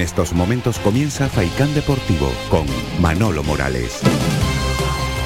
[0.00, 2.64] En estos momentos comienza Faicán Deportivo con
[3.02, 4.00] Manolo Morales.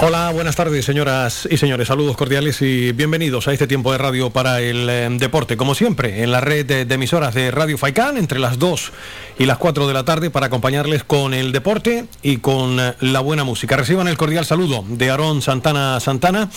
[0.03, 4.31] Hola, buenas tardes señoras y señores, saludos cordiales y bienvenidos a este tiempo de radio
[4.31, 8.41] para el eh, deporte, como siempre, en la red de, emisoras de Radio Faicán entre
[8.41, 8.93] las 2
[9.39, 13.21] y las 4 de la tarde para acompañarles con el deporte y con eh, la
[13.21, 13.77] buena música.
[13.77, 16.51] Reciban el cordial saludo de Aarón Santana Santana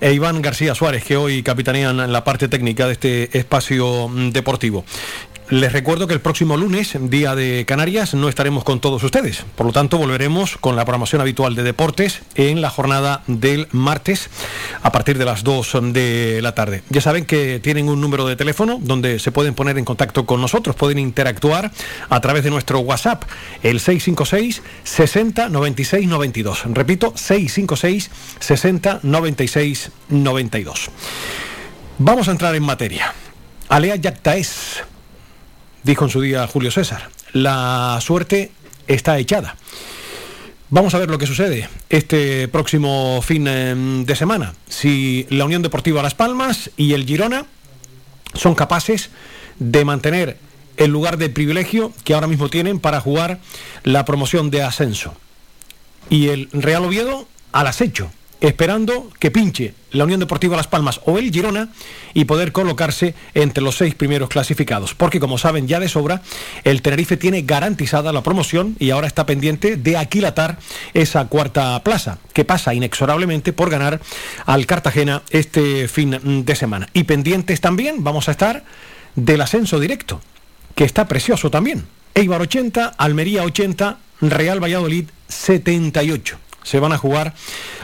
[0.00, 4.84] e Iván García Suárez, que hoy capitanean la parte técnica de este espacio mm, deportivo.
[5.50, 9.46] Les recuerdo que el próximo lunes, día de Canarias, no estaremos con todos ustedes.
[9.56, 14.28] Por lo tanto, volveremos con la programación habitual de deportes en la jornada del martes
[14.82, 16.82] a partir de las 2 de la tarde.
[16.90, 20.42] Ya saben que tienen un número de teléfono donde se pueden poner en contacto con
[20.42, 21.72] nosotros, pueden interactuar
[22.10, 23.22] a través de nuestro WhatsApp,
[23.62, 26.64] el 656 60 96 92.
[26.74, 30.90] Repito, 656 60 96 92.
[32.00, 33.14] Vamos a entrar en materia.
[33.70, 34.82] Alea Yactaes
[35.88, 37.08] dijo en su día Julio César.
[37.32, 38.52] La suerte
[38.86, 39.56] está echada.
[40.68, 44.52] Vamos a ver lo que sucede este próximo fin de semana.
[44.68, 47.46] Si la Unión Deportiva Las Palmas y el Girona
[48.34, 49.08] son capaces
[49.58, 50.36] de mantener
[50.76, 53.40] el lugar de privilegio que ahora mismo tienen para jugar
[53.82, 55.14] la promoción de ascenso.
[56.10, 61.18] Y el Real Oviedo al acecho, esperando que pinche la Unión Deportiva Las Palmas o
[61.18, 61.70] el Girona
[62.14, 64.94] y poder colocarse entre los seis primeros clasificados.
[64.94, 66.22] Porque como saben ya de sobra,
[66.64, 70.58] el Tenerife tiene garantizada la promoción y ahora está pendiente de aquilatar
[70.94, 74.00] esa cuarta plaza, que pasa inexorablemente por ganar
[74.46, 76.88] al Cartagena este fin de semana.
[76.92, 78.64] Y pendientes también vamos a estar
[79.14, 80.20] del ascenso directo,
[80.74, 81.86] que está precioso también.
[82.14, 87.34] Eibar 80, Almería 80, Real Valladolid 78 se van a jugar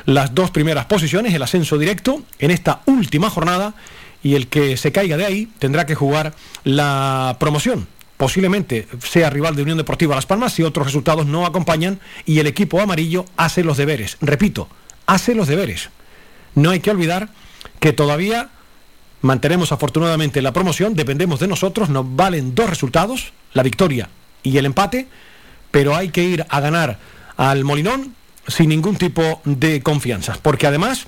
[0.05, 3.75] las dos primeras posiciones, el ascenso directo en esta última jornada
[4.22, 7.87] y el que se caiga de ahí tendrá que jugar la promoción.
[8.16, 12.47] Posiblemente sea rival de Unión Deportiva Las Palmas si otros resultados no acompañan y el
[12.47, 14.16] equipo amarillo hace los deberes.
[14.21, 14.69] Repito,
[15.06, 15.91] hace los deberes.
[16.54, 17.28] No hay que olvidar
[17.81, 18.50] que todavía
[19.21, 24.09] mantenemos afortunadamente la promoción, dependemos de nosotros, nos valen dos resultados, la victoria
[24.43, 25.09] y el empate,
[25.71, 26.98] pero hay que ir a ganar
[27.37, 28.15] al Molinón
[28.47, 31.06] sin ningún tipo de confianza, porque además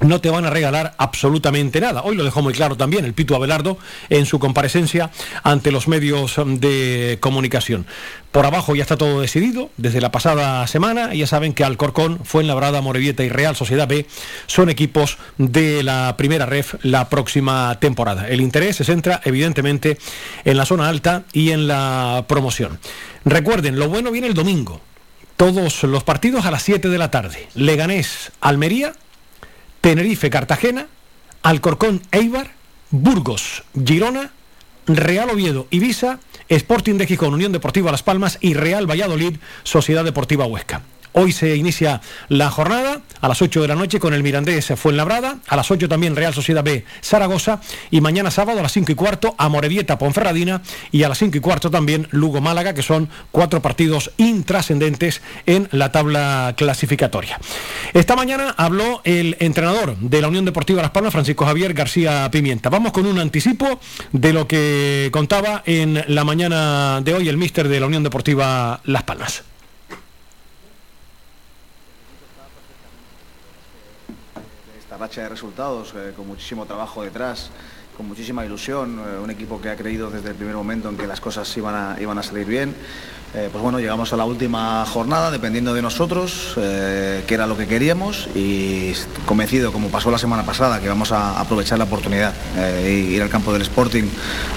[0.00, 2.02] no te van a regalar absolutamente nada.
[2.02, 3.78] Hoy lo dejó muy claro también el Pito Abelardo
[4.10, 5.10] en su comparecencia
[5.42, 7.86] ante los medios de comunicación.
[8.30, 11.14] Por abajo ya está todo decidido desde la pasada semana.
[11.14, 14.06] Ya saben que Alcorcón, Fuenlabrada, Morevieta y Real Sociedad B
[14.46, 18.28] son equipos de la primera ref la próxima temporada.
[18.28, 19.96] El interés se centra evidentemente
[20.44, 22.78] en la zona alta y en la promoción.
[23.24, 24.82] Recuerden, lo bueno viene el domingo
[25.36, 27.48] todos los partidos a las 7 de la tarde.
[27.54, 28.92] Leganés, Almería,
[29.80, 30.86] Tenerife, Cartagena,
[31.42, 32.52] Alcorcón, Eibar,
[32.90, 34.32] Burgos, Girona,
[34.86, 40.46] Real Oviedo, Ibiza, Sporting de Gijón, Unión Deportiva Las Palmas y Real Valladolid, Sociedad Deportiva
[40.46, 40.82] Huesca.
[41.18, 45.38] Hoy se inicia la jornada a las 8 de la noche con el Mirandés Fuenlabrada,
[45.48, 47.58] a las 8 también Real Sociedad B Zaragoza
[47.90, 50.60] y mañana sábado a las 5 y cuarto a Morevieta Ponferradina
[50.92, 55.70] y a las 5 y cuarto también Lugo Málaga, que son cuatro partidos intrascendentes en
[55.72, 57.40] la tabla clasificatoria.
[57.94, 62.68] Esta mañana habló el entrenador de la Unión Deportiva Las Palmas, Francisco Javier García Pimienta.
[62.68, 63.80] Vamos con un anticipo
[64.12, 68.82] de lo que contaba en la mañana de hoy el míster de la Unión Deportiva
[68.84, 69.44] Las Palmas.
[74.96, 77.50] Racha de resultados, eh, con muchísimo trabajo detrás,
[77.96, 81.06] con muchísima ilusión, eh, un equipo que ha creído desde el primer momento en que
[81.06, 82.74] las cosas iban a, iban a salir bien.
[83.36, 87.54] Eh, pues bueno, llegamos a la última jornada dependiendo de nosotros, eh, que era lo
[87.54, 88.94] que queríamos y
[89.26, 93.28] convencido, como pasó la semana pasada, que vamos a aprovechar la oportunidad e ir al
[93.28, 94.04] campo del Sporting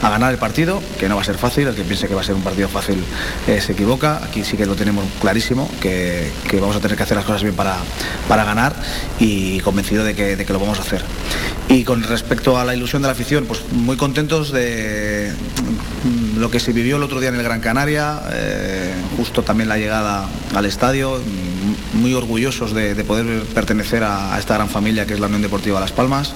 [0.02, 2.22] a ganar el partido, que no va a ser fácil, el que piense que va
[2.22, 3.04] a ser un partido fácil
[3.46, 7.26] se equivoca, aquí sí que lo tenemos clarísimo, que, vamos a tener que hacer las
[7.26, 7.76] cosas bien para,
[8.30, 8.74] para ganar
[9.20, 11.04] y convencido de que lo vamos a hacer.
[11.68, 15.32] Y con respecto a la ilusión de la afición, pues muy contentos de
[16.40, 19.78] lo que se vivió el otro día en el Gran Canaria, eh, justo también la
[19.78, 21.20] llegada al estadio,
[21.94, 25.92] muy orgullosos de, poder pertenecer a, esta gran familia que es la Unión Deportiva Las
[25.92, 26.34] Palmas.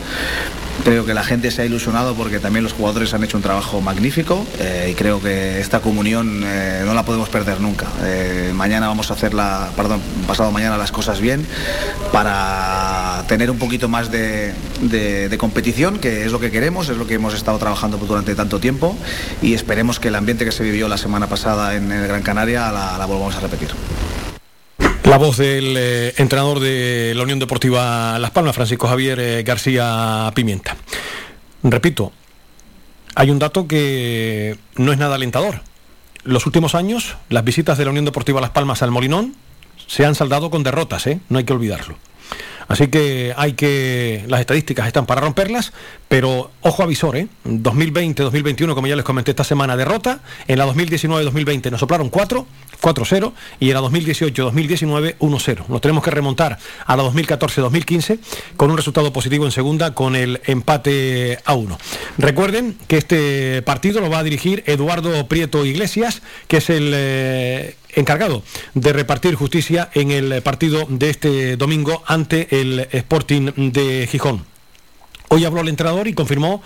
[0.83, 3.79] Creo que la gente se ha ilusionado porque también los jugadores han hecho un trabajo
[3.79, 7.87] magnífico eh, y creo que esta comunión eh, no la podemos perder nunca.
[8.53, 9.33] mañana vamos a hacer
[10.27, 11.45] pasado mañana las cosas bien
[12.11, 14.53] para tener un poquito más de,
[15.37, 18.97] competición, que es lo que queremos, es lo que hemos estado trabajando durante tanto tiempo
[19.41, 23.05] y esperemos que el ambiente que se vivió la semana pasada en Gran Canaria la
[23.05, 23.69] volvamos a repetir.
[25.13, 30.31] La voz del eh, entrenador de la Unión Deportiva Las Palmas, Francisco Javier eh, García
[30.33, 30.75] Pimienta.
[31.61, 32.11] Repito,
[33.13, 35.61] hay un dato que no es nada alentador.
[36.23, 39.35] los últimos años, las visitas de la Unión Deportiva Las Palmas al Molinón
[39.85, 41.19] se han saldado con derrotas, ¿eh?
[41.29, 41.95] no hay que olvidarlo.
[42.67, 44.23] Así que hay que.
[44.27, 45.73] Las estadísticas están para romperlas,
[46.07, 47.27] pero ojo avisor, ¿eh?
[47.45, 50.21] 2020-2021, como ya les comenté esta semana, derrota.
[50.47, 52.45] En la 2019-2020 nos soplaron 4,
[52.81, 55.67] 4-0, y en la 2018-2019, 1-0.
[55.67, 58.19] Nos tenemos que remontar a la 2014-2015
[58.57, 61.77] con un resultado positivo en segunda con el empate a 1.
[62.17, 66.91] Recuerden que este partido lo va a dirigir Eduardo Prieto Iglesias, que es el.
[66.93, 68.43] Eh, encargado
[68.73, 74.45] de repartir justicia en el partido de este domingo ante el Sporting de Gijón.
[75.29, 76.61] Hoy habló el entrenador y confirmó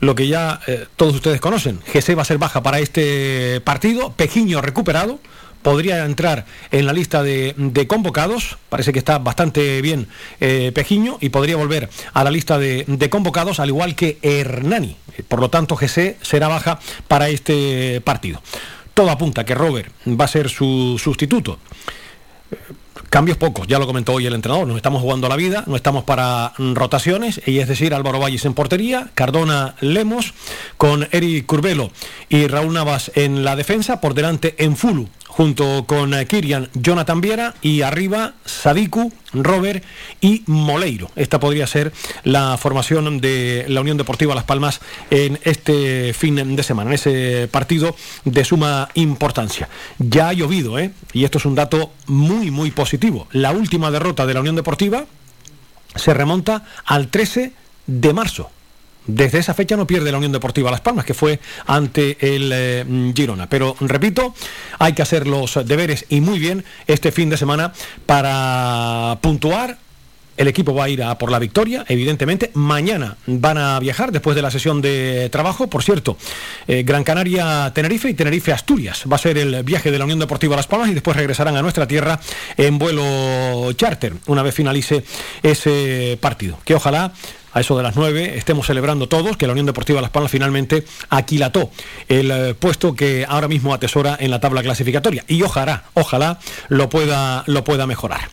[0.00, 1.80] lo que ya eh, todos ustedes conocen.
[1.86, 5.20] Jesse va a ser baja para este partido, Pejiño recuperado,
[5.62, 7.54] podría entrar en la lista de,
[7.86, 10.08] convocados, parece que está bastante bien
[10.40, 14.96] eh, Pejiño, y podría volver a la lista de, de, convocados, al igual que Hernani.
[15.28, 18.40] Por lo tanto, Jesse será baja para este partido
[19.00, 21.58] todo apunta que Robert va a ser su sustituto.
[23.08, 26.04] Cambios pocos, ya lo comentó hoy el entrenador, nos estamos jugando la vida, no estamos
[26.04, 30.34] para rotaciones, y es decir, Álvaro Valles en portería, Cardona Lemos,
[30.76, 31.90] con Eric Curbelo
[32.28, 37.20] y Raúl Navas en la defensa, por delante en Fulu, junto con eh, Kirian, Jonathan
[37.20, 39.82] Viera y arriba Sadiku, Robert
[40.20, 41.10] y Moleiro.
[41.16, 41.92] Esta podría ser
[42.24, 44.80] la formación de la Unión Deportiva Las Palmas
[45.10, 49.68] en este fin de semana, en ese partido de suma importancia.
[49.98, 50.90] Ya ha llovido, ¿eh?
[51.12, 53.28] y esto es un dato muy, muy positivo.
[53.32, 55.06] La última derrota de la Unión Deportiva
[55.94, 57.52] se remonta al 13
[57.86, 58.50] de marzo.
[59.14, 63.12] Desde esa fecha no pierde la Unión Deportiva Las Palmas, que fue ante el eh,
[63.14, 63.48] Girona.
[63.48, 64.34] Pero repito,
[64.78, 67.72] hay que hacer los deberes y muy bien este fin de semana
[68.06, 69.78] para puntuar
[70.40, 72.50] el equipo va a ir a por la victoria, evidentemente.
[72.54, 75.68] Mañana van a viajar después de la sesión de trabajo.
[75.68, 76.16] Por cierto,
[76.66, 79.04] eh, Gran Canaria, Tenerife y Tenerife, Asturias.
[79.10, 81.62] Va a ser el viaje de la Unión Deportiva Las Palmas y después regresarán a
[81.62, 82.18] nuestra tierra
[82.56, 85.04] en vuelo charter una vez finalice
[85.42, 86.58] ese partido.
[86.64, 87.12] Que ojalá
[87.52, 90.84] a eso de las 9 estemos celebrando todos que la Unión Deportiva Las Palmas finalmente
[91.08, 91.70] aquilató
[92.08, 96.38] el eh, puesto que ahora mismo atesora en la tabla clasificatoria y ojalá, ojalá
[96.68, 98.28] lo pueda, lo pueda mejorar.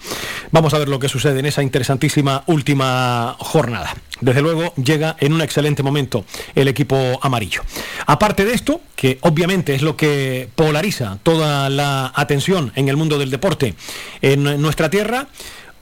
[0.52, 3.94] Vamos a ver lo que sucede en esa interesantísima última jornada.
[4.22, 6.25] Desde luego llega en un excelente momento
[6.56, 7.62] el equipo amarillo.
[8.06, 13.19] Aparte de esto, que obviamente es lo que polariza toda la atención en el mundo
[13.19, 13.75] del deporte
[14.22, 15.28] en nuestra tierra,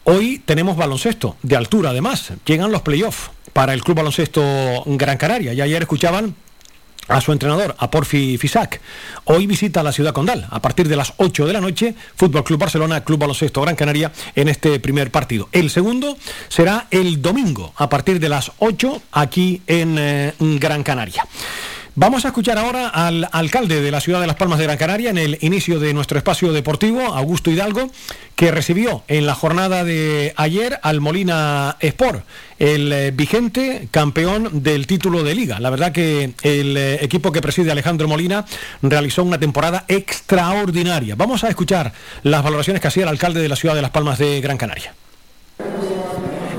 [0.08, 2.32] Hoy tenemos baloncesto de altura, además.
[2.46, 5.52] Llegan los playoffs para el Club Baloncesto Gran Canaria.
[5.52, 6.36] Y ayer escuchaban
[7.08, 8.82] a su entrenador, a Porfi Fisac.
[9.24, 12.60] Hoy visita la ciudad condal a partir de las 8 de la noche, Fútbol Club
[12.60, 15.50] Barcelona, Club Baloncesto Gran Canaria en este primer partido.
[15.52, 16.16] El segundo
[16.50, 21.26] será el domingo a partir de las 8 aquí en eh, Gran Canaria.
[21.98, 25.12] Vamos a escuchar ahora al alcalde de la ciudad de Las Palmas de Gran Canaria
[25.12, 27.90] en el inicio de nuestro espacio deportivo, Augusto Hidalgo,
[28.36, 32.26] que recibió en la jornada de ayer al Molina Sport,
[32.60, 35.62] el eh, vigente campeón del título de liga.
[35.62, 38.46] La verdad que el eh, equipo que preside Alejandro Molina
[38.82, 41.16] realizó una temporada extraordinaria.
[41.16, 41.94] Vamos a escuchar
[42.24, 44.94] las valoraciones que hacía el alcalde de la ciudad de Las Palmas de Gran Canaria.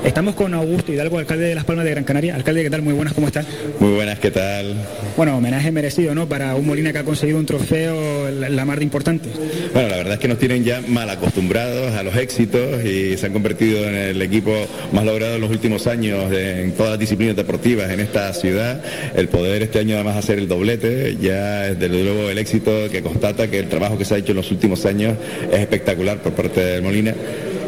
[0.03, 2.35] Estamos con Augusto Hidalgo, alcalde de Las Palmas de Gran Canaria.
[2.35, 2.81] Alcalde, ¿qué tal?
[2.81, 3.45] Muy buenas, ¿cómo estás?
[3.79, 4.75] Muy buenas, ¿qué tal?
[5.15, 6.27] Bueno, homenaje merecido, ¿no?
[6.27, 9.29] Para un Molina que ha conseguido un trofeo la, más de importante.
[9.73, 13.25] Bueno, la verdad es que nos tienen ya mal acostumbrados a los éxitos y se
[13.25, 14.53] han convertido en el equipo
[14.91, 18.81] más logrado en los últimos años en todas las disciplinas deportivas en esta ciudad.
[19.15, 23.01] El poder este año además hacer el doblete ya es desde luego el éxito que
[23.01, 25.15] constata que el trabajo que se ha hecho en los últimos años
[25.51, 27.13] es espectacular por parte del Molina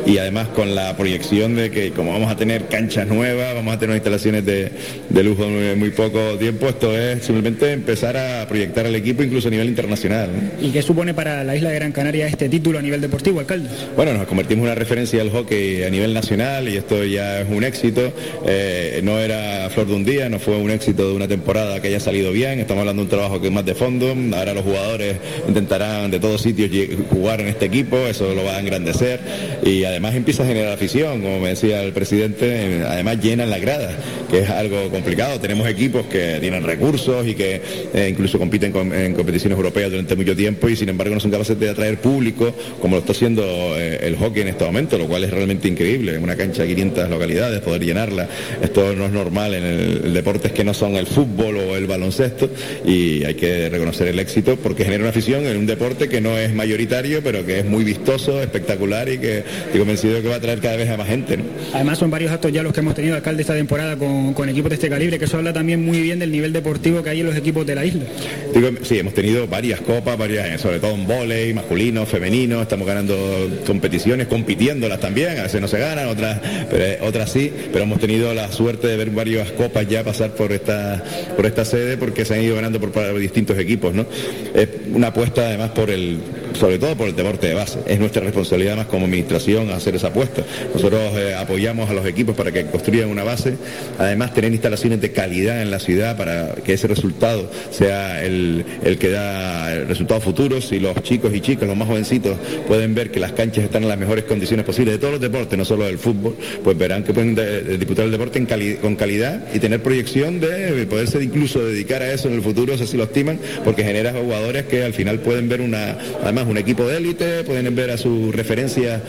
[0.10, 3.78] y además con la proyección de que como vamos a tener canchas nuevas, vamos a
[3.78, 4.72] tener instalaciones de,
[5.24, 9.52] lujo en muy poco tiempo, esto es simplemente empezar a proyectar al equipo incluso a
[9.52, 10.30] nivel internacional.
[10.60, 13.70] ¿Y qué supone para la isla de Gran Canaria este título a nivel deportivo, alcalde?
[13.96, 17.48] Bueno, nos convertimos en una referencia al hockey a nivel nacional y esto ya es
[17.48, 18.12] un éxito.
[18.48, 21.90] Eh, no era flor de un día, no fue un éxito de una temporada que
[21.90, 24.64] haya salido bien, estamos hablando de un trabajo que es más de fondo, ahora los
[24.64, 26.72] jugadores intentarán de todos sitios
[27.12, 29.20] jugar en este equipo, eso lo va a engrandecer
[29.64, 33.92] y además empieza a generar afición, como me decía el presidente, además llenan la grada,
[34.30, 35.40] que es algo complicado.
[35.40, 37.62] Tenemos equipos que tienen recursos y que
[37.94, 41.60] eh, incluso compiten en competiciones europeas durante mucho tiempo y sin embargo no son capaces
[41.60, 43.44] de atraer público como lo está haciendo
[43.78, 46.16] eh, el hockey en este momento, lo cual es realmente increíble.
[46.16, 48.28] En una cancha de 500 localidades, poder llenarla,
[48.62, 52.50] esto no es normal en el, deportes que no son el fútbol o el baloncesto
[52.86, 56.38] y hay que reconocer el éxito porque genera una afición en un deporte que no
[56.38, 59.44] es mayoritario pero que es muy vistoso, espectacular y que
[59.80, 61.40] estoy convencido de que va a traer cada vez a más gente.
[61.74, 64.70] Además son varios actos ya los que hemos tenido alcalde esta temporada con, con, equipos
[64.70, 67.28] de este calibre, que eso habla también muy bien del nivel deportivo que hay en
[67.28, 68.04] los equipos de la isla.
[68.54, 73.16] Digo, sí, hemos tenido varias copas, varias, sobre todo en volei, masculino, femenino, estamos ganando
[73.66, 78.00] competiciones, compitiéndolas también, a veces no se ganan, otras, pero, eh, otras sí, pero hemos
[78.00, 81.04] tenido la suerte de ver varias copas ya pasar por esta,
[81.36, 84.06] por esta sede porque se han ido ganando por, por distintos equipos, ¿no?
[84.54, 86.20] Es una apuesta además por el,
[86.54, 87.80] sobre todo por el deporte de base.
[87.88, 90.44] Es nuestra responsabilidad más como administración hacer esa apuesta.
[90.74, 93.56] Nosotros eh, apoyamos a los equipos para que construyan una base,
[93.98, 98.66] además tener instalaciones de calidad en la ciudad para que ese resultado sea el,
[99.00, 100.68] que da resultados futuros.
[100.68, 103.90] Si los chicos y chicas, los más jovencitos, pueden ver que las canchas están en
[103.90, 107.14] las mejores condiciones posibles de todos los deportes, no solo del fútbol, pues verán que
[107.14, 107.36] pueden
[107.80, 108.40] disputar el deporte
[108.82, 112.98] con calidad y tener proyección de poderse incluso dedicar a eso en el futuro, si
[112.98, 116.98] lo estiman, porque genera jugadores que al final pueden ver una, además un equipo de
[116.98, 119.02] élite, pueden ver a su referencia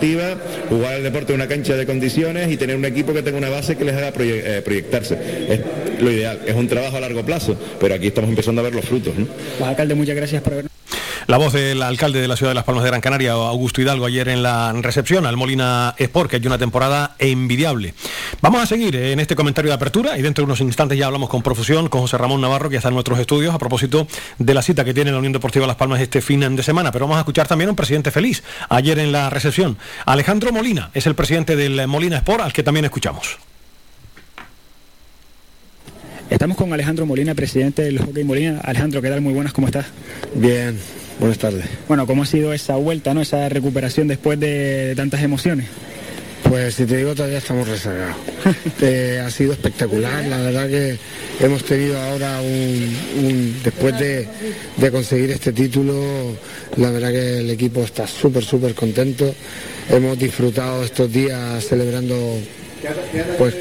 [0.00, 0.36] deportiva,
[0.68, 3.50] jugar el deporte en una cancha de condiciones y tener un equipo que tenga una
[3.50, 5.18] base que les haga eh, proyectarse.
[5.48, 8.74] Es lo ideal, es un trabajo a largo plazo, pero aquí estamos empezando a ver
[8.74, 9.14] los frutos.
[9.16, 9.26] ¿no?
[9.26, 10.70] Pues, alcalde, muchas gracias por habernos
[11.30, 14.06] la voz del alcalde de la ciudad de Las Palmas de Gran Canaria, Augusto Hidalgo,
[14.06, 17.94] ayer en la recepción al Molina Sport, que hay una temporada envidiable.
[18.42, 21.28] Vamos a seguir en este comentario de apertura y dentro de unos instantes ya hablamos
[21.28, 24.06] con profusión con José Ramón Navarro, que está en nuestros estudios, a propósito
[24.38, 26.90] de la cita que tiene la Unión Deportiva Las Palmas este fin de semana.
[26.90, 29.76] Pero vamos a escuchar también a un presidente feliz ayer en la recepción.
[30.06, 33.36] Alejandro Molina es el presidente del Molina Sport, al que también escuchamos.
[36.30, 38.60] Estamos con Alejandro Molina, presidente del Hockey Molina.
[38.64, 39.20] Alejandro, ¿qué tal?
[39.20, 39.84] Muy buenas, ¿cómo estás?
[40.34, 40.78] Bien,
[41.20, 41.66] Buenas tardes.
[41.86, 43.20] Bueno, ¿cómo ha sido esa vuelta, no?
[43.20, 45.66] esa recuperación después de tantas emociones?
[46.48, 48.16] Pues si te digo, todavía estamos rezagados.
[48.82, 50.96] Eh, ha sido espectacular, la verdad que
[51.40, 54.26] hemos tenido ahora un, después de,
[54.90, 56.34] conseguir este título,
[56.76, 59.34] la verdad que el equipo está súper, súper contento.
[59.90, 62.38] Hemos disfrutado estos días celebrando
[63.36, 63.54] pues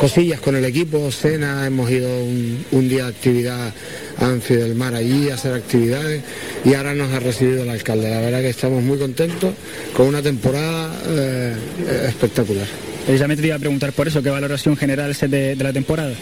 [0.00, 3.74] cosillas con el equipo, cena, hemos ido un día de actividad
[4.20, 6.22] Anfi del Mar allí a hacer actividades
[6.64, 8.10] y ahora nos ha recibido el alcalde.
[8.10, 9.54] La verdad que estamos muy contentos
[9.94, 11.54] con una temporada eh,
[12.08, 12.66] espectacular.
[13.06, 16.12] Precisamente te iba a preguntar por eso, ¿qué valoración general es de, la temporada?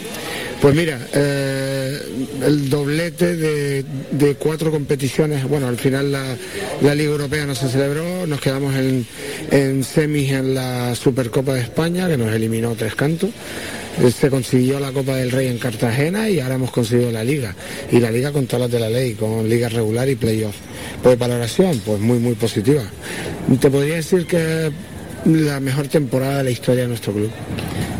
[0.61, 1.99] Pues mira, eh,
[2.45, 8.39] el doblete de, cuatro competiciones, bueno, al final la, Liga Europea no se celebró, nos
[8.39, 9.05] quedamos en,
[9.51, 13.31] en semis en la Supercopa de España, que nos eliminó tres cantos
[14.11, 17.55] se consiguió la Copa del Rey en Cartagena y ahora hemos conseguido la Liga.
[17.91, 20.55] Y la Liga con todas las de la ley, con Liga regular y playoff.
[21.01, 22.83] Pues valoración, pues muy, muy positiva.
[23.59, 24.71] Te podría decir que
[25.25, 27.31] la mejor temporada de la historia de nuestro club.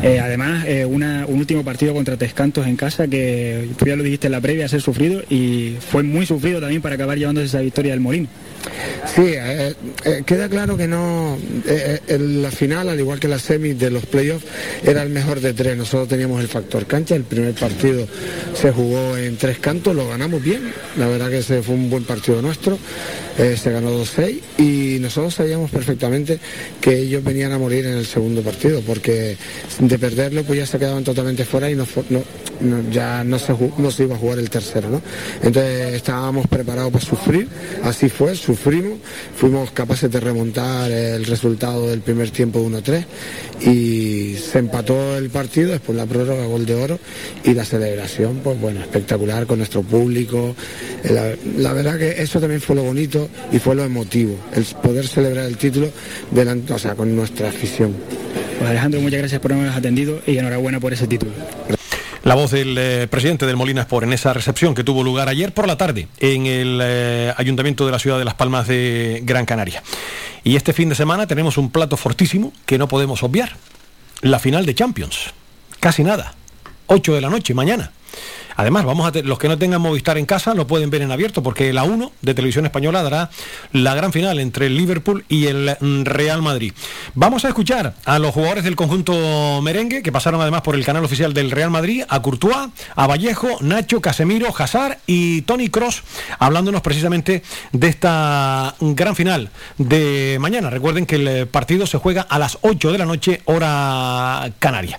[0.03, 4.27] Eh, además, eh, un último partido contra Tescantos en casa que tú ya lo dijiste
[4.27, 7.91] en la previa, ser sufrido y fue muy sufrido también para acabar llevándose esa victoria
[7.91, 8.27] del Molino.
[9.15, 9.73] Sí, eh,
[10.25, 14.45] queda claro que no, en la final, al igual que la semi de los playoffs,
[14.83, 15.77] era el mejor de tres.
[15.77, 18.07] Nosotros teníamos el factor cancha, el primer partido
[18.53, 22.03] se jugó en tres cantos, lo ganamos bien, la verdad que ese fue un buen
[22.03, 22.77] partido nuestro,
[23.37, 26.39] se ganó 2-6 y nosotros sabíamos perfectamente
[26.81, 29.37] que ellos venían a morir en el segundo partido, porque
[29.79, 31.85] de perderlo pues ya se quedaban totalmente fuera y no,
[32.91, 34.89] ya no se, no se iba a jugar el tercero.
[34.89, 35.01] ¿no?
[35.43, 37.47] Entonces estábamos preparados para sufrir,
[37.83, 38.99] así fue, sufrimos,
[39.35, 43.03] fuimos capaces de remontar el resultado del primer tiempo 1-3
[43.59, 46.97] y se empató el partido, después la prórroga, gol de oro
[47.43, 50.55] y la celebración, pues bueno, espectacular con nuestro público.
[51.57, 55.45] La, verdad que eso también fue lo bonito y fue lo emotivo, el poder celebrar
[55.45, 55.89] el título
[56.31, 57.93] delante, o sea, con nuestra afición.
[58.59, 61.33] Pues Alejandro, muchas gracias por habernos atendido y enhorabuena por ese título.
[62.27, 65.53] La voz del eh, presidente del Molina Sport en esa recepción que tuvo lugar ayer
[65.53, 69.45] por la tarde en el eh, Ayuntamiento de la Ciudad de Las Palmas de Gran
[69.45, 69.81] Canaria.
[70.43, 73.55] Y este fin de semana tenemos un plato fortísimo que no podemos obviar.
[74.19, 75.33] La final de Champions.
[75.79, 76.33] Casi nada.
[76.87, 77.93] 8 de la noche, mañana.
[78.57, 81.43] Además, vamos a los que no tengan Movistar en casa lo pueden ver en abierto
[81.43, 83.29] porque la 1 de Televisión Española dará
[83.71, 86.73] la gran final entre el Liverpool y el Real Madrid.
[87.13, 91.05] Vamos a escuchar a los jugadores del conjunto merengue que pasaron además por el canal
[91.05, 96.03] oficial del Real Madrid, a Courtois, a Vallejo, Nacho, Casemiro, Hazard y Tony Cross,
[96.39, 100.71] hablándonos precisamente de esta gran final de mañana.
[100.71, 104.97] Recuerden que el partido se juega a las 8 de la noche, hora canaria.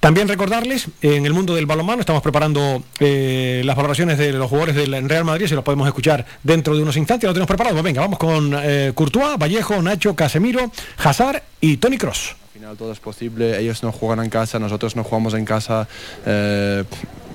[0.00, 4.74] También recordarles, en el mundo del balonmano estamos preparando eh, las valoraciones de los jugadores
[4.74, 7.76] del Real Madrid, si los podemos escuchar dentro de unos instantes, lo tenemos preparado.
[7.76, 12.34] Pues venga, vamos con eh, Courtois, Vallejo, Nacho, Casemiro, Hazard y Tony Cross.
[12.44, 15.86] Al final todo es posible, ellos no juegan en casa, nosotros no jugamos en casa.
[16.24, 16.84] Eh,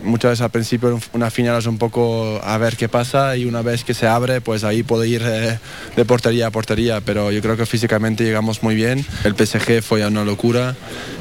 [0.06, 3.62] muchas veces al principio una final es un poco a ver qué pasa y una
[3.62, 5.60] vez que se abre, pues ahí puede ir eh,
[5.96, 9.06] de portería a portería, pero yo creo que físicamente llegamos muy bien.
[9.24, 10.76] El PSG fue una locura,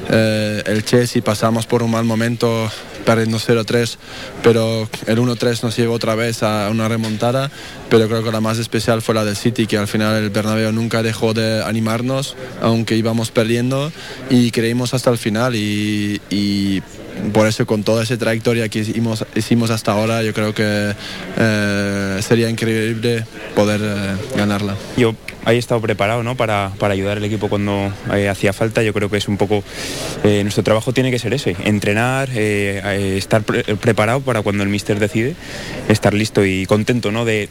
[0.09, 2.69] eh, el Chelsea pasamos por un mal momento
[3.05, 3.97] perdiendo 0-3,
[4.43, 7.51] pero el 1-3 nos llevó otra vez a una remontada,
[7.89, 10.71] pero creo que la más especial fue la del City, que al final el Bernabéu
[10.71, 13.91] nunca dejó de animarnos, aunque íbamos perdiendo,
[14.29, 16.81] y creímos hasta el final, y, y
[17.33, 20.93] por eso con toda esa trayectoria que hicimos, hicimos hasta ahora, yo creo que
[21.37, 24.75] eh, sería increíble poder eh, ganarla.
[24.97, 26.35] Yo ahí he estado preparado ¿no?
[26.35, 28.83] para, para ayudar al equipo cuando eh, hacía falta.
[28.83, 29.63] Yo creo que es un poco,
[30.23, 35.35] nuestro trabajo tiene que ser ese, entrenar, estar preparado para cuando el míster decide,
[35.87, 37.25] estar listo y contento ¿no?
[37.25, 37.49] de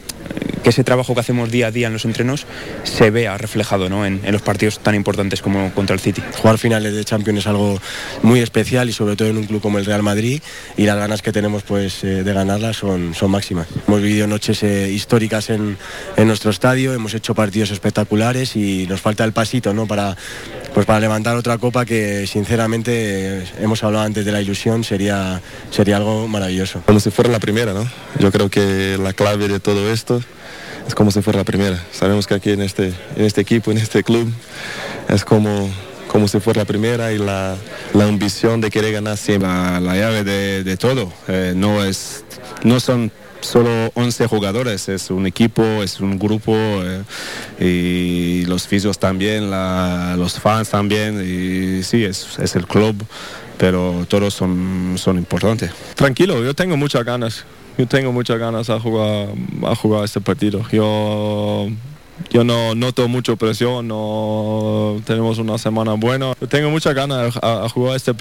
[0.65, 2.47] que ese trabajo que hacemos día a día en los entrenos
[2.83, 4.03] se vea reflejado ¿no?
[4.03, 6.23] en, en, los partidos tan importantes como contra el City.
[6.41, 7.79] Jugar finales de Champions es algo
[8.23, 10.41] muy especial y sobre todo en un club como el Real Madrid
[10.75, 13.67] y las ganas que tenemos pues, eh, de ganarlas son, son máximas.
[13.87, 15.77] Hemos vivido noches eh, históricas en,
[16.17, 19.85] en, nuestro estadio, hemos hecho partidos espectaculares y nos falta el pasito ¿no?
[19.85, 20.17] para,
[20.73, 25.39] pues, para levantar otra copa que sinceramente hemos hablado antes de la ilusión, sería,
[25.69, 26.81] sería algo maravilloso.
[26.87, 27.87] Como si fuera la primera, ¿no?
[28.17, 30.14] Yo creo que la clave de todo esto
[30.87, 31.83] es como si fuera la primera.
[31.91, 34.31] Sabemos que aquí en este, en este equipo, en este club,
[35.09, 35.69] es como,
[36.07, 37.55] como si fuera la primera y la,
[37.93, 39.47] la ambición de querer ganar siempre.
[39.47, 41.11] La, la llave de, de todo.
[41.27, 42.23] Eh, no, es,
[42.63, 43.11] no son
[43.45, 47.03] solo 11 jugadores, es un equipo, es un grupo eh,
[47.59, 52.95] y los fisios también, la, los fans también y sí, es, es el club,
[53.57, 55.71] pero todos son, son importantes.
[55.95, 57.45] Tranquilo, yo tengo muchas ganas
[57.77, 59.29] yo tengo muchas ganas a jugar,
[59.63, 60.61] a jugar este partido.
[60.71, 61.67] Yo,
[62.29, 66.33] yo no noto mucha presión, no tenemos una semana buena.
[66.39, 68.13] Yo tengo muchas ganas a, jugar este,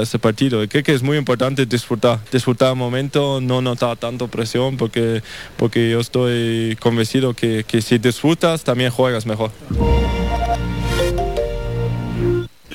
[0.00, 0.66] este partido.
[0.68, 5.22] Creo que es muy importante disfrutar, disfrutar el momento, no notar tanto presión, porque,
[5.56, 9.50] porque yo estoy convencido que, que si disfrutas también juegas mejor.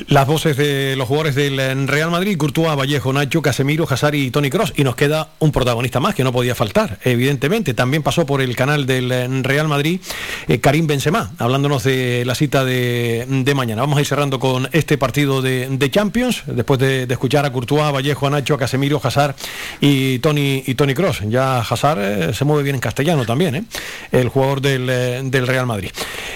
[0.09, 4.49] Las voces de los jugadores del Real Madrid, Courtois, Vallejo, Nacho, Casemiro, Hazard y Tony
[4.49, 4.73] Cross.
[4.75, 7.75] Y nos queda un protagonista más que no podía faltar, evidentemente.
[7.75, 10.01] También pasó por el canal del Real Madrid
[10.47, 13.83] eh, Karim Benzema, hablándonos de la cita de, de, mañana.
[13.83, 17.93] Vamos a ir cerrando con este partido de, de Champions, después de, escuchar a Courtois,
[17.93, 19.35] Vallejo, a Nacho, a Casemiro, Hazard
[19.79, 21.19] y Tony, y Tony Cross.
[21.27, 23.63] Ya Hazard eh, se mueve bien en castellano también, ¿eh?
[24.11, 25.91] el jugador del, eh, del Real Madrid.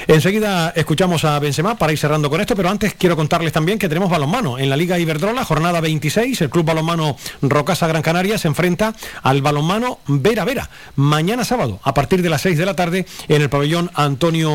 [0.05, 3.88] Enseguida escuchamos a Benzema para ir cerrando con esto, pero antes quiero contarles también que
[3.88, 4.60] tenemos balonmano.
[4.60, 9.41] En la Liga Iberdrola, jornada 26, el Club Balonmano Rocasa Gran Canaria se enfrenta al
[9.41, 10.69] balonmano Vera Vera.
[10.97, 14.52] Mañana sábado, a partir de las 6 de la tarde, en el pabellón Antonio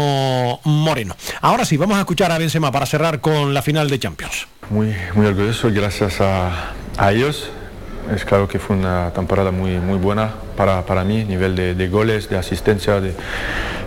[0.64, 1.16] Moreno.
[1.40, 4.46] Ahora sí, vamos a escuchar a Benzema para cerrar con la final de Champions.
[4.68, 6.74] Muy, muy orgulloso, gracias a,
[7.10, 7.50] ellos.
[8.14, 11.88] Es claro que fue una temporada muy, muy buena para, para mí, nivel de, de
[11.88, 13.14] goles, de asistencia, de,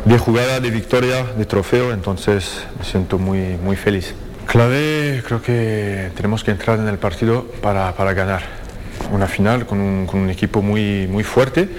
[0.06, 4.16] de jugada, de victoria, de trofeo, entonces me siento muy, muy feliz.
[4.52, 8.42] Clave, creo que tenemos que entrar en el partido para, para ganar
[9.10, 11.70] una final con un, con un, equipo muy, muy fuerte,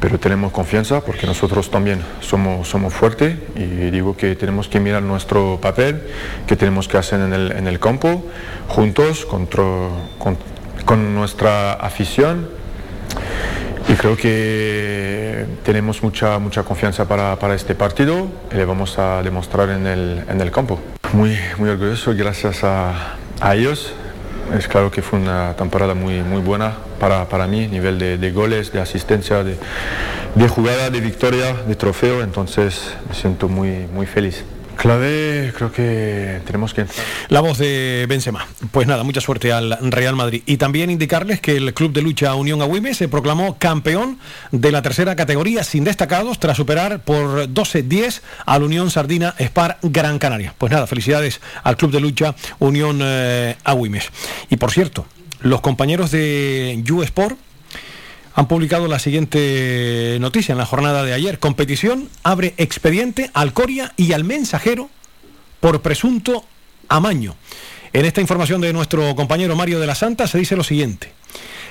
[0.00, 5.02] pero tenemos confianza porque nosotros también somos, somos fuertes y digo que tenemos que mirar
[5.02, 6.02] nuestro papel,
[6.46, 8.22] que tenemos que hacer en el, en el campo,
[8.68, 9.64] juntos, contra,
[10.18, 10.36] con,
[10.84, 12.50] con nuestra afición.
[13.88, 19.22] Y creo que tenemos mucha, mucha confianza para, para este partido y le vamos a
[19.22, 20.78] demostrar en el, en el campo.
[21.12, 23.92] Muy, muy orgulloso, gracias a, a, ellos.
[24.56, 28.72] Es claro que fue una temporada muy, muy buena para, para mí, nivel de, goles,
[28.72, 29.56] de asistencia, de,
[30.34, 34.44] de, jugada, de victoria, de trofeo, entonces me siento muy, muy feliz.
[34.80, 36.86] Clave, creo que tenemos que...
[37.28, 38.46] La voz de Benzema.
[38.70, 40.42] Pues nada, mucha suerte al Real Madrid.
[40.46, 44.18] Y también indicarles que el Club de Lucha Unión Agüime se proclamó campeón
[44.52, 50.18] de la tercera categoría sin destacados tras superar por 12-10 al Unión Sardina Spar Gran
[50.18, 50.54] Canaria.
[50.56, 54.08] Pues nada, felicidades al Club de Lucha Unión eh, Agüimes.
[54.48, 55.04] Y por cierto,
[55.40, 57.36] los compañeros de U Sport
[58.34, 61.38] han publicado la siguiente noticia en la jornada de ayer.
[61.38, 64.90] Competición abre expediente al Coria y al Mensajero
[65.60, 66.44] por presunto
[66.88, 67.36] amaño.
[67.92, 71.12] En esta información de nuestro compañero Mario de la Santa se dice lo siguiente.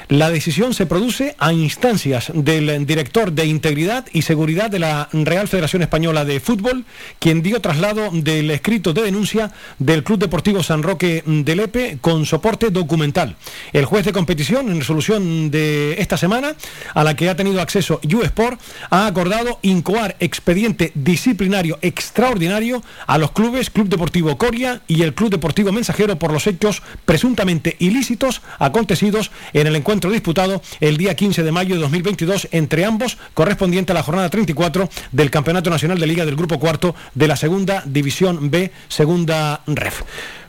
[0.10, 5.48] La decisión se produce a instancias del director de Integridad y Seguridad de la Real
[5.48, 6.84] Federación Española de Fútbol,
[7.20, 12.26] quien dio traslado del escrito de denuncia del Club Deportivo San Roque de Lepe con
[12.26, 13.36] soporte documental.
[13.72, 16.56] El juez de competición, en resolución de esta semana,
[16.96, 23.30] a la que ha tenido acceso USport, ha acordado incoar expediente disciplinario extraordinario a los
[23.30, 29.30] clubes Club Deportivo Coria y el Club Deportivo Mensajero por los hechos presuntamente ilícitos acontecidos
[29.54, 33.96] en el encuentro disputado el día 15 de mayo de 2022 entre ambos, correspondiente a
[33.96, 38.50] la jornada 34 del Campeonato Nacional de Liga del Grupo Cuarto de la Segunda División
[38.50, 40.04] B, Segunda Ref.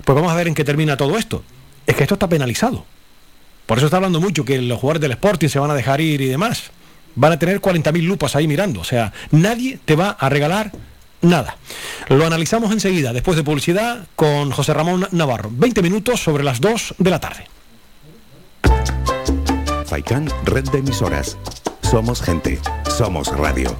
[0.04, 1.42] Pues vamos a ver en qué termina todo esto.
[1.86, 2.84] Es que esto está penalizado.
[3.66, 6.20] Por eso está hablando mucho que los jugadores del Sporting se van a dejar ir
[6.20, 6.70] y demás.
[7.16, 8.80] Van a tener 40.000 lupas ahí mirando.
[8.80, 10.72] O sea, nadie te va a regalar
[11.22, 11.56] nada.
[12.08, 15.50] Lo analizamos enseguida, después de publicidad, con José Ramón Navarro.
[15.52, 17.46] 20 minutos sobre las 2 de la tarde.
[19.90, 21.36] Faikán, red de emisoras.
[21.82, 22.60] Somos gente,
[22.96, 23.76] somos radio.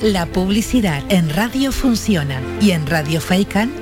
[0.00, 3.81] La publicidad en radio funciona y en Radio Faikan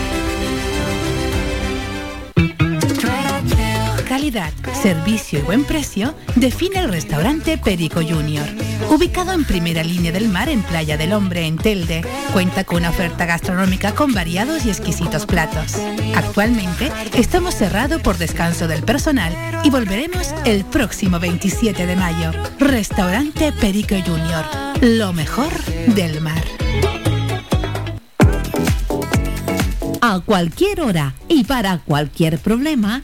[4.21, 4.53] Calidad,
[4.83, 8.45] servicio y buen precio define el restaurante Perico Junior.
[8.91, 12.91] Ubicado en primera línea del mar en Playa del Hombre, en Telde, cuenta con una
[12.91, 15.73] oferta gastronómica con variados y exquisitos platos.
[16.15, 22.31] Actualmente estamos cerrados por descanso del personal y volveremos el próximo 27 de mayo.
[22.59, 24.45] Restaurante Perico Junior,
[24.81, 25.51] lo mejor
[25.95, 26.43] del mar.
[30.03, 33.03] A cualquier hora y para cualquier problema,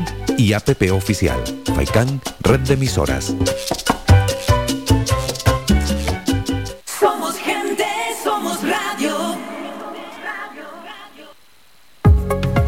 [0.37, 1.39] y app oficial.
[1.75, 3.33] Faikan, red de emisoras.
[6.85, 7.85] Somos gente,
[8.23, 9.37] somos radio.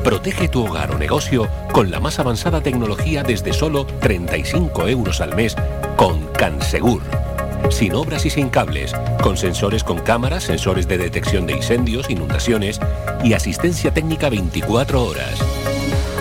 [0.04, 5.36] Protege tu hogar o negocio con la más avanzada tecnología desde solo 35 euros al
[5.36, 5.56] mes
[5.96, 7.02] con Cansegur.
[7.70, 12.80] Sin obras y sin cables, con sensores con cámaras, sensores de detección de incendios, inundaciones
[13.24, 15.73] y asistencia técnica 24 horas.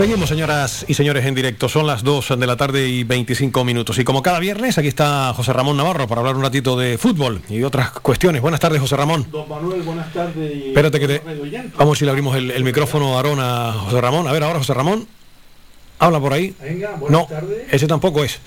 [0.00, 1.68] Seguimos, señoras y señores, en directo.
[1.68, 3.98] Son las 2 de la tarde y 25 minutos.
[3.98, 7.42] Y como cada viernes, aquí está José Ramón Navarro para hablar un ratito de fútbol
[7.50, 8.40] y otras cuestiones.
[8.40, 9.26] Buenas tardes, José Ramón.
[9.30, 10.68] Don Manuel, buenas tardes.
[10.68, 11.22] Espérate que te...
[11.76, 14.26] Vamos si le abrimos el, el micrófono a Aarón a José Ramón.
[14.26, 15.06] A ver, ahora José Ramón.
[16.00, 16.54] Habla por ahí.
[16.60, 17.58] Venga, buenas no, tardes.
[17.70, 18.38] ese tampoco es.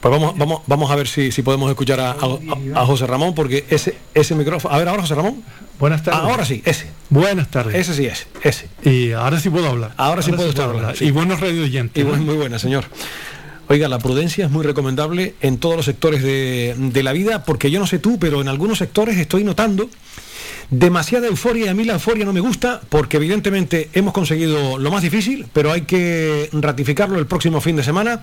[0.00, 3.34] Pues vamos, vamos, vamos a ver si, si podemos escuchar a, a- a José Ramón,
[3.34, 4.72] porque ese, ese micrófono.
[4.74, 5.42] A ver, ahora José Ramón.
[5.78, 6.20] Buenas tardes.
[6.22, 6.86] Ahora sí, ese.
[7.08, 7.74] Buenas tardes.
[7.74, 8.68] Ese sí es, ese.
[8.84, 9.92] Y ahora sí puedo hablar.
[9.96, 11.06] Ahora sí puedo estar hablando, sí.
[11.06, 12.00] Y buenos radio oyentes.
[12.02, 12.84] Y buen- muy buena, señor.
[13.68, 17.70] Oiga, la prudencia es muy recomendable en todos los sectores de, de la vida, porque
[17.70, 19.88] yo no sé tú, pero en algunos sectores estoy notando
[20.70, 24.90] demasiada euforia y a mí la euforia no me gusta porque evidentemente hemos conseguido lo
[24.90, 28.20] más difícil, pero hay que ratificarlo el próximo fin de semana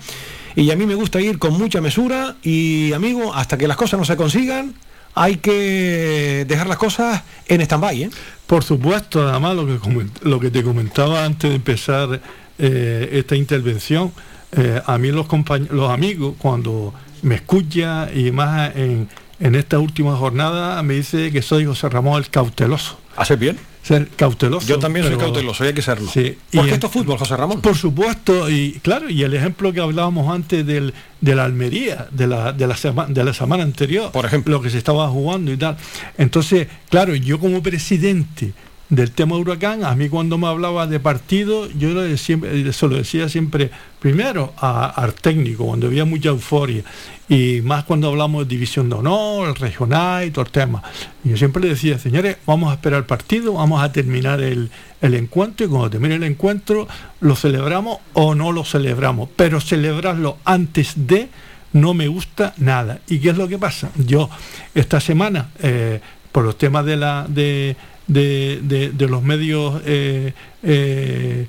[0.56, 3.98] y a mí me gusta ir con mucha mesura y amigo, hasta que las cosas
[3.98, 4.74] no se consigan,
[5.14, 8.02] hay que dejar las cosas en stand-by.
[8.04, 8.10] ¿eh?
[8.46, 12.20] Por supuesto, además lo que, lo que te comentaba antes de empezar
[12.58, 14.12] eh, esta intervención,
[14.52, 15.26] eh, a mí los,
[15.70, 19.08] los amigos cuando me escuchan y más en
[19.40, 22.98] en esta última jornada me dice que soy José Ramón el cauteloso.
[23.16, 23.58] ¿Hace bien?
[23.82, 24.66] Ser cauteloso.
[24.66, 26.10] Yo también soy cauteloso, hay que serlo.
[26.10, 26.36] Sí.
[26.52, 27.60] Porque esto es fútbol, José Ramón.
[27.60, 32.26] Por supuesto, y claro, y el ejemplo que hablábamos antes del, de la Almería, de
[32.26, 32.76] la, de, la
[33.08, 35.76] de la semana anterior, por ejemplo, lo que se estaba jugando y tal.
[36.16, 38.52] Entonces, claro, yo como presidente
[38.88, 43.28] del tema huracán, a mí cuando me hablaba de partido, yo lo se lo decía
[43.28, 43.70] siempre
[44.00, 46.82] primero al técnico, cuando había mucha euforia,
[47.28, 50.82] y más cuando hablamos de división de honor, el regional y todo el tema.
[51.22, 54.70] Yo siempre le decía, señores, vamos a esperar el partido, vamos a terminar el,
[55.02, 56.88] el encuentro, y cuando termine el encuentro,
[57.20, 61.28] lo celebramos o no lo celebramos, pero celebrarlo antes de
[61.74, 63.00] no me gusta nada.
[63.06, 63.90] ¿Y qué es lo que pasa?
[63.96, 64.30] Yo
[64.74, 66.00] esta semana, eh,
[66.32, 67.76] por los temas de la de
[68.08, 71.46] de, los medios eh, eh,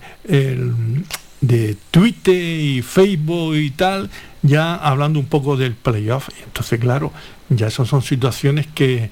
[1.41, 4.09] de Twitter y Facebook y tal,
[4.41, 6.29] ya hablando un poco del playoff.
[6.45, 7.11] Entonces, claro,
[7.49, 9.09] ya esas son situaciones que,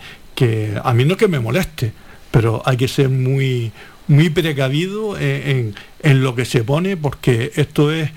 [0.84, 1.94] a mí no que me moleste,
[2.32, 3.72] pero hay que ser muy,
[4.08, 8.12] muy precavido en, lo que se pone, porque esto es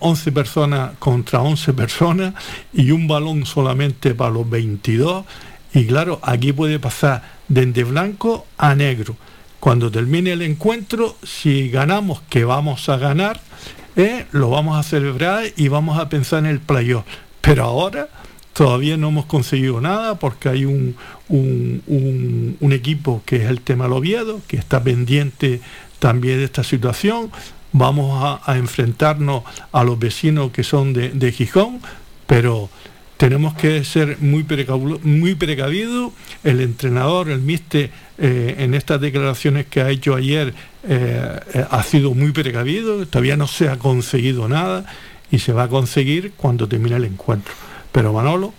[0.00, 2.34] 11 eh, personas contra 11 personas
[2.72, 5.24] y un balón solamente para los 22.
[5.74, 9.16] Y claro, aquí puede pasar desde blanco a negro.
[9.60, 13.40] Cuando termine el encuentro, si ganamos, que vamos a ganar,
[13.94, 17.04] eh, lo vamos a celebrar y vamos a pensar en el playoff.
[17.42, 18.08] Pero ahora
[18.54, 20.96] todavía no hemos conseguido nada porque hay un,
[22.72, 25.60] equipo que es el tema Oviedo, que está pendiente
[25.98, 27.30] también de esta situación.
[27.72, 31.80] Vamos a, enfrentarnos a los vecinos que son de Gijón,
[32.26, 32.70] pero
[33.22, 34.44] tenemos que ser muy,
[35.04, 36.12] muy precavidos.
[36.42, 40.52] El entrenador, el mister, eh, en estas declaraciones que ha hecho ayer,
[40.88, 43.06] eh, eh, ha sido muy precavido.
[43.06, 44.86] Todavía no se ha conseguido nada
[45.30, 47.54] y se va a conseguir cuando termine el encuentro.
[47.92, 48.54] Pero Manolo,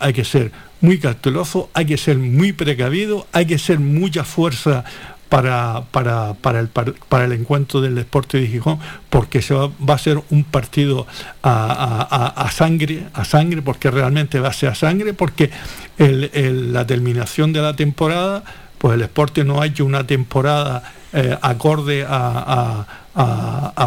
[0.00, 4.86] hay que ser muy cauteloso, hay que ser muy precavido, hay que ser mucha fuerza
[5.34, 8.78] para, para, para, el, para el encuentro del deporte de Gijón,
[9.10, 11.08] porque se va, a ser un partido
[11.42, 15.50] a, sangre, a sangre, porque realmente va a ser a sangre, porque
[15.98, 18.44] la terminación de la temporada,
[18.78, 22.86] pues el deporte no ha hecho una temporada eh, acorde a,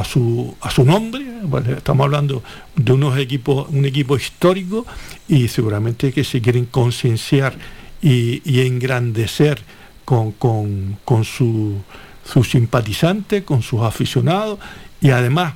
[0.04, 1.26] su, a su nombre.
[1.78, 2.44] estamos hablando
[2.76, 4.86] de unos equipos, un equipo histórico
[5.30, 7.56] y seguramente que se quieren concienciar
[8.02, 9.62] y engrandecer
[10.08, 10.32] con,
[11.04, 14.58] con, sus simpatizantes, con sus aficionados.
[15.02, 15.56] Y además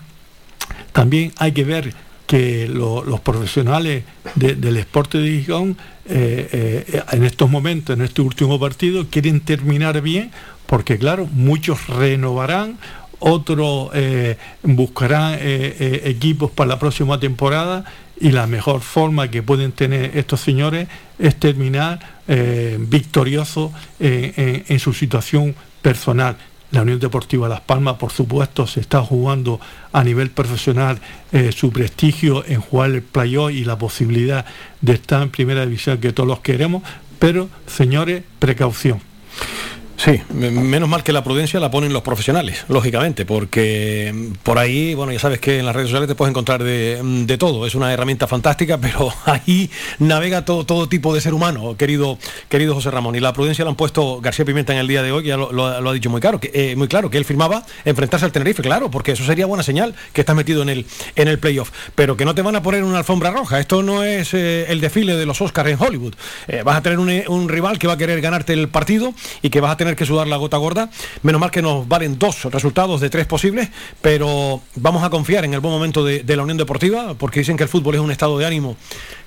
[0.92, 1.94] también hay que ver
[2.28, 4.04] que los profesionales
[4.36, 10.02] del deporte de Gijón eh, eh, en estos momentos, en este último partido, quieren terminar
[10.02, 10.32] bien
[10.66, 12.78] porque claro, muchos renovarán,
[13.20, 17.86] otros eh, buscarán equipos para la próxima temporada
[18.22, 24.94] y la mejor forma que pueden tener estos señores es terminar eh, victoriosos en, su
[24.94, 26.38] situación personal.
[26.70, 29.60] La Unión Deportiva Las Palmas, por supuesto, se está jugando
[29.92, 31.00] a nivel profesional
[31.32, 34.46] eh, su prestigio en jugar el playoff y la posibilidad
[34.80, 36.84] de estar en primera división que todos los queremos,
[37.20, 39.02] pero señores, precaución.
[40.04, 44.96] Sí, menos mal que la prudencia la ponen los profesionales, lógicamente, porque mm, por ahí,
[44.96, 47.76] bueno, ya sabes que en las redes sociales te puedes encontrar mm, de, todo, es
[47.76, 52.18] una herramienta fantástica, pero ahí navega todo, todo tipo de ser humano, querido,
[52.50, 55.12] querido José Ramón, y la prudencia la han puesto García Pimienta en el día de
[55.12, 58.26] hoy, ya lo, ha dicho muy claro, que, eh, muy claro, que él firmaba enfrentarse
[58.26, 61.38] al Tenerife, claro, porque eso sería buena señal que estás metido en el, en el
[61.38, 64.66] playoff, pero que no te van a poner una alfombra roja, esto no es eh,
[64.70, 66.16] el desfile de los Oscars en Hollywood,
[66.48, 69.52] eh, vas a tener un, un rival que va a querer ganarte el partido y
[69.52, 70.90] que vas a tener que sudar la gota gorda.
[71.24, 73.70] Menos mal que nos valen dos resultados de tres posibles,
[74.02, 77.64] pero vamos a confiar en el buen momento de, la Unión Deportiva, porque dicen que
[77.64, 78.78] el fútbol es un estado de ánimo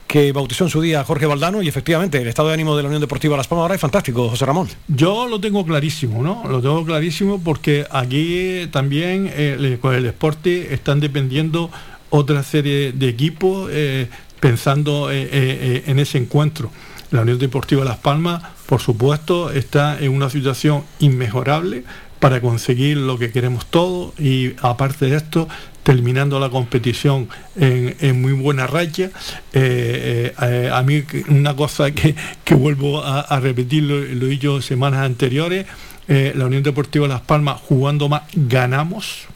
[0.07, 2.89] que bautizó en su día Jorge Valdano y efectivamente el estado de ánimo de la
[2.89, 4.69] Unión Deportiva Las Palmas ahora es fantástico, José Ramón.
[4.89, 6.45] Yo lo tengo clarísimo, ¿no?
[6.49, 11.71] Lo tengo clarísimo porque aquí también eh, con el deporte están dependiendo
[12.11, 14.09] otra serie de equipos eh,
[14.41, 16.71] pensando eh, en ese encuentro.
[17.15, 21.85] La Unión Deportiva Las Palmas, por supuesto, está en una situación inmejorable
[22.19, 25.49] para conseguir lo que queremos todos y aparte de esto,
[25.85, 29.13] terminando la competición en, muy buena racha.
[29.53, 32.17] Eh, eh, a mí una cosa que,
[32.57, 35.67] vuelvo a, repetir, lo, he dicho semanas anteriores,
[36.09, 39.29] la Unión Deportiva Las Palmas jugando más, ganamos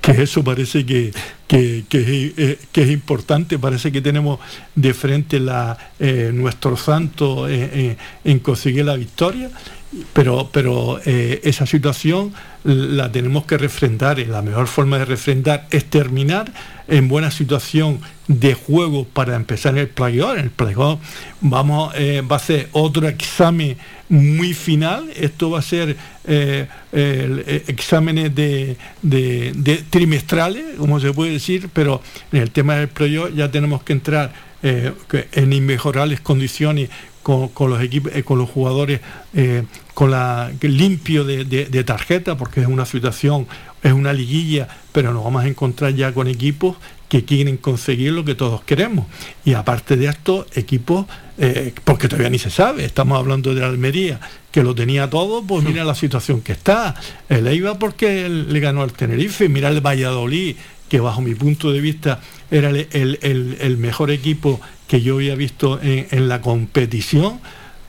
[0.00, 1.12] que eso parece que,
[1.52, 4.40] que, es importante, parece que tenemos
[4.74, 5.76] de frente la,
[6.32, 9.50] nuestro santo en conseguir la victoria
[10.12, 12.32] pero, pero eh, esa situación
[12.64, 16.52] la tenemos que refrendar y la mejor forma de refrendar es terminar
[16.88, 20.38] en buena situación de juego para empezar el playoff.
[20.38, 21.00] El playoff
[21.40, 23.76] vamos, eh, va a ser otro examen
[24.12, 25.10] muy final.
[25.16, 26.66] Esto va a ser eh,
[27.66, 28.76] exámenes de,
[29.90, 34.52] trimestrales, como se puede decir, pero en el tema del playoff ya tenemos que entrar
[34.62, 36.88] en inmejorables condiciones
[37.22, 39.00] con, los equipos, con los jugadores
[39.94, 43.48] con la limpio de, tarjeta, porque es una situación,
[43.82, 46.76] es una liguilla, pero nos vamos a encontrar ya con equipos
[47.12, 49.04] que quieren conseguir lo que todos queremos.
[49.44, 51.04] Y aparte de esto, equipos,
[51.36, 54.18] eh, porque todavía ni se sabe, estamos hablando de la Almería,
[54.50, 56.94] que lo tenía todo, pues mira la situación que está.
[57.28, 60.56] El Eibar porque le ganó al Tenerife, mira el Valladolid,
[60.88, 62.18] que bajo mi punto de vista
[62.50, 67.40] era el, mejor equipo que yo había visto en la competición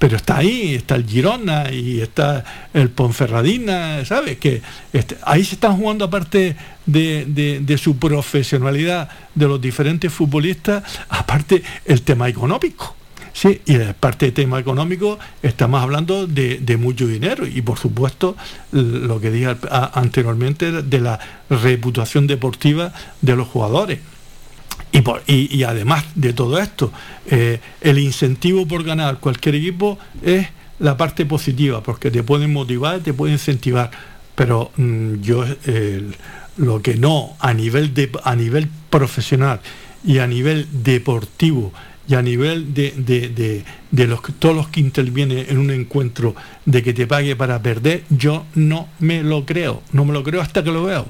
[0.03, 4.37] pero está ahí, está el Girona y está el Ponferradina, ¿sabes?
[4.37, 4.61] Que
[4.91, 12.01] este, ahí se están jugando aparte de, su profesionalidad de los diferentes futbolistas, aparte el
[12.01, 12.97] tema económico.
[13.31, 18.35] Sí, y parte del tema económico estamos hablando de, mucho dinero y por supuesto
[18.73, 21.17] lo que dije anteriormente de la
[21.49, 23.99] reputación deportiva de los jugadores.
[25.27, 26.91] Y, además de todo esto,
[27.25, 30.47] eh, el incentivo por ganar cualquier equipo es
[30.79, 33.89] la parte positiva, porque te pueden motivar, te pueden incentivar.
[34.35, 35.45] Pero mm, yo
[36.57, 39.59] lo que no a nivel, de, a nivel profesional
[40.05, 41.73] y a nivel deportivo
[42.07, 47.07] y a nivel de, los, todos los que intervienen en un encuentro de que te
[47.07, 50.83] pague para perder, yo no me lo creo, no me lo creo hasta que lo
[50.83, 51.07] veo.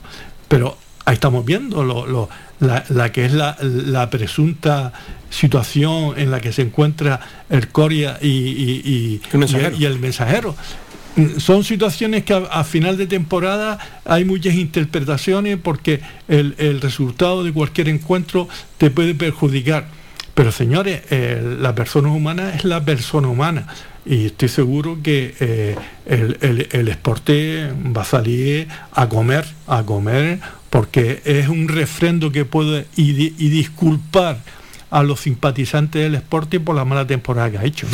[0.47, 4.93] Pero ahí estamos viendo lo, la, que es la, presunta
[5.29, 10.55] situación en la que se encuentra el Coria y, el mensajero.
[11.37, 17.89] Son situaciones que a, final de temporada hay muchas interpretaciones porque el, resultado de cualquier
[17.89, 19.87] encuentro te puede perjudicar.
[20.33, 23.67] Pero señores, la persona humana es la persona humana
[24.05, 29.83] y estoy seguro que eh, el, el, el, esporte va a salir a comer, a
[29.83, 30.39] comer
[30.73, 34.39] porque es un refrendo que puede y, disculpar
[34.89, 37.85] a los simpatizantes del Sporting por la mala temporada que ha hecho.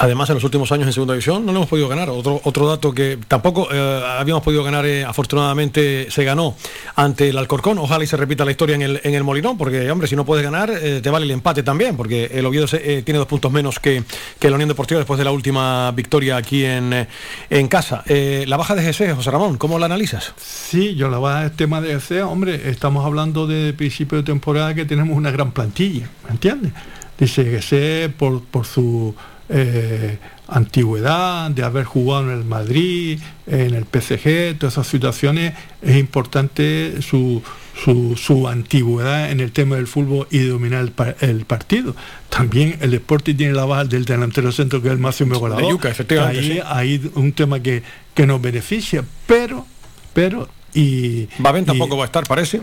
[0.00, 2.08] Además, en los últimos años en segunda división no lo hemos podido ganar.
[2.08, 6.54] Otro, otro dato que tampoco eh, habíamos podido ganar, eh, afortunadamente se ganó
[6.94, 7.78] ante el Alcorcón.
[7.78, 10.24] Ojalá y se repita la historia en el, en el Molinón, porque, hombre, si no
[10.24, 13.80] puedes ganar, eh, te vale el empate también, porque el Oviedo tiene dos puntos menos
[13.80, 14.04] que,
[14.38, 17.08] que la Unión Deportiva después de la última victoria aquí en,
[17.50, 18.04] en casa.
[18.06, 20.32] la baja de GC, José Ramón, ¿cómo la analizas?
[20.36, 24.74] Sí, yo la baja del tema de GC, hombre, estamos hablando de principio de temporada
[24.74, 26.72] que tenemos una gran plantilla, ¿me entiendes?
[27.18, 29.12] Dice GC por, por su
[29.48, 35.96] eh, antigüedad, de haber jugado en el Madrid, en el PSG, todas esas situaciones, es
[35.96, 37.42] importante su,
[37.74, 41.94] su, antigüedad en el tema del fútbol y dominar el, partido.
[42.28, 45.78] También el deporte tiene la base del delantero centro que es el máximo goleador.
[45.86, 47.82] efectivamente, ahí hay un tema que,
[48.14, 49.66] que nos beneficia, pero,
[50.12, 51.28] pero y.
[51.38, 52.60] Babén tampoco va a estar, parece.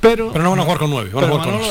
[0.00, 1.10] pero, pero no van a jugar con nueve.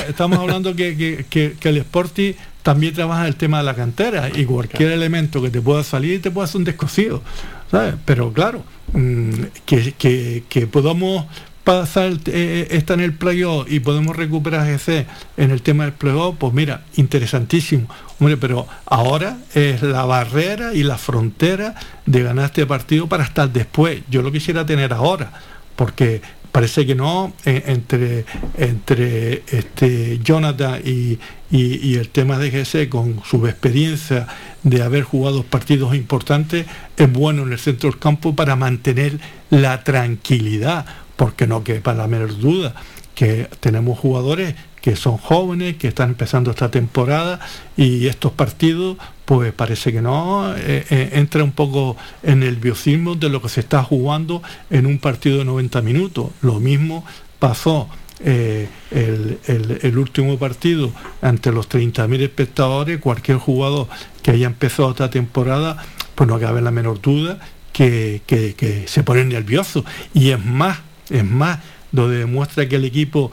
[0.08, 2.34] estamos hablando que, que, que el Sporting
[2.70, 6.30] también trabaja el tema de la cantera y cualquier elemento que te pueda salir te
[6.30, 7.24] puede hacer un descosido,
[7.72, 7.96] ¿sabes?
[8.06, 9.32] Pero claro, mm,
[9.66, 11.26] que, podamos
[11.64, 16.36] pasar eh, esta en el playoff y podemos recuperar GC en el tema del playoff,
[16.38, 17.90] pues mira, interesantísimo.
[18.20, 21.74] Hombre, pero ahora es la barrera y la frontera
[22.06, 24.04] de ganar este partido para estar después.
[24.12, 25.32] Yo lo quisiera tener ahora,
[25.76, 28.26] porque parece que no, eh, entre,
[28.58, 31.20] entre este Jonathan y,
[31.52, 34.28] el tema de GC con su experiencia
[34.64, 39.20] de haber jugado partidos importantes, es bueno en el centro del campo para mantener
[39.50, 40.86] la tranquilidad,
[41.16, 42.76] porque no que para la menor duda
[43.16, 47.40] que tenemos jugadores que son jóvenes, que están empezando esta temporada
[47.76, 48.98] y estos partidos,
[49.30, 53.48] pues parece que no, eh, eh, entra un poco en el biocismo de lo que
[53.48, 56.32] se está jugando en un partido de 90 minutos.
[56.42, 57.06] Lo mismo
[57.38, 57.88] pasó
[58.26, 63.88] eh, el, último partido ante los 30.000 espectadores, cualquier jugador
[64.24, 65.78] que haya empezado esta temporada,
[66.16, 67.38] pues no cabe la menor duda
[67.72, 69.86] que, que se pone nervioso.
[70.12, 70.80] Y es más,
[71.12, 71.60] es más,
[71.92, 73.32] donde demuestra que el equipo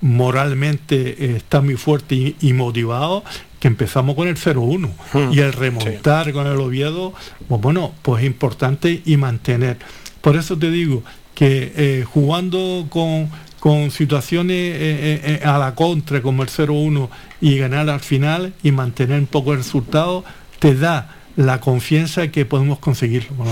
[0.00, 3.22] moralmente está muy fuerte y motivado,
[3.60, 5.32] que empezamos con el 0-1 Hmm.
[5.32, 7.12] y el remontar con el Oviedo,
[7.46, 9.76] pues bueno, pues es importante y mantener.
[10.20, 11.02] Por eso te digo
[11.34, 13.30] que eh, jugando con,
[13.60, 17.08] con situaciones eh, eh, eh, a la contra como el 0-1
[17.40, 20.24] y ganar al final y mantener un poco el resultado,
[20.58, 23.44] te da la confianza que podemos conseguirlo.
[23.44, 23.50] ¿no?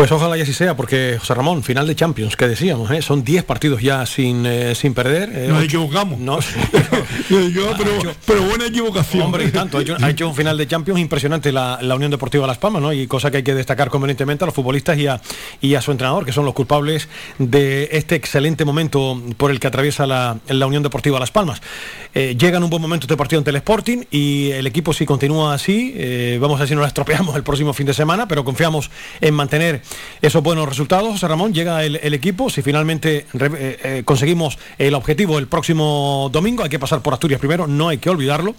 [0.00, 3.02] Pues ojalá y así sea, porque José Ramón, final de Champions, que decíamos, ¿eh?
[3.02, 5.28] son 10 partidos ya sin, eh, sin perder.
[5.30, 6.18] eh, Nos ocho- equivocamos.
[6.18, 6.38] No,
[7.28, 9.24] pero, pero buena equivocación.
[9.24, 12.10] Hombre, y tanto, ha hecho, ha hecho un final de Champions impresionante la, la Unión
[12.10, 12.94] Deportiva Las Palmas, ¿no?
[12.94, 15.20] Y cosa que hay que destacar convenientemente a los futbolistas y a,
[15.60, 17.06] y a su entrenador, que son los culpables
[17.38, 21.60] de este excelente momento por el que atraviesa la, la Unión Deportiva Las Palmas.
[22.14, 25.04] Eh, llega en un buen momento este partido ante el Sporting y el equipo si
[25.04, 25.94] continúa así,
[26.40, 28.90] vamos a ver si no la estropeamos el próximo fin de semana, pero confiamos
[29.20, 29.82] en mantener
[30.22, 31.10] esos buenos resultados.
[31.10, 36.62] José Ramón, llega el, equipo, si finalmente eh, eh, conseguimos el objetivo el próximo domingo,
[36.62, 38.54] hay que pasar por Asturias primero, no hay que olvidarlo,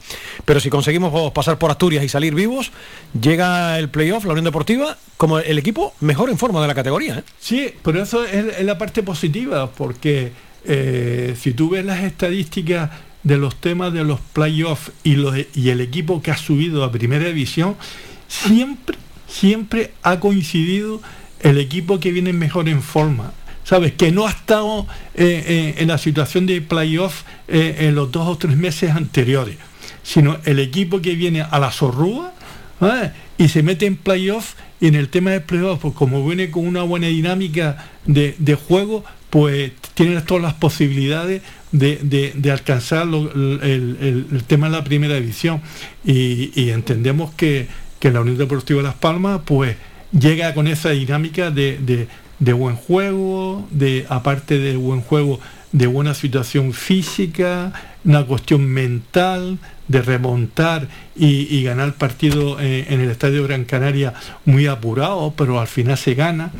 [0.46, 2.72] pero si conseguimos pasar por Asturias y salir vivos,
[3.20, 7.20] llega el playoff, la Unión Deportiva, como el equipo mejor en forma de la categoría.
[7.20, 7.24] ¿eh?
[7.40, 10.32] Sí, pero eso es, es la parte positiva, porque
[10.64, 12.92] si tú ves las estadísticas
[13.24, 16.92] de los temas de los playoffs y, los, y el equipo que ha subido a
[16.92, 17.76] primera división,
[18.28, 21.02] siempre, siempre ha coincidido
[21.42, 23.34] el equipo que viene mejor en forma.
[23.64, 23.94] ¿Sabes?
[23.94, 28.28] Que no ha estado eh, eh, en la situación de playoff eh, en los dos
[28.28, 29.56] o tres meses anteriores,
[30.02, 32.34] sino el equipo que viene a la zorrúa
[33.38, 36.66] y se mete en playoff y en el tema de playoff, pues como viene con
[36.66, 43.04] una buena dinámica de, de juego, pues tiene todas las posibilidades de, de- de alcanzar
[43.08, 45.62] el, el- tema de la primera división.
[46.04, 47.68] Y, y entendemos que,
[48.00, 49.76] que la Unión Deportiva Las Palmas, pues
[50.12, 52.08] llega con esa dinámica de,
[52.40, 55.40] de- buen juego, de aparte de buen juego,
[55.72, 57.72] de buena situación física,
[58.04, 59.58] una cuestión mental,
[59.88, 64.14] de remontar y, y ganar partido eh, en el Estadio Gran Canaria
[64.46, 66.52] muy apurado, pero al final se gana.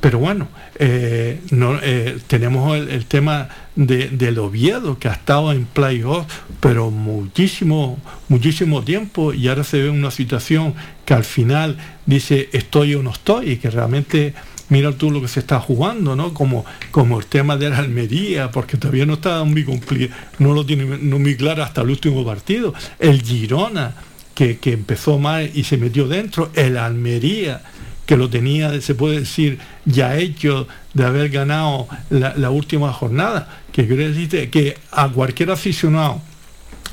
[0.00, 0.48] Pero bueno,
[0.78, 6.26] eh, no, eh, tenemos el, el tema de, del Oviedo, que ha estado en playoff,
[6.60, 7.98] pero muchísimo,
[8.28, 10.74] muchísimo tiempo, y ahora se ve una situación
[11.10, 14.32] que al final dice estoy o no estoy, y que realmente
[14.68, 16.32] mira tú lo que se está jugando, ¿no?
[16.32, 20.08] Como, como el tema de la Almería, porque todavía no está muy compli-
[20.38, 22.72] no lo tiene no muy claro hasta el último partido.
[23.00, 23.92] El Girona,
[24.36, 26.52] que, que empezó mal y se metió dentro.
[26.54, 27.60] El Almería,
[28.06, 33.62] que lo tenía, se puede decir, ya hecho de haber ganado la, la última jornada.
[33.72, 36.22] Que quiere decir que a cualquier aficionado,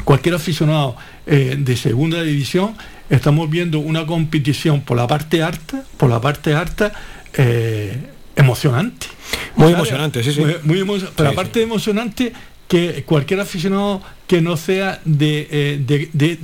[0.05, 0.95] cualquier aficionado
[1.28, 2.76] eh, de segunda división,
[3.10, 6.92] estamos viendo una competición por la parte alta, por la parte alta,
[7.34, 7.96] eh,
[8.36, 9.08] emocionante.
[9.56, 9.76] Muy ¿Sabes?
[9.76, 10.42] emocionante, sí, sí.
[10.42, 12.34] Muy, muy emo- pero Sí, aparte de emocionante,
[12.68, 16.38] que cualquier aficionado que no sea de, eh, de, de-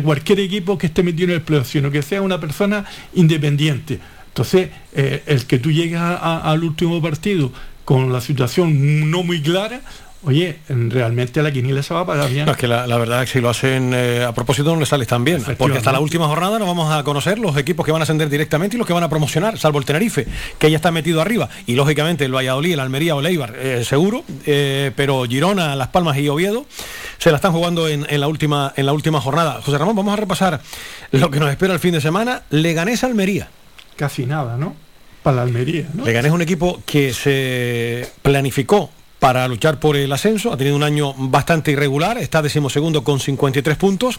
[0.00, 3.98] cualquier equipo que esté metido en el playoff, sino que sea una persona independiente.
[4.28, 7.52] Entonces, eh, el que tú a- a- al último partido
[7.84, 9.80] con la situación no muy clara,
[10.24, 12.46] oye, realmente la quiniela se va a pagar bien.
[12.46, 14.80] No, es que la, la verdad es que si lo hacen eh, a propósito no
[14.80, 17.86] les sale tan bien, porque hasta la última jornada no vamos a conocer los equipos
[17.86, 20.26] que van a ascender directamente y los que van a promocionar, salvo el Tenerife,
[20.58, 23.84] que ya está metido arriba, y lógicamente el Valladolid, el Almería o el Eibar, eh,
[23.84, 26.66] seguro, eh, pero Girona, Las Palmas y Oviedo
[27.18, 29.60] se la están jugando en, en la última, en la última jornada.
[29.62, 30.60] José Ramón, vamos a repasar
[31.12, 32.42] lo que nos espera el fin de semana.
[32.50, 33.48] Leganés Almería.
[33.96, 34.74] Casi nada, ¿no?
[35.22, 36.04] Para la Almería, ¿no?
[36.04, 38.90] Leganés es un equipo que se planificó
[39.20, 43.76] para luchar por el ascenso, ha tenido un año bastante irregular, está decimosegundo con 53
[43.76, 44.18] puntos,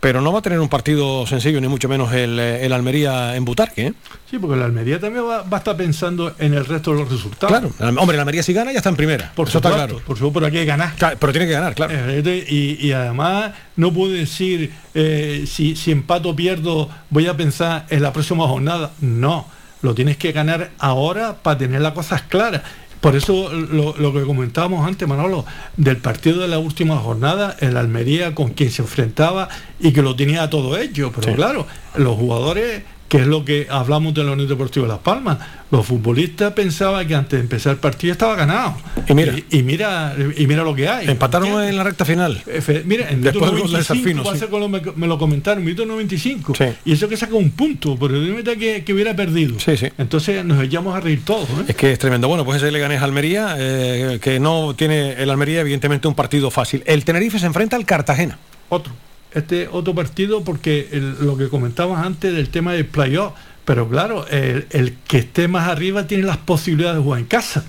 [0.00, 3.34] pero no va a tener un partido sencillo, ni mucho menos el, eh, el Almería
[3.34, 3.88] en Butarque.
[3.88, 3.92] ¿eh?
[4.30, 7.10] Sí, porque la Almería también va, va a estar pensando en el resto de los
[7.10, 7.48] resultados.
[7.76, 9.88] Claro, el- hombre, el Almería si gana ya está en primera, Por eso está supuesto,
[9.94, 10.06] claro.
[10.06, 10.92] Por supuesto, pero hay que ganar.
[11.18, 11.92] pero tiene que ganar, claro.
[11.96, 17.36] Eh, y, y además no puedo decir eh, si, si empato o pierdo, voy a
[17.36, 18.92] pensar en la próxima jornada.
[19.00, 19.48] No,
[19.82, 22.62] lo tienes que ganar ahora para tener las cosas claras.
[23.00, 25.44] Por eso lo, lo que comentábamos antes, Manolo,
[25.76, 30.16] del partido de la última jornada, el Almería con quien se enfrentaba y que lo
[30.16, 31.12] tenía todo hecho.
[31.14, 31.34] Pero Sí.
[31.34, 35.38] claro, los jugadores, que es lo que hablamos de la Unión Deportiva Las Palmas,
[35.70, 38.76] los futbolistas pensaban que antes de empezar el partido estaba ganado.
[39.08, 39.34] Y mira.
[39.50, 41.08] y, y mira, y mira lo que hay.
[41.08, 42.42] Empataron en la recta final.
[42.46, 44.68] Efe- Mira, en Después minuto del gol de 95, Sarfino, sí.
[44.68, 46.52] me, me lo comentaron, minuto 95.
[46.84, 49.56] Y eso que saca un punto, pero dime que, que hubiera perdido.
[49.98, 51.48] Entonces nos echamos a reír todos.
[51.48, 51.64] ¿eh?
[51.68, 52.28] Es que es tremendo.
[52.28, 56.82] Bueno, pues ese Leganés Almería, eh, que no tiene el Almería, evidentemente, un partido fácil.
[56.86, 58.38] El Tenerife se enfrenta al Cartagena.
[58.68, 58.92] Otro.
[59.32, 63.32] Este otro partido porque el- lo que comentabas antes del tema del playoff,
[63.64, 67.64] pero claro, el, el que esté más arriba tiene las posibilidades de jugar en casa.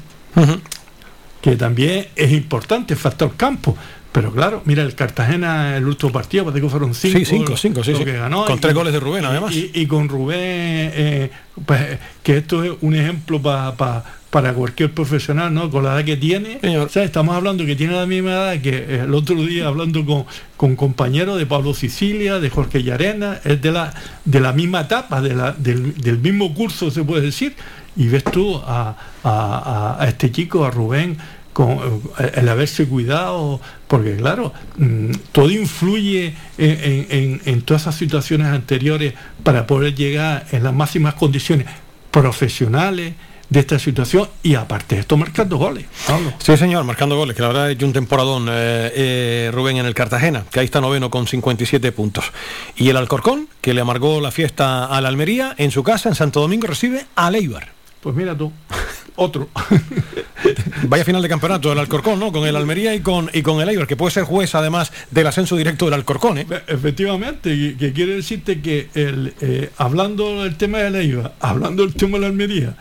[1.41, 3.77] que también es importante, factor campo.
[4.11, 7.19] Pero claro, mira, el Cartagena, el último partido, parece que fueron cinco.
[7.19, 8.05] Sí, cinco, cinco, sí, lo sí.
[8.05, 8.43] que ganó.
[8.45, 9.53] Con Y- tres goles de Rubén, además.
[9.53, 11.31] Y, y con Rubén, eh,
[11.65, 15.71] pues, que esto es un ejemplo pa- pa- para cualquier profesional, ¿no?
[15.71, 16.59] Con la edad que tiene.
[16.77, 20.05] O sea, estamos hablando que tiene la misma edad que eh, el otro día hablando
[20.05, 20.25] con,
[20.55, 23.93] con compañeros de Pablo Sicilia, de Jorge Llarena, es de la,
[24.25, 27.55] de la misma etapa, de la, del, del mismo curso, se puede decir.
[27.95, 31.17] Y ves tú a, a- a- este chico, a Rubén,
[31.51, 31.71] con
[32.19, 37.95] eh, el haberse cuidado, porque claro, mm, todo influye en, en- en- en todas esas
[37.95, 41.65] situaciones anteriores para poder llegar en las máximas condiciones
[42.11, 43.13] profesionales
[43.49, 45.85] de esta situación y aparte de esto marcando goles.
[46.07, 46.33] Pablo.
[46.39, 49.93] Sí, señor, marcando goles, que la verdad hecho un temporadón eh, eh, Rubén en el
[49.93, 52.25] Cartagena, que ahí está noveno con 57 puntos.
[52.77, 56.15] Y el Alcorcón, que le amargó la fiesta a la Almería, en su casa, en
[56.15, 57.79] Santo Domingo, recibe a Leibar.
[58.01, 58.51] Pues mira tú,
[59.15, 59.49] otro.
[60.83, 62.31] Vaya final de campeonato del Alcorcón, ¿no?
[62.31, 65.27] Con el Almería y con, y con el Eibar, que puede ser juez además del
[65.27, 66.47] ascenso directo del Alcorcón, ¿eh?
[66.67, 71.93] Efectivamente, que quiere decirte que el, eh, hablando del tema de la IVA, hablando del
[71.93, 72.75] tema de la Almería,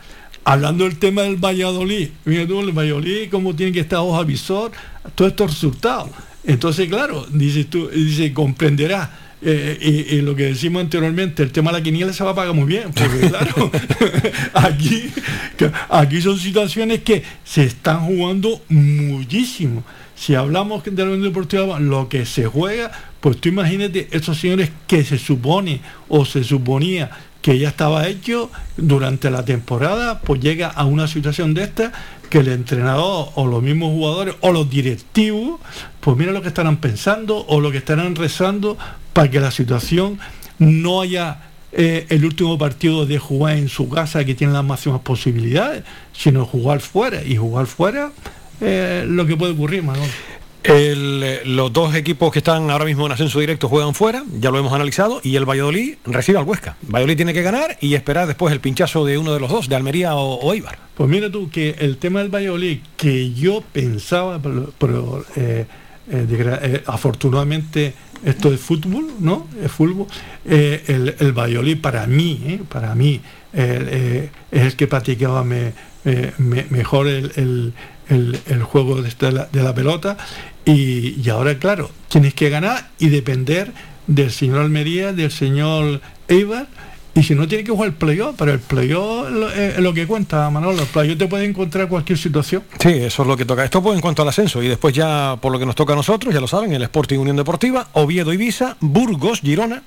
[0.53, 4.73] hablando del tema del Valladolid, mira tú, el Valladolid, cómo tiene que estar ojo avisor,
[5.15, 6.11] todos estos resultados.
[6.45, 9.11] Entonces, claro, dices tú, dice, comprenderás.
[9.43, 12.35] eh, y, y lo que decimos anteriormente, el tema de la quiniela se va a
[12.35, 13.71] pagar muy bien, porque claro,
[14.55, 15.11] aquí,
[15.91, 19.85] aquí son situaciones que se están jugando muchísimo.
[20.17, 22.91] Si hablamos de la Unión Deportiva, lo que se juega,
[23.21, 27.11] pues tú imagínate esos señores que se supone o se suponía
[27.43, 31.93] que ya estaba hecho durante la temporada, pues llega a una situación de esta
[32.31, 35.61] que el entrenador o los mismos jugadores o los directivos,
[36.01, 38.77] pues mira lo que estarán pensando o lo que estarán rezando
[39.13, 40.19] para que la situación
[40.59, 45.01] no haya eh, el último partido de jugar en su casa que tiene las máximas
[45.01, 47.23] posibilidades, sino jugar fuera.
[47.23, 48.11] Y jugar fuera
[48.61, 50.11] eh, lo que puede ocurrir, Manolo.
[50.65, 54.59] Eh, los dos equipos que están ahora mismo en ascenso directo juegan fuera, ya lo
[54.59, 56.77] hemos analizado, y el Valladolid recibe al Huesca.
[56.83, 59.77] Valladolid tiene que ganar y esperar después el pinchazo de uno de los dos, de
[59.77, 60.79] Almería o, o Eibar.
[60.95, 64.41] Pues mira tú que el tema del Valladolid, que yo pensaba,
[64.79, 65.65] pero, eh,
[66.11, 67.95] eh, afortunadamente
[68.25, 69.47] esto es fútbol, ¿no?
[69.63, 70.07] Es fútbol.
[70.45, 73.21] El, el Valladolid para mí, para mí,
[73.53, 75.73] es el que practicaba me-
[76.39, 77.73] me- mejor el-
[78.09, 79.13] el- juego de,
[79.53, 80.17] la pelota.
[80.65, 83.73] Y, ahora, claro, tienes que ganar y depender
[84.07, 86.67] del señor Almería, del señor Eibar.
[87.15, 90.49] Y si no, tiene que jugar el playoff, pero el playoff es lo que cuenta,
[90.51, 90.83] Manolo.
[90.83, 92.63] El playoff te puede encontrar cualquier situación.
[92.79, 93.65] Sí, eso es lo que toca.
[93.65, 94.63] Esto pues en cuanto al ascenso.
[94.63, 97.19] Y después ya, por lo que nos toca a nosotros, ya lo saben, el Sporting
[97.19, 99.83] Unión Deportiva, Oviedo Ibiza, Burgos, Girona,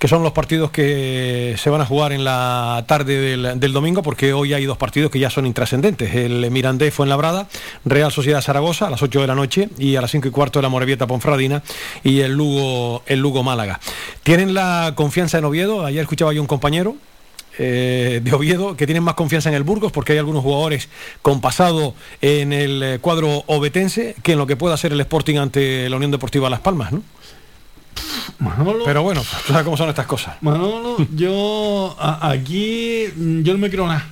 [0.00, 4.32] que son los partidos que se van a jugar en la tarde del, domingo, porque
[4.32, 6.14] hoy hay dos partidos que ya son intrascendentes.
[6.14, 7.48] El Mirandés Fuenlabrada,
[7.84, 10.58] Real Sociedad Zaragoza a las 8 de la noche y a las 5 y cuarto
[10.58, 11.62] de la Morevieta Ponfradina
[12.02, 13.78] y el Lugo, el Lugo Málaga.
[14.22, 15.84] ¿Tienen la confianza en Oviedo?
[15.84, 16.96] Ayer escuchaba yo un compañero
[17.58, 20.88] eh, de Oviedo que tienen más confianza en el Burgos porque hay algunos jugadores
[21.20, 21.92] con pasado
[22.22, 26.10] en el cuadro obetense que en lo que pueda hacer el Sporting ante la Unión
[26.10, 27.02] Deportiva Las Palmas, ¿no?
[28.38, 30.36] Manolo, Pero bueno, tú sabes cómo son estas cosas.
[30.40, 33.04] Manolo, yo a- aquí
[33.42, 34.06] yo no me creo nada.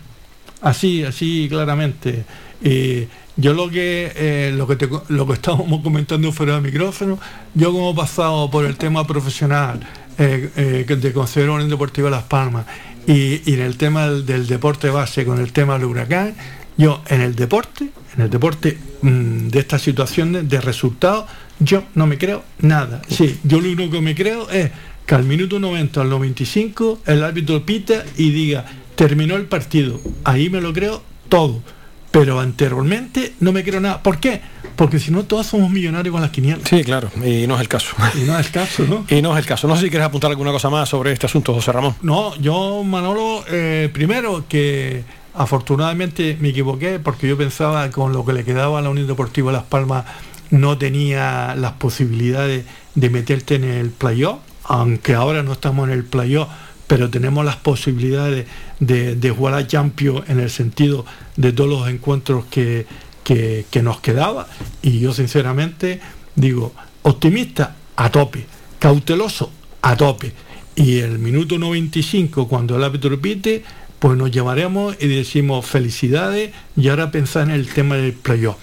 [0.60, 2.24] Así, así claramente.
[2.62, 7.18] Eh, yo lo que eh, lo que te lo que estábamos comentando fuera del micrófono,
[7.54, 9.80] yo como he pasado por el tema profesional
[10.18, 12.66] eh, eh, que de Consejo Unión Deportiva Las Palmas
[13.06, 16.34] y, y en el tema del, del deporte base con el tema del huracán,
[16.76, 21.26] yo en el deporte, en el deporte mm, de estas situaciones de resultados,
[21.60, 23.02] yo no me creo nada.
[23.08, 24.70] Sí, yo lo único que me creo es
[25.06, 30.00] que al minuto 90, al 95, el árbitro pita y diga, terminó el partido.
[30.24, 31.62] Ahí me lo creo todo.
[32.10, 34.02] Pero anteriormente no me creo nada.
[34.02, 34.40] ¿Por qué?
[34.76, 36.68] Porque si no, todos somos millonarios con las quinielas.
[36.68, 37.94] Sí, claro, y no es el caso.
[38.14, 39.04] Y no es el caso, ¿no?
[39.14, 39.68] Y no es el caso.
[39.68, 41.94] No sé si quieres apuntar alguna cosa más sobre este asunto, José Ramón.
[42.02, 45.04] No, yo, Manolo, eh, primero que
[45.34, 49.52] afortunadamente me equivoqué porque yo pensaba con lo que le quedaba a la Unión Deportiva
[49.52, 50.04] Las Palmas
[50.50, 56.04] no tenía las posibilidades de meterte en el playoff, aunque ahora no estamos en el
[56.04, 56.48] playoff,
[56.86, 58.46] pero tenemos las posibilidades
[58.80, 61.04] de, jugar a Champions en el sentido
[61.36, 62.86] de todos los encuentros que,
[63.24, 64.48] que, nos quedaba.
[64.82, 66.00] Y yo sinceramente
[66.34, 66.72] digo,
[67.02, 68.46] optimista a tope,
[68.78, 70.32] cauteloso a tope.
[70.76, 73.64] Y el minuto 95, cuando el árbitro pite,
[73.98, 78.56] pues nos llamaremos y decimos felicidades y ahora pensar en el tema del playoff.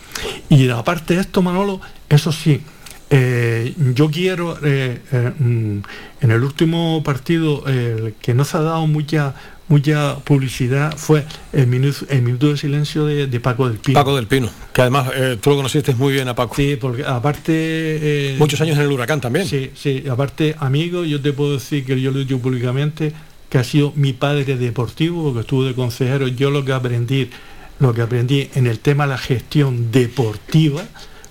[0.49, 2.61] Y aparte de esto, Manolo, eso sí,
[3.09, 5.79] eh, yo quiero, eh, eh, mm,
[6.21, 9.36] en el último partido, eh, que no se ha dado mucha,
[9.67, 13.99] mucha publicidad fue el minuto, el minuto de silencio de, Paco del Pino.
[13.99, 16.55] Paco del Pino, que además eh, tú lo conociste muy bien a Paco.
[16.55, 17.53] Sí, porque aparte...
[17.53, 19.47] Eh, Muchos años en el huracán también.
[19.47, 23.13] Sí, sí, aparte amigo, yo te puedo decir que yo lo he dicho públicamente,
[23.56, 27.30] que ha sido mi padre deportivo, porque estuvo de consejero, yo lo que aprendí,
[27.80, 30.84] lo que aprendí en el tema de la gestión deportiva,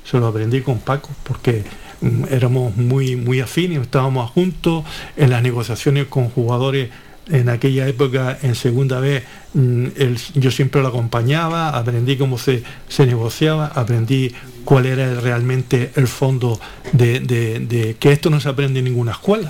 [0.07, 1.64] se lo aprendí con Paco, porque
[2.01, 4.85] mm, éramos muy, muy afines, estábamos juntos
[5.18, 6.89] en las negociaciones con jugadores
[7.29, 9.87] en aquella época en segunda vez mm,
[10.35, 14.33] yo siempre lo acompañaba, aprendí cómo se, se, negociaba, aprendí
[14.64, 16.61] cuál era realmente el fondo
[16.93, 19.49] de, que esto no se aprende en ninguna escuela,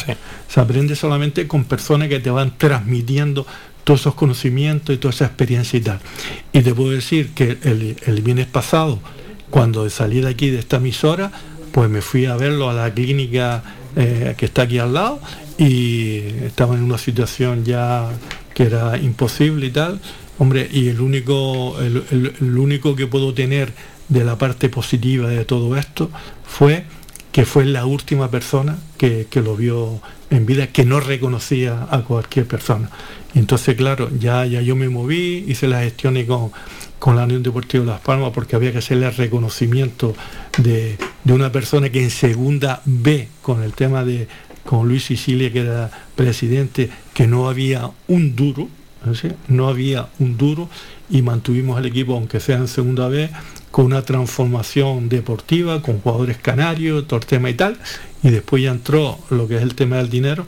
[0.49, 3.47] se aprende solamente con personas que te van transmitiendo
[3.85, 6.01] todos esos conocimientos y toda esa experiencia y tal.
[6.53, 8.99] Y te puedo decir que el, el viernes pasado,
[9.51, 11.31] cuando salí de aquí de esta emisora,
[11.71, 13.63] pues me fui a verlo a la clínica
[13.97, 15.21] eh, que está aquí al lado
[15.59, 18.11] y estaba en una situación ya
[18.55, 20.01] que era imposible y tal.
[20.39, 23.73] Hombre, y el único, el, único que puedo tener
[24.09, 26.11] de la parte positiva de todo esto
[26.45, 26.85] fue
[27.31, 30.01] que fue la última persona que, lo vio
[30.31, 32.91] en vida, que no reconocía a cualquier persona.
[33.35, 36.53] Entonces, claro, ya, ya yo me moví, hice las gestiones con,
[37.01, 40.15] con la Unión Deportiva de Las Palmas porque había que hacerle el reconocimiento
[40.59, 44.29] de, de, una persona que en segunda B, con el tema de,
[44.65, 48.69] con Luis Sicilia, que era presidente, que no había un duro,
[49.49, 50.69] no había un duro
[51.11, 53.31] y mantuvimos el equipo, aunque sea en segunda vez,
[53.71, 57.77] con una transformación deportiva, con jugadores canarios, todo tema y tal,
[58.23, 60.47] y después ya entró lo que es el tema del dinero,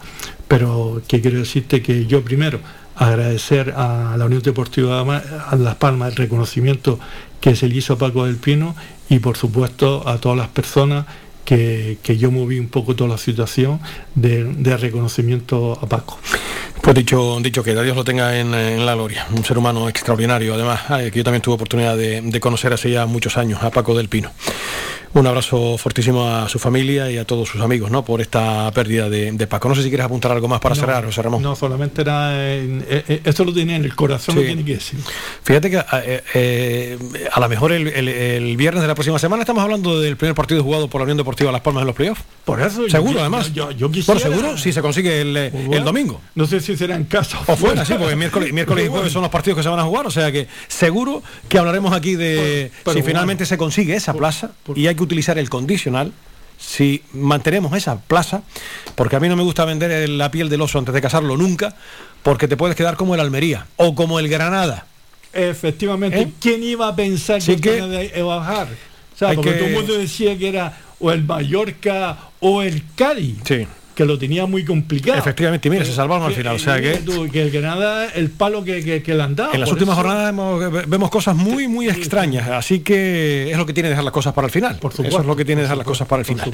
[0.49, 2.61] pero que quiero decirte que yo primero
[2.95, 6.99] agradecer a la Unión Deportiva de Las Palmas el reconocimiento
[7.41, 8.75] que se le hizo a Paco del Pino
[9.11, 11.05] y por supuesto a todas las personas
[11.47, 13.81] que, yo moví un poco toda la situación
[14.15, 16.19] de, reconocimiento a Paco.
[16.83, 20.83] Pues dicho, dicho que Dios lo tenga en, la gloria, un ser humano extraordinario, además,
[21.11, 24.09] que yo también tuve oportunidad de, de conocer hace ya muchos años a Paco del
[24.09, 24.31] Pino.
[25.17, 28.05] Un abrazo fortísimo a su familia y a todos sus amigos, ¿no?
[28.05, 29.67] Por esta pérdida de, Paco.
[29.71, 31.41] No sé si quieres apuntar algo más para cerrar, José Ramón.
[31.41, 32.33] No, solamente era.
[32.35, 35.01] Eh, eh, esto lo tiene en el corazón, lo tiene que decir.
[35.43, 35.83] Fíjate que
[36.35, 36.99] eh,
[37.33, 40.89] a lo mejor el, viernes de la próxima semana estamos hablando del primer partido jugado
[40.89, 42.23] por la Unión Deportiva Las Palmas en los playoffs.
[42.45, 42.87] Por eso.
[42.87, 43.55] Seguro, además.
[43.55, 44.21] Yo, quisiera...
[44.21, 46.21] seguro, si se consigue el, pues domingo.
[46.35, 47.87] No sé si será en casa o, fuera.
[47.87, 50.07] sí, porque miércoles, miércoles y jueves son los partidos que se van a jugar.
[50.07, 54.89] O sea que seguro que hablaremos aquí de si finalmente se consigue esa plaza y
[54.89, 56.13] hay que utilizar el condicional
[56.59, 58.43] si mantenemos esa plaza,
[58.95, 61.75] porque a mí no me gusta vender la piel del oso antes de casarlo nunca,
[62.23, 64.87] porque te puedes quedar como el Almería o como el Granada.
[65.33, 66.33] Efectivamente, ¿Eh?
[66.41, 68.69] ¿quién iba a pensar que, que iba a bajar?
[69.35, 73.39] porque todo el mundo decía que era o el Mallorca o el Cádiz.
[73.45, 73.67] Sí
[73.97, 75.19] que lo tenía muy complicado.
[75.19, 76.57] Efectivamente, mira, se salvaron al final.
[76.57, 77.01] O sea que,
[77.33, 79.55] que el Granada, el palo que, le han dado.
[79.55, 80.35] En las últimas jornadas
[80.87, 82.47] vemos cosas muy, muy extrañas.
[82.51, 84.77] Así que es lo que tiene dejar las cosas para el final.
[84.77, 86.53] Por supuesto, Eso es lo que tiene dejar las cosas para el final.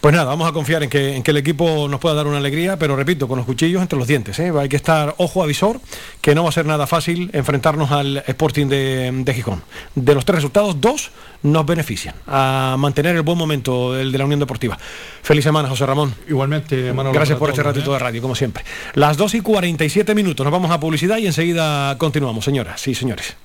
[0.00, 2.38] Pues nada, vamos a confiar en que, en que el equipo nos pueda dar una
[2.38, 4.38] alegría, pero repito, con los cuchillos entre los dientes.
[4.38, 4.52] ¿eh?
[4.56, 5.80] Hay que estar ojo a visor,
[6.20, 9.60] que no va a ser nada fácil enfrentarnos al Sporting de, de Gijón.
[9.96, 11.10] De los tres resultados, dos
[11.46, 14.78] nos benefician a mantener el buen momento, el de la Unión Deportiva.
[15.22, 16.14] Feliz semana, José Ramón.
[16.28, 17.14] Igualmente, Manolo.
[17.14, 17.92] Gracias por este ratito ¿eh?
[17.94, 18.64] de radio, como siempre.
[18.94, 23.36] Las 2 y 47 minutos, nos vamos a publicidad y enseguida continuamos, señoras y señores.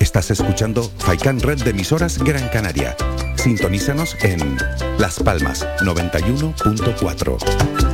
[0.00, 2.96] Estás escuchando Faikan Red de emisoras Gran Canaria.
[3.34, 4.56] Sintonízanos en
[4.96, 7.93] Las Palmas 91.4.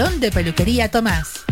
[0.09, 1.45] de Peluquería Tomás.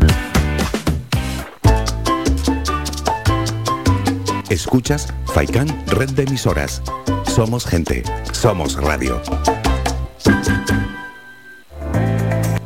[4.50, 6.82] Escuchas Faikán Red de Emisoras.
[7.28, 9.22] Somos gente, somos radio.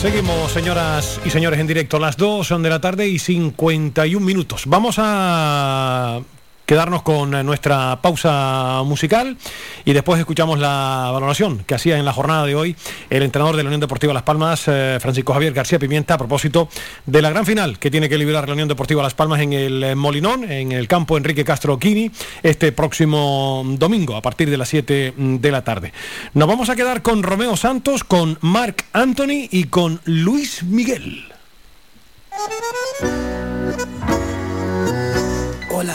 [0.00, 1.98] Seguimos, señoras y señores, en directo.
[1.98, 4.62] Las 2 son de la tarde y 51 minutos.
[4.66, 6.22] Vamos a
[6.70, 9.36] quedarnos con nuestra pausa musical
[9.84, 12.76] y después escuchamos la valoración que hacía en la jornada de hoy
[13.10, 16.68] el entrenador de la Unión Deportiva Las Palmas, eh, Francisco Javier García Pimienta, a propósito
[17.06, 19.82] de la gran final que tiene que liberar la Unión Deportiva Las Palmas en el
[19.82, 22.12] eh, Molinón, en el campo Enrique Castro Quini,
[22.44, 25.92] este próximo domingo a partir de las 7 de la tarde.
[26.34, 31.24] Nos vamos a quedar con Romeo Santos, con Marc Anthony y con Luis Miguel.
[35.72, 35.94] Hola,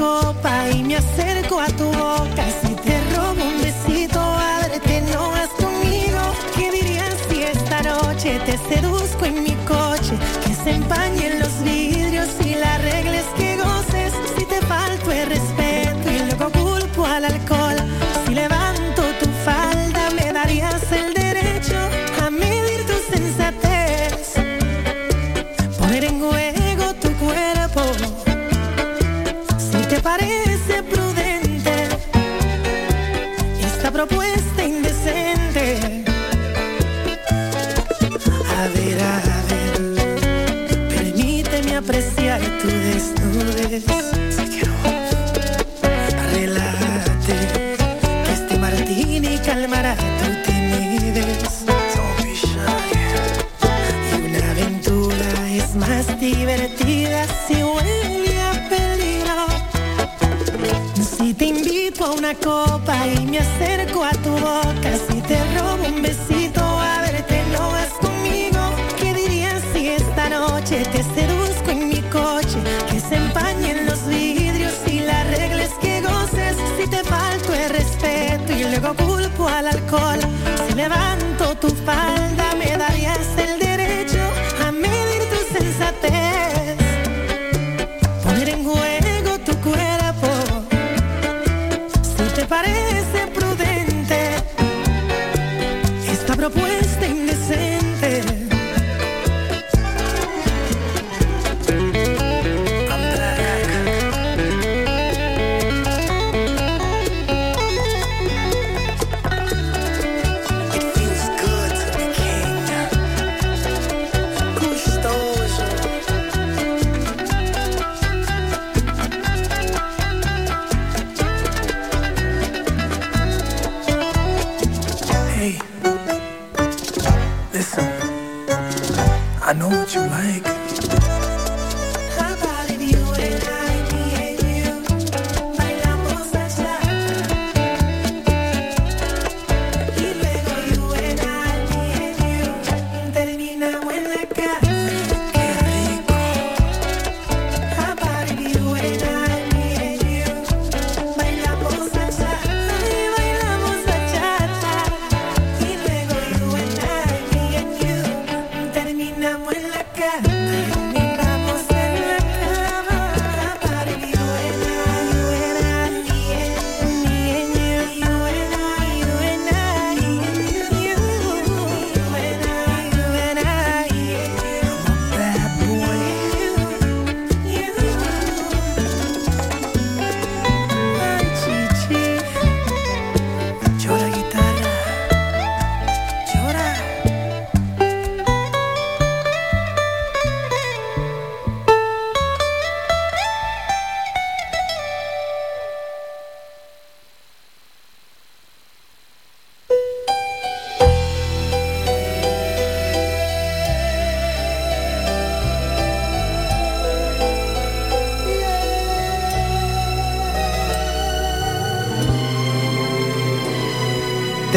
[0.00, 2.44] copa y me acerco a tu boca,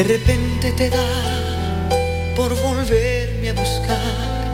[0.04, 1.06] de repente te da
[2.36, 4.52] por volverme a buscar,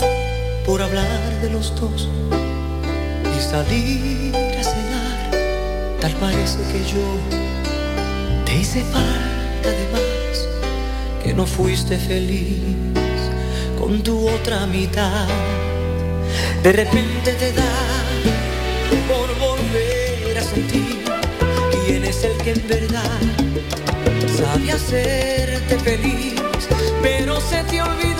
[0.63, 2.07] por hablar de los dos
[3.35, 5.97] y salir a cenar.
[6.01, 7.03] Tal parece que yo
[8.45, 10.47] te hice falta de más,
[11.23, 12.59] que no fuiste feliz
[13.79, 15.27] con tu otra mitad.
[16.61, 17.73] De repente te da
[19.07, 20.99] por volver a sentir
[21.85, 23.19] quién es el que en verdad
[24.27, 26.35] sabe hacerte feliz,
[27.01, 28.18] pero se te olvidó.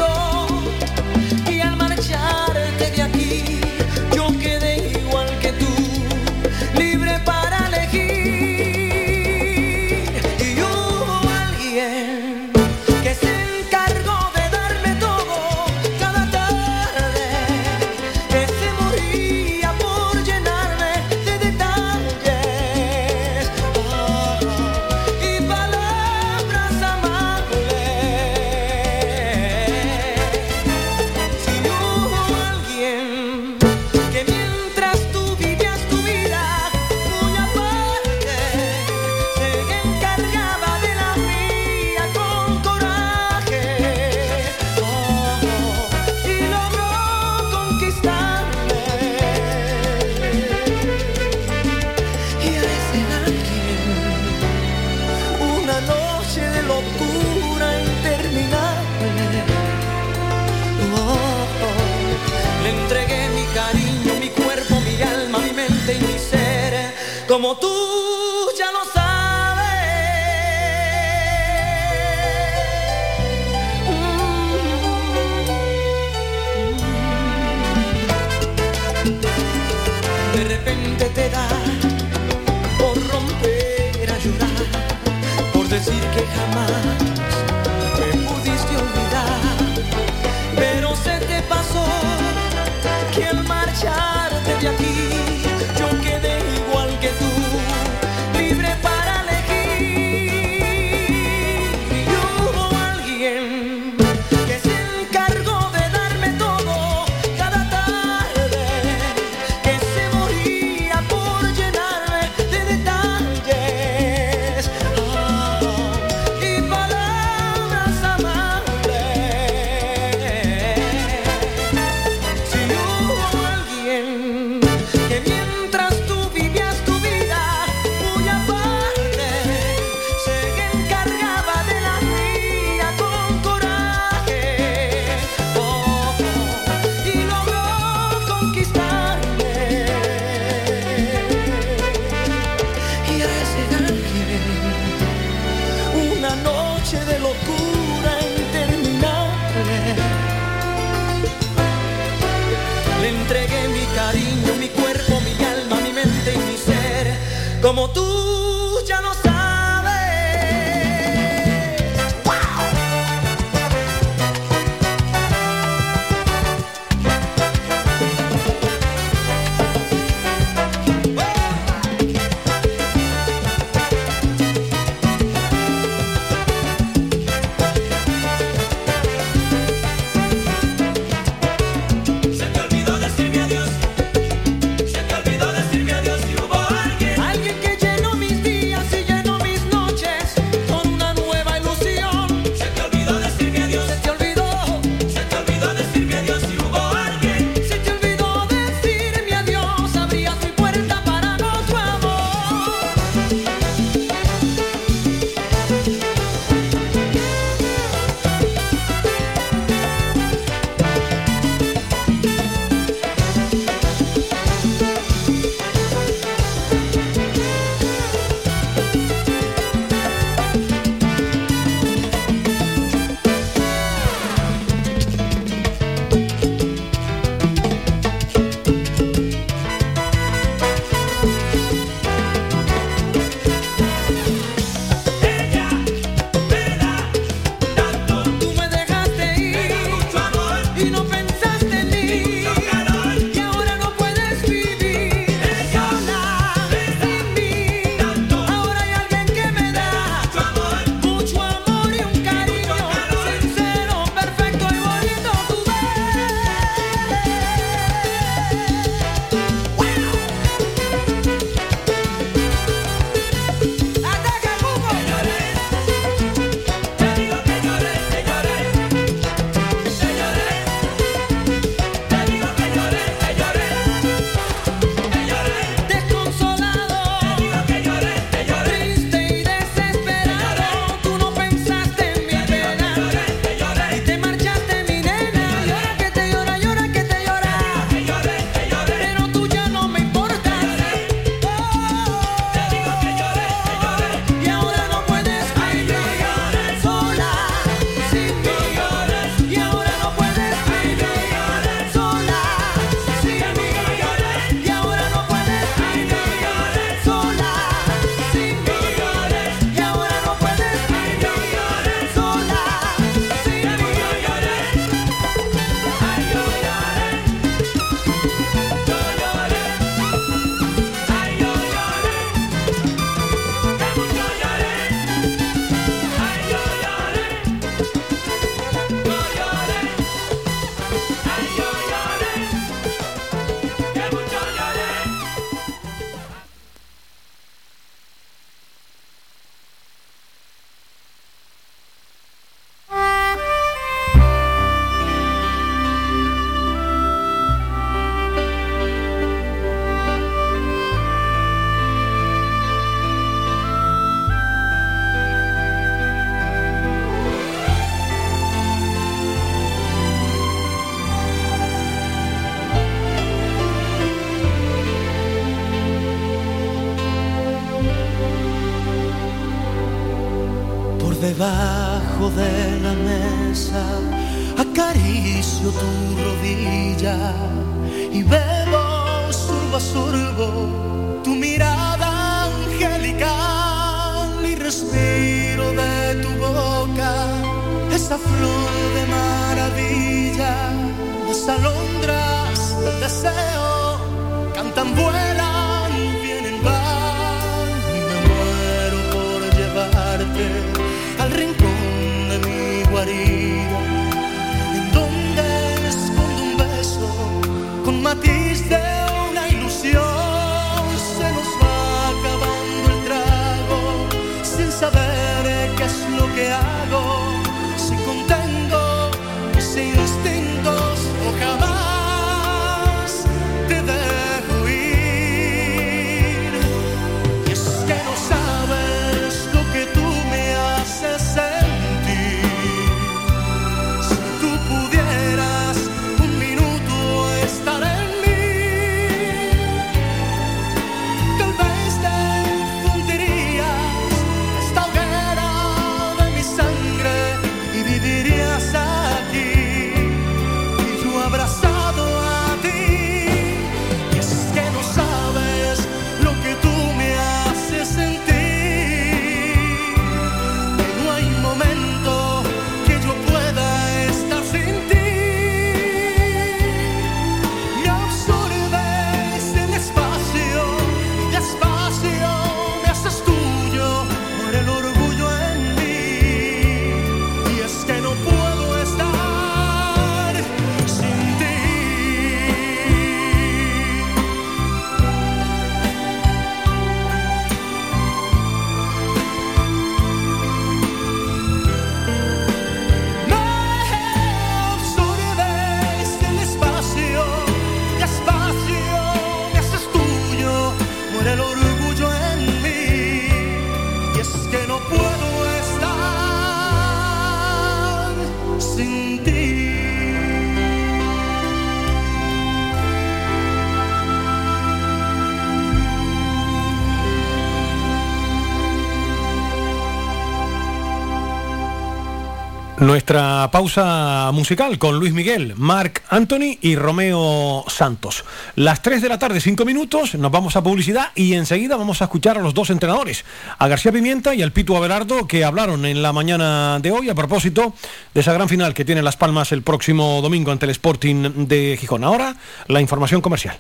[522.80, 528.24] Nuestra pausa musical con Luis Miguel, Marc Anthony y Romeo Santos.
[528.56, 532.06] Las 3 de la tarde, 5 minutos, nos vamos a publicidad y enseguida vamos a
[532.06, 533.26] escuchar a los dos entrenadores,
[533.58, 537.16] a García Pimienta y al Pitu Abelardo, que hablaron en la mañana de hoy a
[537.16, 537.74] propósito
[538.14, 541.78] de esa gran final que tiene Las Palmas el próximo domingo ante el Sporting de
[541.78, 542.06] Gijón.
[542.06, 543.60] Ahora, la información comercial.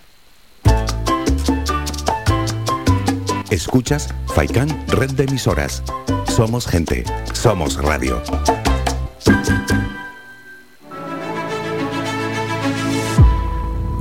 [3.49, 5.83] Escuchas Faikán Red de Emisoras.
[6.27, 7.03] Somos gente,
[7.33, 8.21] somos radio.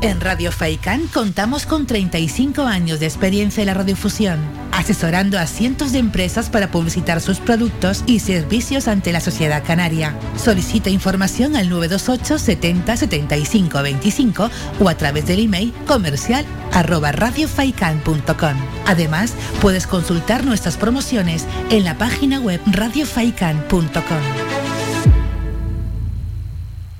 [0.00, 4.38] En Radio Faicán contamos con 35 años de experiencia en la radiofusión,
[4.70, 10.14] asesorando a cientos de empresas para publicitar sus productos y servicios ante la sociedad canaria.
[10.36, 18.56] Solicita información al 928 70 75 25 o a través del email comercial arroba radiofaikan.com.
[18.86, 24.67] Además, puedes consultar nuestras promociones en la página web radiofaikan.com.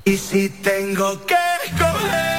[0.09, 1.35] Y si tengo que
[1.65, 2.38] escoger.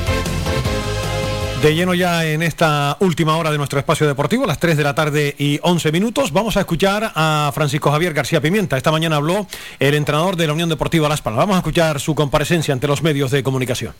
[1.61, 4.95] de lleno ya en esta última hora de nuestro espacio deportivo, las 3 de la
[4.95, 8.77] tarde y 11 minutos, vamos a escuchar a Francisco Javier García Pimienta.
[8.77, 9.45] Esta mañana habló
[9.79, 11.39] el entrenador de la Unión Deportiva Las Palmas.
[11.39, 13.93] Vamos a escuchar su comparecencia ante los medios de comunicación.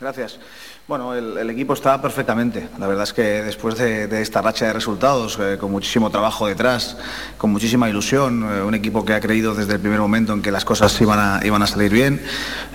[0.00, 0.38] Gracias.
[0.88, 2.66] Bueno, el, equipo está perfectamente.
[2.78, 6.96] La verdad es que después de, esta racha de resultados, eh, con muchísimo trabajo detrás,
[7.36, 10.50] con muchísima ilusión, eh, un equipo que ha creído desde el primer momento en que
[10.50, 12.22] las cosas iban a, salir bien,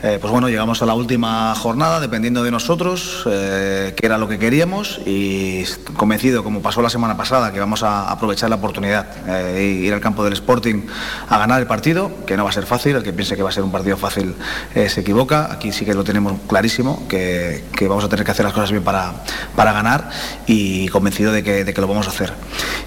[0.03, 4.38] eh, pues bueno, llegamos a la última jornada dependiendo de nosotros, que era lo que
[4.38, 5.64] queríamos y
[5.98, 10.02] convencido, como pasó la semana pasada, que vamos a aprovechar la oportunidad e ir al
[10.02, 10.84] campo del Sporting
[11.30, 13.49] a ganar el partido, que no va a ser fácil, el que piense que va
[13.49, 14.35] a ser un partido fácil
[14.76, 18.45] se equivoca, aquí sí que lo tenemos clarísimo, que, que vamos a tener que hacer
[18.45, 19.13] las cosas bien para,
[19.55, 20.09] para ganar
[20.47, 22.34] y convencido de que, de que lo vamos a hacer.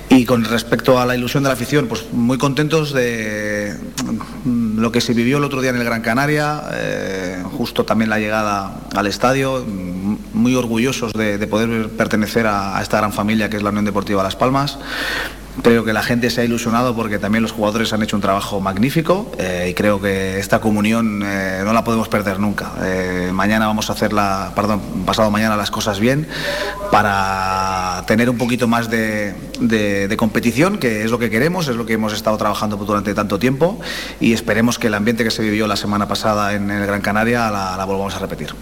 [0.09, 3.77] Y con respecto a la ilusión de la afición, pues muy contentos de
[4.45, 8.11] mm, lo que se vivió el otro día en el Gran Canaria, eh, justo también
[8.11, 13.13] la llegada al estadio, mm, muy orgullosos de, de poder pertenecer a, a esta gran
[13.13, 14.79] familia que es la Unión Deportiva Las Palmas.
[15.63, 18.61] Creo que la gente se ha ilusionado porque también los jugadores han hecho un trabajo
[18.61, 22.73] magnífico eh, y creo que esta comunión eh, no la podemos perder nunca.
[22.83, 26.29] Eh, mañana vamos a hacer la, perdón, pasado mañana las cosas bien
[26.91, 29.35] para tener un poquito más de,
[30.17, 33.81] competición, que es lo que queremos, es lo que hemos estado trabajando durante tanto tiempo
[34.21, 37.51] y esperemos que el ambiente que se vivió la semana pasada en el Gran Canaria
[37.51, 38.55] la, la volvamos a repetir.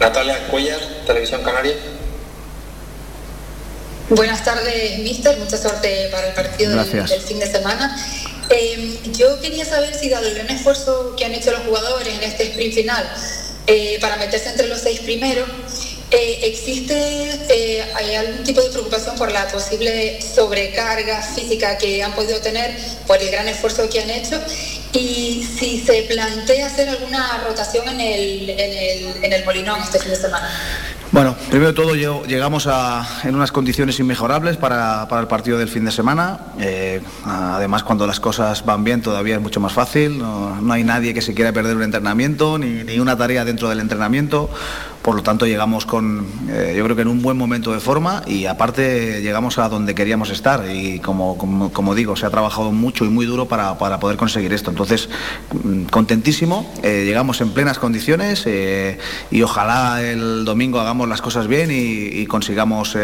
[0.00, 1.74] Natalia Cuellar, Televisión Canaria.
[4.14, 5.38] Buenas tardes, mister.
[5.38, 7.96] Mucha suerte para el partido del, fin de semana.
[8.50, 12.22] Eh, yo quería saber si, dado el gran esfuerzo que han hecho los jugadores en
[12.22, 13.10] este sprint final
[13.66, 15.48] eh, para meterse entre los seis primeros,
[16.10, 22.38] eh, ¿existe hay algún tipo de preocupación por la posible sobrecarga física que han podido
[22.40, 22.76] tener
[23.06, 24.38] por el gran esfuerzo que han hecho?
[24.92, 29.98] Y si se plantea hacer alguna rotación en el, en el, en el Molinón este
[30.00, 30.50] fin de semana.
[31.12, 35.68] Bueno, primero de todo llegamos a- en unas condiciones inmejorables para, para el partido del
[35.68, 36.38] fin de semana.
[36.58, 40.18] Eh, además, cuando las cosas van bien todavía es mucho más fácil.
[40.18, 43.68] No, no hay nadie que se quiera perder un entrenamiento ni, ni una tarea dentro
[43.68, 44.48] del entrenamiento.
[45.02, 48.22] Por lo tanto, llegamos con, eh, yo creo que en un buen momento de forma
[48.24, 50.64] y aparte llegamos a donde queríamos estar.
[50.72, 51.36] Y como,
[51.72, 54.70] como, digo, se ha trabajado mucho y muy duro para, para poder conseguir esto.
[54.70, 55.08] Entonces,
[55.64, 56.72] mm, contentísimo.
[56.84, 58.98] Eh, llegamos en plenas condiciones eh,
[59.32, 62.96] y ojalá el domingo hagamos las cosas bien y, consigamos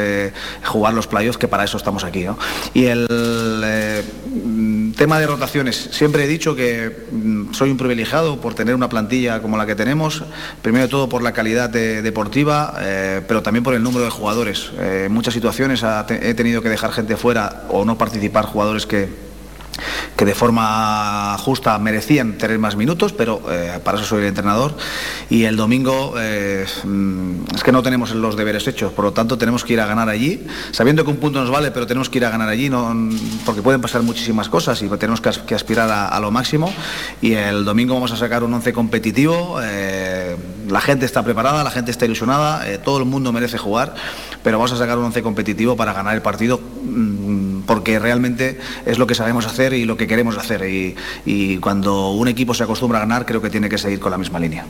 [0.64, 2.22] jugar los playoffs, que para eso estamos aquí.
[2.22, 2.38] ¿no?
[2.72, 3.06] Y el
[4.32, 8.88] mm, tema de rotaciones, siempre he dicho que mm, soy un privilegiado por tener una
[8.88, 10.22] plantilla como la que tenemos,
[10.62, 14.10] primero de todo por la calidad de- deportiva, eh, pero también por el número de
[14.10, 14.70] jugadores.
[14.78, 19.27] Eh, en muchas situaciones he tenido que dejar gente fuera o no participar jugadores que
[20.16, 24.76] que de forma justa merecían tener más minutos, pero eh, para eso soy el entrenador.
[25.30, 29.38] Y el domingo eh, mm, es que no tenemos los deberes hechos, por lo tanto
[29.38, 32.18] tenemos que ir a ganar allí, sabiendo que un punto nos vale, pero tenemos que
[32.18, 32.94] ir a ganar allí, no,
[33.44, 36.72] porque pueden pasar muchísimas cosas y tenemos que, as- que aspirar a, lo máximo.
[37.20, 40.36] Y el domingo vamos a sacar un once competitivo, eh,
[40.68, 43.94] la gente está preparada, la gente está ilusionada, todo el mundo merece jugar,
[44.42, 46.58] pero vamos a sacar un once competitivo para ganar el partido.
[46.58, 50.62] mm, porque realmente es lo que sabemos hacer y lo que queremos hacer.
[50.68, 54.10] Y, y cuando un equipo se acostumbra a ganar, creo que tiene que seguir con
[54.10, 54.66] la misma línea.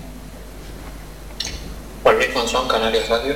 [2.02, 3.34] Juan Luis Monzón, Canarias Radio.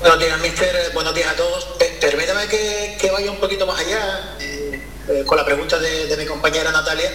[0.00, 0.90] Buenos días, mister.
[0.94, 1.68] Buenos días a todos.
[1.78, 6.06] Eh, permítame que, que vaya un poquito más allá eh, eh, con la pregunta de,
[6.06, 7.10] de mi compañera Natalia,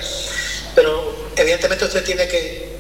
[0.74, 2.77] pero evidentemente usted tiene que,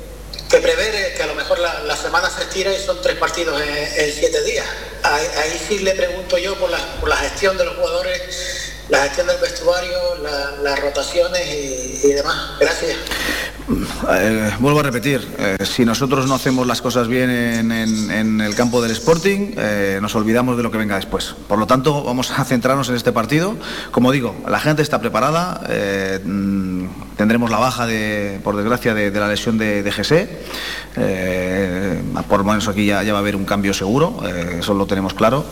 [0.49, 3.61] que prever que a lo mejor la, la semana se estira y son tres partidos
[3.61, 4.65] en, siete días.
[5.03, 8.21] Ahí, sí le pregunto yo por la, por la gestión de los jugadores,
[8.89, 11.41] la gestión del vestuario, la- las rotaciones
[12.03, 12.51] y, demás.
[12.59, 12.95] Gracias.
[14.09, 18.55] Eh, vuelvo a repetir, eh, si nosotros no hacemos las cosas bien en, en- el
[18.55, 21.35] campo del Sporting, eh, nos olvidamos de lo que venga después.
[21.49, 23.57] Por lo tanto, vamos a centrarnos en este partido.
[23.91, 25.61] Como digo, la gente está preparada,
[26.23, 26.85] mm,
[27.17, 30.39] tendremos la baja, de, por desgracia, de, la lesión de, de Gesé.
[30.99, 34.87] Eh, por lo menos aquí ya, va a haber un cambio seguro, eh, eso lo
[34.87, 35.45] tenemos claro,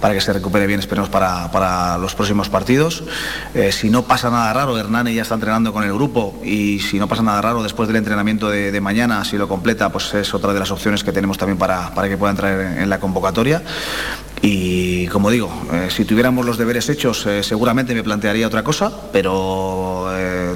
[0.00, 3.02] para que se recupere bien, esperemos, para, para los próximos partidos.
[3.54, 6.98] Eh, si no pasa nada raro, Hernani ya está entrenando con el grupo y si
[6.98, 10.52] no pasa nada raro después del entrenamiento de, mañana, si lo completa, pues es otra
[10.52, 13.62] de las opciones que tenemos también para, para que pueda entrar en, la convocatoria.
[14.42, 15.52] Y como digo,
[15.90, 20.08] si tuviéramos los deberes hechos, seguramente me plantearía otra cosa, pero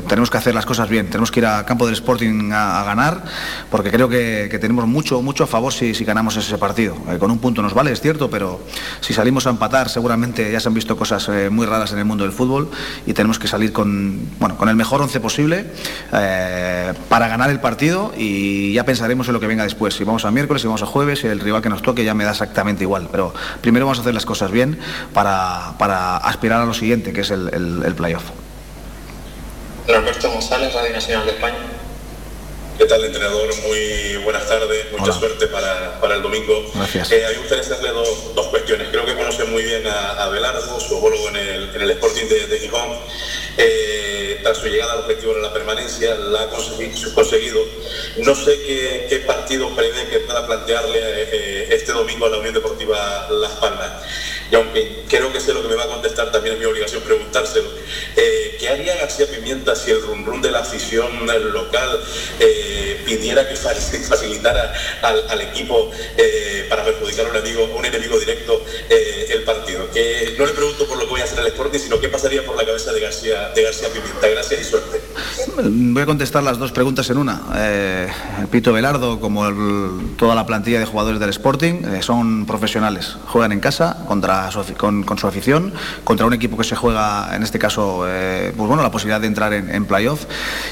[0.08, 1.06] tenemos que hacer las cosas bien.
[1.06, 3.24] Tenemos que ir a campo del Sporting a, ganar,
[3.70, 6.96] porque creo que, tenemos mucho, mucho a favor si, ganamos ese partido.
[7.10, 8.60] Eh, con un punto nos vale, es cierto, pero
[9.00, 12.04] si salimos a empatar, seguramente ya se han visto cosas eh, muy raras en el
[12.04, 12.70] mundo del fútbol
[13.06, 15.66] y tenemos que salir con, bueno, con el mejor once posible
[16.12, 19.94] eh, para ganar el partido y ya pensaremos en lo que venga después.
[19.94, 22.14] Si vamos a miércoles, si vamos a jueves, si el rival que nos toque ya
[22.14, 23.08] me da exactamente igual.
[23.10, 24.78] Pero primero vamos a hacer las cosas bien
[25.12, 28.24] para, para aspirar a lo siguiente, que es el, el- el playoff.
[29.86, 31.58] Roberto González, Radio Nacional de España.
[32.78, 33.48] ¿Qué tal, entrenador?
[33.62, 36.64] Muy buenas tardes, mucha suerte para, para el domingo.
[36.74, 37.12] Gracias.
[37.12, 38.88] Eh, a mí me gustaría hacerle dos, dos cuestiones.
[38.90, 42.26] Creo que conoce muy bien a, a Belardo, su homólogo en el, en el Sporting
[42.26, 42.98] de, de Gijón.
[43.56, 47.60] Eh, tras su llegada al objetivo de la permanencia, la ha consegui- conseguido.
[48.18, 52.52] No sé qué, qué partido prevé que pueda plantearle eh, este domingo a la Unión
[52.54, 53.90] Deportiva Las Palmas.
[54.50, 57.02] Y aunque creo que sé lo que me va a contestar, también es mi obligación
[57.02, 57.68] preguntárselo.
[58.16, 62.00] Eh, ¿Qué haría García Pimienta si el rum rum de la afición local
[62.40, 63.74] eh, pidiera que fa-
[64.08, 64.72] facilitara
[65.02, 69.88] al, al equipo eh, para perjudicar a un, amigo, un enemigo directo eh, el partido?
[70.38, 72.56] No le pregunto por lo que voy a hacer al Sporting, sino qué pasaría por
[72.56, 74.30] la cabeza de García, de.
[74.32, 75.00] Gracias y suerte.
[75.56, 77.42] Voy a contestar las dos preguntas en una.
[77.56, 78.08] Eh,
[78.50, 79.44] Pito Velardo, como
[80.16, 83.16] toda la plantilla de jugadores del Sporting, eh, son profesionales.
[83.26, 85.72] Juegan en casa contra su con, su afición,
[86.02, 89.26] contra un equipo que se juega, en este caso, eh, pues bueno, la posibilidad de
[89.26, 90.24] entrar en, en playoff.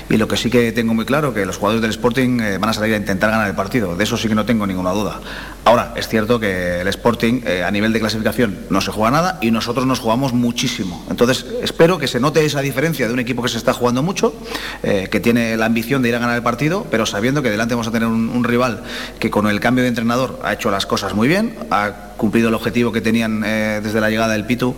[0.08, 2.72] Y lo que sí que tengo muy claro que los jugadores del Sporting van a
[2.72, 3.96] salir a intentar ganar el partido.
[3.96, 5.20] De eso sí que no tengo ninguna duda.
[5.64, 9.38] Ahora, es cierto que el Sporting, eh, a nivel de clasificación, no se juega nada
[9.40, 11.04] y nosotros nos jugamos muchísimo.
[11.08, 14.34] Entonces, espero que se note esa diferencia de un equipo que se está jugando mucho,
[14.82, 17.74] eh, que tiene la ambición de ir a ganar el partido, pero sabiendo que delante
[17.74, 18.82] vamos a tener un, un rival
[19.20, 22.54] que con el cambio de entrenador ha hecho las cosas muy bien, ha cumplido el
[22.54, 24.76] objetivo que tenían eh, desde la llegada del Pitu,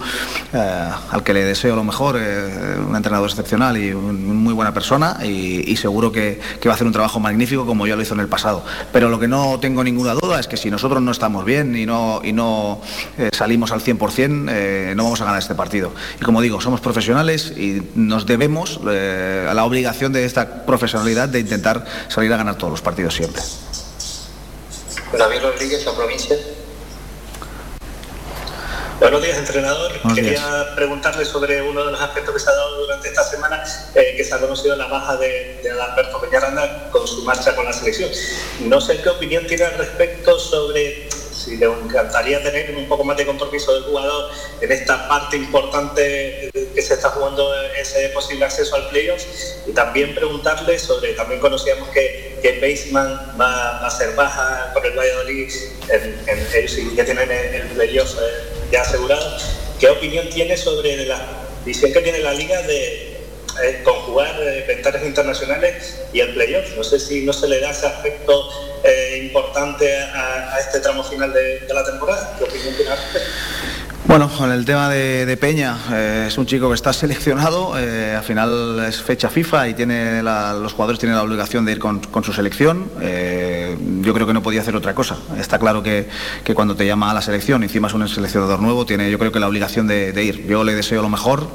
[0.54, 4.72] eh, al que le deseo lo mejor, eh, un entrenador excepcional y un- muy buena
[4.72, 8.14] persona y, seguro que, que va a hacer un trabajo magnífico como ya lo hizo
[8.14, 8.64] en el pasado.
[8.94, 11.84] Pero lo que no tengo ninguna duda es que si nosotros no estamos bien y
[11.84, 12.80] no, y no
[13.32, 15.92] salimos al 100%, eh, no vamos a ganar este partido.
[16.18, 21.40] Y como digo, somos profesionales y nos debemos a la obligación de esta profesionalidad de
[21.40, 23.42] intentar salir a ganar todos los partidos siempre.
[25.18, 26.36] David Rodríguez, la provincia.
[29.00, 29.92] Buenos días, entrenador.
[30.02, 30.66] Buenos Quería días.
[30.76, 33.62] preguntarle sobre uno de los aspectos que se ha dado durante esta semana,
[33.94, 37.64] eh, que se ha conocido la baja de, de Adalberto Peñaranda con su marcha con
[37.64, 38.10] la selección.
[38.60, 41.08] No sé qué opinión tiene al respecto sobre
[41.44, 44.30] si le encantaría tener un poco más de compromiso del jugador
[44.60, 49.22] en esta parte importante que se está jugando ese posible acceso al playoff.
[49.66, 54.96] Y también preguntarle sobre, también conocíamos que, que Baseman va, a ser baja por el
[54.98, 55.52] Valladolid,
[55.90, 59.36] en, en- ya tienen el, el playoff eh, ya asegurado,
[59.78, 61.20] ¿qué opinión tiene sobre la
[61.64, 63.14] visión que tiene la liga de
[63.62, 66.76] eh, conjugar eh, internacionales y el playoff?
[66.76, 68.48] No sé si no se le da ese aspecto
[68.82, 72.35] eh, importante a, este tramo final de, la temporada.
[72.39, 72.90] ¿Qué opinión tiene?
[74.06, 78.22] Bueno, con el tema de, Peña, eh, es un chico que está seleccionado, eh, al
[78.22, 82.02] final es fecha FIFA y tiene la- los jugadores tienen la obligación de ir con,
[82.22, 82.90] su selección.
[84.02, 85.16] Yo creo que no podía hacer otra cosa.
[85.39, 86.06] Está claro que,
[86.44, 89.32] que cuando te llama a la selección, encima es un seleccionador nuevo, tiene yo creo
[89.32, 90.47] que la obligación de ir.
[90.47, 91.48] Yo le deseo lo mejor.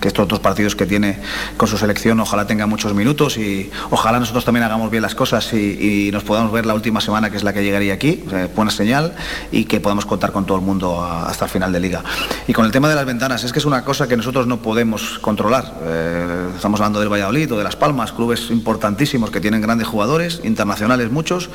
[0.00, 1.18] Que estos dos partidos que tiene
[1.56, 5.52] con su selección ojalá tenga muchos minutos y ojalá nosotros también hagamos bien las cosas
[5.52, 8.22] y, nos podamos ver la última semana que es la que llegaría aquí,
[8.54, 9.14] buena señal
[9.50, 12.02] y que podamos contar con todo el mundo hasta el final de liga.
[12.46, 14.58] Y con el tema de las ventanas, es que es una cosa que nosotros no
[14.58, 15.74] podemos controlar.
[15.82, 20.40] Eh, estamos hablando del Valladolid o de Las Palmas, clubes importantísimos que tienen grandes jugadores,
[20.44, 21.50] internacionales muchos,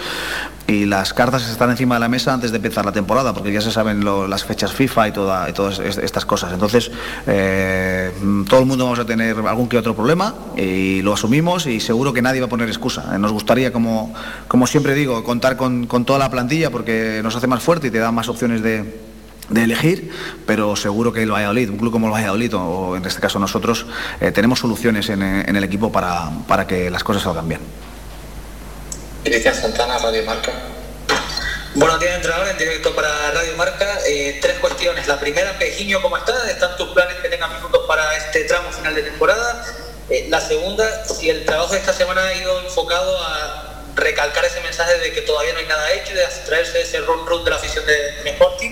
[0.69, 3.59] y las cartas están encima de la mesa antes de empezar la temporada, porque ya
[3.59, 6.53] se saben las fechas FIFA y, toda, y todas est- estas cosas.
[6.53, 6.91] Entonces,
[7.25, 8.11] eh,
[8.47, 12.13] todo el mundo vamos a tener algún que otro problema y lo asumimos y seguro
[12.13, 13.15] que nadie va a poner excusa.
[13.15, 14.13] Eh, Nos gustaría, como,
[14.47, 17.97] como siempre digo, contar con, toda la plantilla porque nos hace más fuerte y te
[17.97, 19.09] da más opciones de,
[19.55, 20.11] elegir,
[20.45, 23.87] pero seguro que el Valladolid, un club como el Valladolid o en este caso nosotros,
[24.21, 27.88] eh, tenemos soluciones en, en el equipo para, para que las cosas salgan bien.
[29.23, 30.51] Cristian Santana, Radio Marca.
[31.75, 33.99] Buenos días, entrenador, en directo para Radio Marca.
[34.07, 35.07] Eh, tres cuestiones.
[35.07, 36.49] La primera, Pejiño, ¿cómo está?
[36.49, 39.65] ¿Están tus planes que tengan minutos para este tramo final de temporada?
[40.09, 44.61] Eh, la segunda, si el trabajo de esta semana ha ido enfocado a recalcar ese
[44.61, 47.49] mensaje de que todavía no hay nada hecho y de abstraerse ese run run de
[47.49, 48.71] la afición de, Sporting.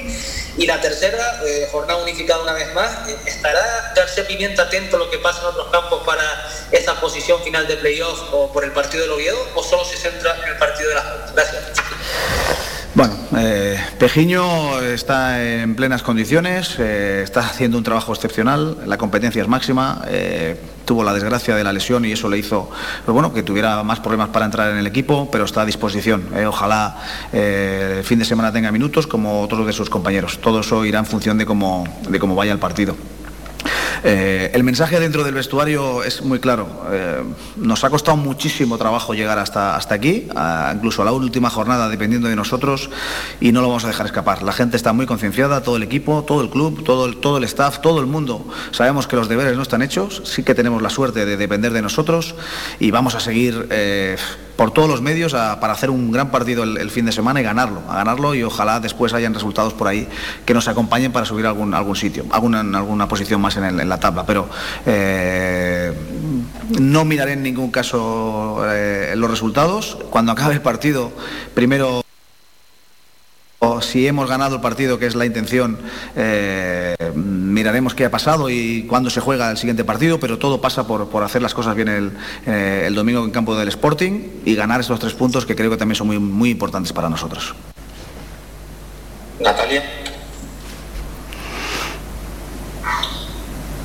[0.58, 5.00] Y la tercera, eh, jornada unificada una vez más, eh, ¿estará García Pimienta atento a
[5.00, 6.24] lo que pasa en otros campos para
[6.72, 10.36] esa posición final de playoff o por el partido del Oviedo o solo se centra
[10.44, 11.64] en el partido de las Gracias.
[12.98, 19.40] Bueno, eh, Pejiño está en plenas condiciones, eh, está haciendo un trabajo excepcional, la competencia
[19.40, 22.72] es máxima, eh, tuvo la desgracia de la lesión y eso le hizo
[23.06, 26.24] pues bueno, que tuviera más problemas para entrar en el equipo, pero está a disposición.
[26.48, 26.98] ojalá
[27.32, 30.40] el fin de semana tenga minutos como otros de sus compañeros.
[30.40, 32.96] Todo eso irá en función de cómo, de cómo vaya el partido.
[34.04, 36.68] Eh, el mensaje dentro del vestuario es muy claro.
[36.92, 37.24] Eh,
[37.58, 40.28] nos ha costado muchísimo trabajo llegar hasta, hasta aquí,
[40.74, 42.90] incluso a la última jornada dependiendo de nosotros,
[43.40, 44.44] y no lo vamos a dejar escapar.
[44.44, 47.44] La gente está muy concienciada, todo el equipo, todo el club, todo el, todo el
[47.44, 48.46] staff, todo el mundo.
[48.72, 51.82] Sabemos que los deberes no están hechos, sí que tenemos la suerte de depender de
[51.82, 52.36] nosotros
[52.80, 54.18] y vamos a seguir eh,
[54.58, 57.44] por todos los medios a- para hacer un gran partido el, fin de semana y
[57.44, 60.08] ganarlo, a ganarlo y ojalá después hayan resultados por ahí
[60.46, 63.80] que nos acompañen para subir a algún, algún sitio, alguna, alguna posición más en, el-
[63.80, 64.26] en la tabla.
[64.26, 64.50] Pero
[64.86, 65.94] eh,
[66.80, 69.98] no miraré en ningún caso eh, los resultados.
[70.10, 71.12] Cuando acabe el partido,
[71.54, 72.02] primero
[73.60, 75.80] o si hemos ganado el partido, que es la intención,
[76.16, 80.86] eh, miraremos qué ha pasado y cuándo se juega el siguiente partido, pero todo pasa
[80.86, 82.12] por, por hacer las cosas bien el,
[82.46, 85.78] eh, el domingo en campo del Sporting y ganar estos tres puntos que creo que
[85.78, 87.56] también son muy, muy importantes para nosotros.
[89.40, 89.84] Natalia.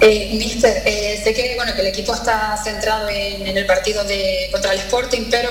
[0.00, 4.02] Eh, mister, eh, sé que, bueno, que el equipo está centrado en, en el partido
[4.02, 5.50] de, contra el Sporting, pero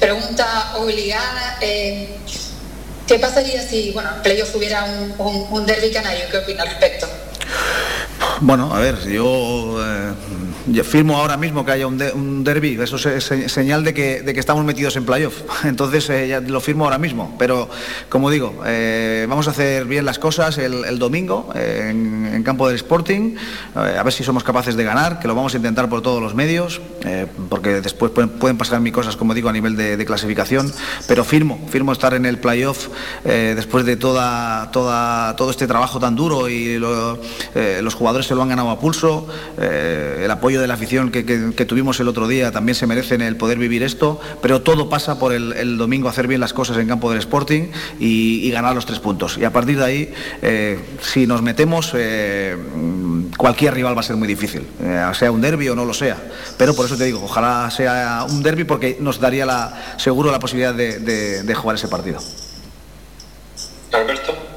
[0.00, 2.08] pregunta obligada, eh,
[3.12, 6.24] ¿qué pasaría si, bueno, en playoff hubiera un, un, un derby canario?
[6.30, 7.06] ¿Qué opina al respecto?
[8.40, 10.12] Bueno, a ver, yo, eh,
[10.66, 12.12] yo firmo ahora mismo que haya un, de-
[12.44, 15.34] derby, eso es se- señal de que, estamos metidos en playoff,
[15.64, 17.68] entonces eh, lo firmo ahora mismo, pero
[18.08, 22.76] como digo, eh, vamos a hacer bien las cosas el, domingo eh, en, campo del
[22.76, 23.36] Sporting,
[23.74, 26.34] a ver si somos capaces de ganar, que lo vamos a intentar por todos los
[26.34, 26.80] medios,
[27.48, 30.72] porque después pueden, pasar mil cosas, como digo, a nivel de, clasificación,
[31.06, 32.88] pero firmo, firmo estar en el playoff
[33.24, 37.18] después de toda, toda, todo este trabajo tan duro y lo-
[37.80, 39.28] los jugadores se lo han ganado a pulso,
[39.58, 41.22] el apoyo de la afición que,
[41.66, 45.32] tuvimos el otro día también se merecen el poder vivir esto, pero todo pasa por
[45.32, 47.68] el, domingo hacer bien las cosas en campo del Sporting
[47.98, 49.38] y, ganar los tres puntos.
[49.38, 52.56] Y a partir de ahí, eh, si nos metemos, eh,
[53.36, 56.16] cualquier rival va a ser muy difícil, eh, sea un derby o no lo sea.
[56.58, 60.38] Pero por eso te digo, ojalá sea un derby porque nos daría la, seguro la
[60.38, 62.18] posibilidad de- de jugar ese partido.
[63.92, 64.51] Alberto.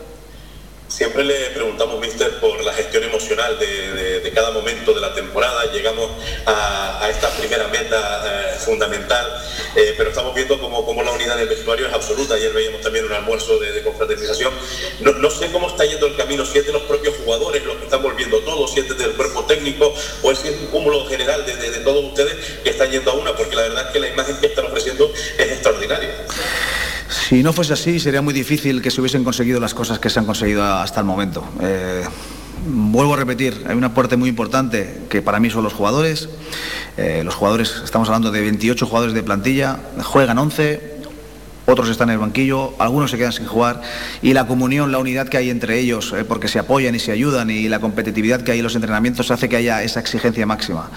[0.95, 5.65] Siempre le preguntamos, Mister, por la gestión emocional de, de- cada momento de la temporada.
[5.73, 6.09] Llegamos
[6.45, 9.27] a, esta primera meta eh, fundamental,
[9.75, 12.35] eh, pero estamos viendo cómo, cómo la unidad del vestuario es absoluta.
[12.35, 14.53] Ayer veíamos también un almuerzo de, de confraternización.
[15.01, 17.75] No, no sé cómo está yendo el camino, si es de los propios jugadores los
[17.75, 21.79] que están volviendo todos, si es del cuerpo técnico o es un cúmulo general de
[21.79, 24.47] todos ustedes que están yendo a una, porque la verdad es que la imagen que
[24.47, 26.25] están ofreciendo es extraordinaria.
[27.15, 30.19] Si no fuese así, sería muy difícil que se hubiesen conseguido las cosas que se
[30.19, 31.43] han conseguido hasta el momento.
[31.61, 32.03] Eh,
[32.67, 36.29] vuelvo a repetir, hay una parte muy importante que para mí son los jugadores.
[36.97, 40.94] Eh, los jugadores, estamos hablando de 28 jugadores de plantilla, juegan 11,
[41.65, 43.81] otros están en el banquillo, algunos se quedan sin jugar
[44.21, 47.11] y la comunión, la unidad que hay entre ellos, eh, porque se apoyan y se
[47.11, 50.89] ayudan y la competitividad que hay en los entrenamientos hace que haya esa exigencia máxima.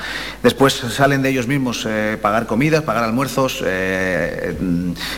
[0.43, 4.57] Después salen de ellos mismos eh, pagar comidas, pagar almuerzos, eh,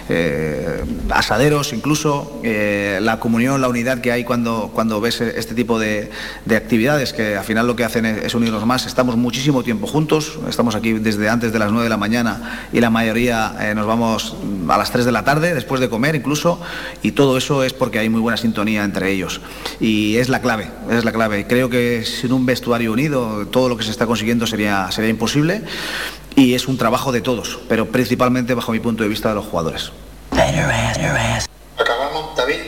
[0.09, 6.10] eh, asaderos incluso, la comunión, la unidad que hay cuando, cuando ves este tipo de,
[6.44, 8.86] de actividades que al final lo que hacen es, es unirnos más.
[8.86, 12.81] Estamos muchísimo tiempo juntos, estamos aquí desde antes de las 9 de la mañana y
[12.81, 14.36] la mayoría nos vamos
[14.68, 16.60] a las 3 de la tarde, después de comer incluso,
[17.02, 19.40] y todo eso es porque hay muy buena sintonía entre ellos.
[19.80, 21.46] Y es la clave, es la clave.
[21.46, 25.62] Creo que sin un vestuario unido todo lo que se está consiguiendo sería, sería imposible
[26.36, 29.46] y es un trabajo de todos, pero principalmente bajo mi punto de vista de los
[29.46, 29.92] jugadores.
[31.76, 32.59] Acabamos, David.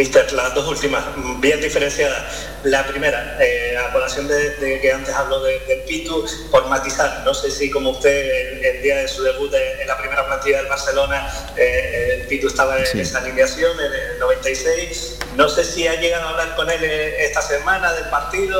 [0.00, 1.04] Mister, las dos últimas,
[1.40, 2.46] bien diferenciadas.
[2.64, 7.20] La primera, eh, a colación de, de que antes habló de- del Pitu, por matizar,
[7.22, 10.24] no sé si como usted el, el día de su debut en, en la primera
[10.26, 13.00] plantilla del Barcelona, eh, el Pitu estaba en Sí.
[13.02, 17.22] esa alineación en el 96, no sé si ha llegado a hablar con él eh,
[17.26, 18.56] esta semana del partido,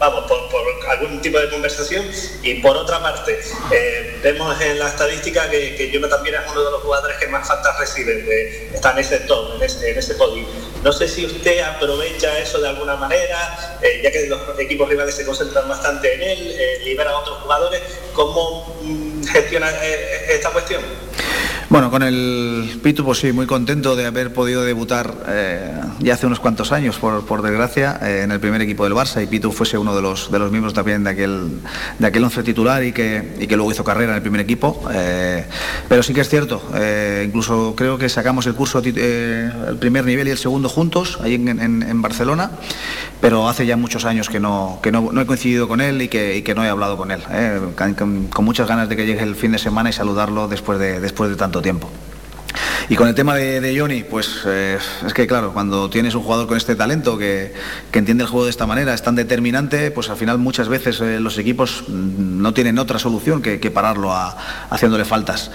[0.00, 0.40] vamos, por,
[0.90, 2.04] algún tipo de conversación.
[2.42, 3.38] Y por otra parte,
[3.70, 7.28] eh, vemos en la estadística que, que Jonathan Viera es uno de los jugadores que
[7.28, 10.44] más faltas reciben, de- está en ese top, en ese, en podio.
[10.82, 15.14] No sé si usted aprovecha eso de alguna manera, eh, ya que los equipos rivales
[15.14, 17.80] se concentran bastante en él, eh, libera a otros jugadores,
[18.14, 19.70] ¿cómo mm, gestiona
[20.28, 20.82] esta cuestión?
[21.70, 26.26] Bueno, con el Pitu, pues sí, muy contento de haber podido debutar eh, ya hace
[26.26, 29.52] unos cuantos años, por, por desgracia, eh, en el primer equipo del Barça y Pitu
[29.52, 31.60] fuese uno de los, de los miembros también de aquel,
[31.96, 34.82] de aquel once titular y que, y que luego hizo carrera en el primer equipo.
[34.92, 35.44] eh,
[35.88, 36.60] pero sí que es cierto,
[37.24, 41.48] incluso creo que sacamos el curso, el primer nivel y el segundo juntos, ahí en,
[41.48, 42.50] en- Barcelona,
[43.20, 46.42] pero hace ya muchos años que no, que no, he coincidido con él y que,
[46.42, 47.20] que no he hablado con él.
[47.96, 50.98] con- con muchas ganas de que llegue el fin de semana y saludarlo después de,
[50.98, 51.88] después de tanto tiempo.
[52.88, 56.48] Y con el tema de, Johnny, pues eh, es que claro, cuando tienes un jugador
[56.48, 57.52] con este talento que,
[57.92, 61.00] que entiende el juego de esta manera, es tan determinante, pues al final muchas veces
[61.00, 64.36] eh, los equipos mm, no tienen otra solución que, pararlo a-
[64.70, 65.52] haciéndole faltas.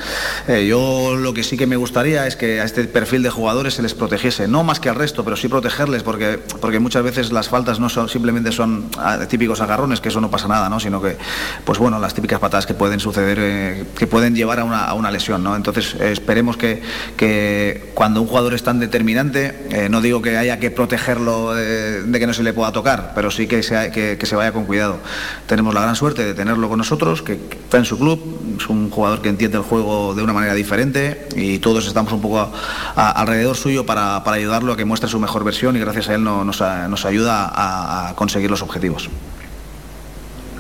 [0.48, 3.74] Eh, yo lo que sí que me gustaría es que a este perfil de jugadores
[3.74, 7.34] se les protegiese, no más que al resto, pero sí protegerles, porque, porque muchas veces
[7.34, 10.80] las faltas no son simplemente son ah, típicos agarrones, que eso no pasa nada, ¿no?
[10.80, 11.18] sino que,
[11.66, 14.94] pues bueno, las típicas patadas que pueden suceder, eh, que pueden llevar a una, a
[14.94, 15.44] una lesión.
[15.44, 15.56] ¿no?
[15.58, 16.82] Entonces esperemos que,
[17.18, 22.04] que cuando un jugador es tan determinante, eh, no digo que haya que protegerlo eh,
[22.06, 24.52] de que no se le pueda tocar, pero sí que, sea, que, que se vaya
[24.52, 25.00] con cuidado.
[25.48, 28.68] Tenemos la gran suerte de tenerlo con nosotros, que, que está en su club, es
[28.70, 32.40] un jugador que entiende el juego de una manera diferente y todos estamos un poco
[32.40, 32.52] a-
[32.96, 36.16] a- alrededor suyo para, para ayudarlo a que muestre su mejor versión y gracias a
[36.16, 39.10] él no- nos, a- nos ayuda a, a conseguir los objetivos.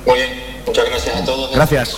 [0.06, 0.30] Muy bien,
[0.65, 1.52] muchas gracias a todos.
[1.56, 1.97] Gracias.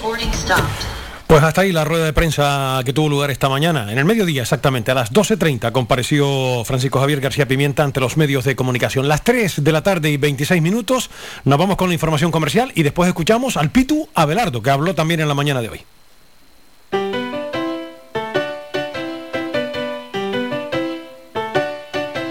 [1.27, 3.91] Pues hasta ahí la rueda de prensa que tuvo lugar esta mañana.
[3.91, 8.45] En el mediodía, exactamente, a las 12.30 compareció Francisco Javier García Pimienta ante los medios
[8.45, 9.09] de comunicación.
[9.09, 11.09] Las 3 de la tarde y 26 minutos
[11.43, 15.19] nos vamos con la información comercial y después escuchamos al Pitu Abelardo, que habló también
[15.19, 15.81] en la mañana de hoy.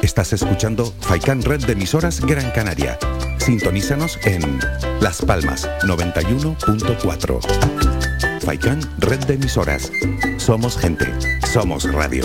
[0.00, 2.98] Estás escuchando Faikan Red de emisoras Gran Canaria.
[3.36, 4.58] Sintonízanos en
[5.00, 8.25] Las Palmas 91.4.
[8.46, 9.90] Faikan Red de emisoras.
[10.36, 11.04] Somos gente.
[11.52, 12.24] Somos radio.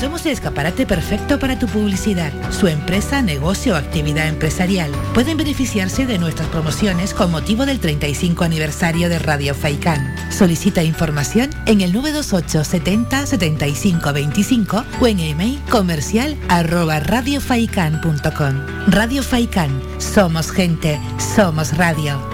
[0.00, 4.92] Somos el escaparate perfecto para tu publicidad, su empresa, negocio o actividad empresarial.
[5.14, 10.23] Pueden beneficiarse de nuestras promociones con motivo del 35 aniversario de Radio Faicán.
[10.34, 18.66] Solicita información en el 928 70 75 25 o en email comercial arroba radiofaikan.com.
[18.88, 21.00] Radio Faicán, somos gente,
[21.36, 22.33] somos radio.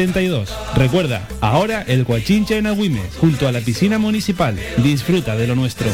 [0.01, 0.49] 72.
[0.75, 4.57] Recuerda, ahora el Guachinche en Agüimes, junto a la piscina municipal.
[4.77, 5.87] Disfruta de lo nuestro.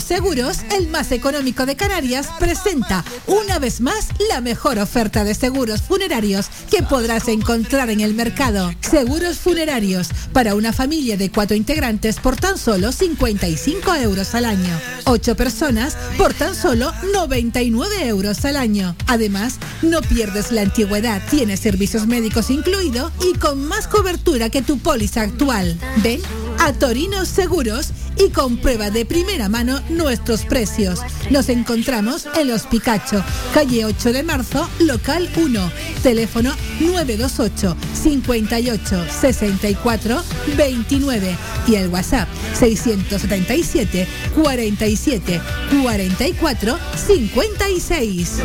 [0.00, 5.82] Seguros, el más económico de Canarias, presenta una vez más la mejor oferta de seguros
[5.82, 8.72] funerarios que podrás encontrar en el mercado.
[8.80, 14.80] Seguros funerarios para una familia de cuatro integrantes por tan solo 55 euros al año.
[15.04, 18.96] Ocho personas por tan solo 99 euros al año.
[19.06, 24.78] Además, no pierdes la antigüedad, tienes servicios médicos incluidos y con más cobertura que tu
[24.78, 25.78] póliza actual.
[26.02, 26.20] Ven
[26.64, 31.00] a Torino Seguros y comprueba de primera mano nuestros precios.
[31.28, 33.22] Nos encontramos en Los Picacho,
[33.52, 35.70] calle 8 de marzo, local 1,
[36.02, 40.22] teléfono 928 58 64
[40.56, 41.36] 29
[41.66, 42.28] y el WhatsApp
[42.58, 45.40] 677 47
[45.82, 48.38] 44 56.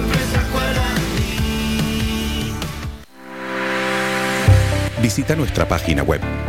[5.01, 6.48] Visita nuestra página web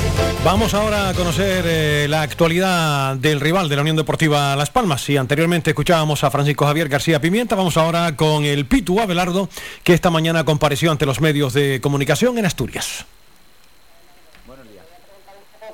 [0.43, 5.03] Vamos ahora a conocer eh, la actualidad del rival de la Unión Deportiva Las Palmas.
[5.03, 9.49] Si anteriormente escuchábamos a Francisco Javier García Pimienta, vamos ahora con el Pitu Abelardo,
[9.83, 13.05] que esta mañana compareció ante los medios de comunicación en Asturias.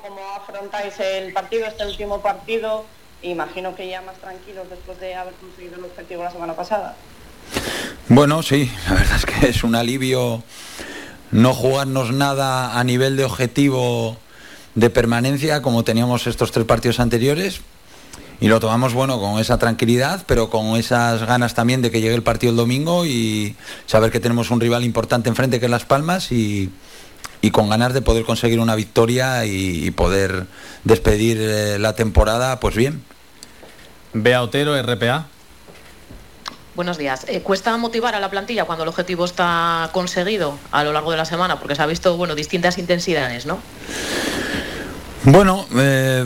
[0.02, 2.84] ¿Cómo afrontáis el partido, este último partido?
[3.22, 6.94] Imagino que ya más tranquilos después de haber conseguido el objetivo la semana pasada.
[8.08, 10.42] Bueno, sí, la verdad es que es un alivio
[11.30, 14.18] no jugarnos nada a nivel de objetivo
[14.78, 17.60] de permanencia como teníamos estos tres partidos anteriores
[18.40, 22.14] y lo tomamos bueno con esa tranquilidad, pero con esas ganas también de que llegue
[22.14, 23.56] el partido el domingo y
[23.86, 26.70] saber que tenemos un rival importante enfrente que es Las Palmas y,
[27.40, 30.46] y con ganas de poder conseguir una victoria y, y poder
[30.84, 33.02] despedir eh, la temporada pues bien.
[34.12, 35.26] Bea Otero, RPA.
[36.76, 37.24] Buenos días.
[37.26, 41.16] Eh, ¿Cuesta motivar a la plantilla cuando el objetivo está conseguido a lo largo de
[41.16, 41.58] la semana?
[41.58, 43.58] Porque se ha visto bueno, distintas intensidades, ¿no?
[45.30, 46.24] Bueno, eh,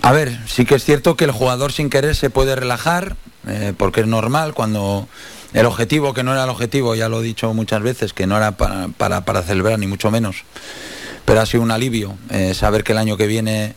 [0.00, 3.14] a ver, sí que es cierto que el jugador sin querer se puede relajar,
[3.46, 5.06] eh, porque es normal cuando
[5.52, 8.38] el objetivo, que no era el objetivo, ya lo he dicho muchas veces, que no
[8.38, 10.44] era para, para, para celebrar, ni mucho menos,
[11.26, 13.74] pero ha sido un alivio eh, saber que el año que viene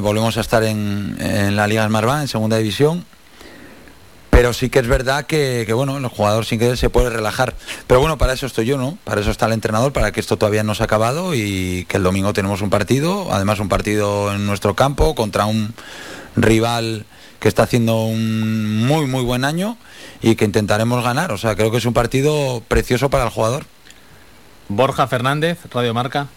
[0.00, 1.18] volvemos a estar en,
[1.54, 3.04] la Liga Smartbank, en segunda división.
[4.38, 7.54] Pero sí que es verdad que, que, bueno, el jugador sin querer se puede relajar.
[7.88, 8.96] Pero bueno, para eso estoy yo, ¿no?
[9.02, 11.96] Para eso está el entrenador, para que esto todavía no se ha acabado y que
[11.96, 15.74] el domingo tenemos un partido, además un partido en nuestro campo contra un
[16.36, 17.04] rival
[17.40, 19.76] que está haciendo un muy muy buen año
[20.22, 21.32] y que intentaremos ganar.
[21.32, 23.66] O sea, creo que es un partido precioso para el jugador.
[24.68, 26.28] Borja Fernández, Radio Marca.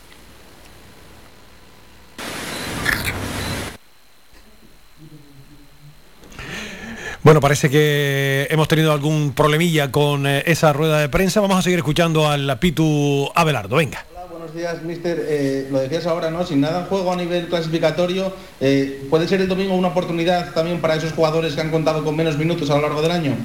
[7.24, 11.40] Bueno, parece que hemos tenido algún problemilla con eh, esa rueda de prensa.
[11.40, 13.76] Vamos a seguir escuchando al Pitu Abelardo.
[13.76, 14.04] Venga.
[14.32, 15.24] Buenos días, mister.
[15.30, 16.44] Eh, lo decías ahora, ¿no?
[16.44, 20.82] Sin nada en juego a nivel clasificatorio, eh, ¿puede ser el domingo una oportunidad también
[20.82, 23.36] para esos jugadores que han contado con menos minutos a lo largo del año?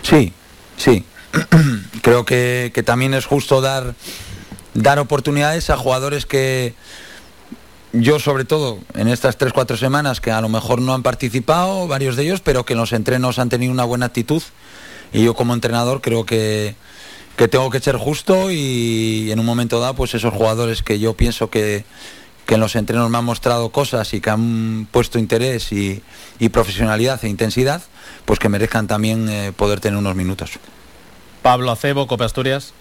[0.00, 0.32] Sí,
[0.78, 1.04] sí.
[2.02, 3.94] Creo que, que también es justo dar,
[4.72, 6.72] dar oportunidades a jugadores que
[7.92, 12.16] yo sobre todo en estas 3-4 semanas que a lo mejor no han participado, varios
[12.16, 14.42] de ellos, pero que en los entrenos han tenido una buena actitud
[15.12, 16.74] y yo como entrenador creo que,
[17.36, 21.14] que tengo que ser justo y en un momento dado pues esos jugadores que yo
[21.14, 21.84] pienso que,
[22.46, 26.02] que en los entrenos me han mostrado cosas y que han puesto interés y,
[26.38, 27.82] y profesionalidad e intensidad,
[28.24, 30.52] pues que merezcan también eh, poder tener unos minutos.
[31.42, 32.72] Pablo Acebo, Copa Asturias.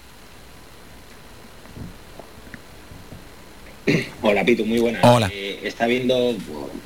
[4.21, 5.03] Hola Pitu, muy buenas.
[5.03, 5.29] Hola.
[5.31, 6.35] Eh, está viendo,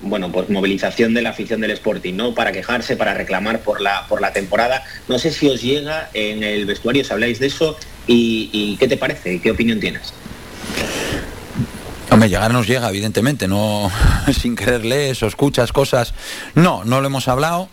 [0.01, 2.34] bueno, pues movilización de la afición del Sporting, ¿no?
[2.34, 4.84] Para quejarse, para reclamar por la, por la temporada.
[5.07, 7.77] No sé si os llega en el vestuario, os habláis de eso
[8.07, 9.39] y, y ¿qué te parece?
[9.39, 10.13] ¿Qué opinión tienes?
[12.11, 13.91] Hombre, llegar nos llega, evidentemente, no
[14.39, 16.13] sin querer lees o escuchas cosas.
[16.55, 17.69] No, no lo hemos hablado,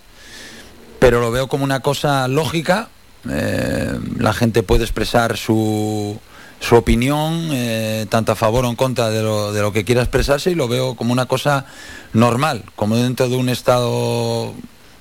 [0.98, 2.90] pero lo veo como una cosa lógica.
[3.28, 6.20] Eh, la gente puede expresar su,
[6.60, 10.02] su opinión, eh, tanto a favor o en contra de lo, de lo que quiera
[10.02, 11.66] expresarse, y lo veo como una cosa
[12.12, 14.54] normal, como dentro de un estado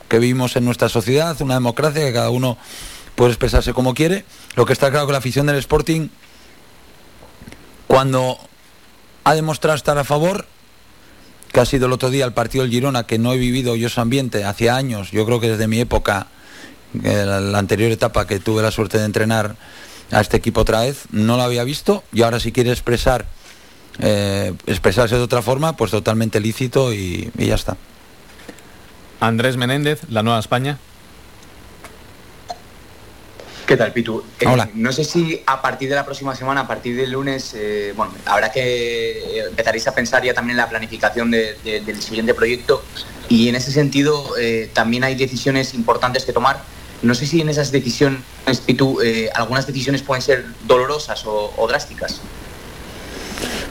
[0.10, 2.57] que vivimos en nuestra sociedad, una democracia que cada uno
[3.15, 4.26] puede expresarse como quiere.
[4.56, 6.10] Lo que está claro que la afición del Sporting,
[7.88, 8.38] cuando
[9.23, 10.45] ha demostrado estar a favor,
[11.52, 13.88] que ha sido el otro día el partido del Girona, que no he vivido yo
[13.88, 16.27] ese ambiente hace años, yo creo que desde mi época,
[17.03, 19.56] eh, la, la anterior etapa que tuve la suerte de entrenar
[20.11, 23.26] a este equipo otra vez, no lo había visto y ahora si quiere expresar,
[23.99, 27.77] eh, expresarse de otra forma, pues totalmente lícito y, y ya está.
[29.19, 30.77] Andrés Menéndez, La Nueva España.
[33.65, 34.23] ¿Qué tal, Pitu?
[34.40, 34.69] Eh, Hola.
[34.76, 38.14] No sé si a partir de la próxima semana, a partir del lunes, eh, bueno,
[38.26, 42.84] habrá que empezaréis a pensar ya también en la planificación de- de- del siguiente proyecto
[43.27, 46.61] y en ese sentido eh, también hay decisiones importantes que tomar.
[47.02, 48.22] No sé si en esas decisiones,
[48.66, 52.22] Pitu, eh, algunas decisiones pueden ser dolorosas o, drásticas.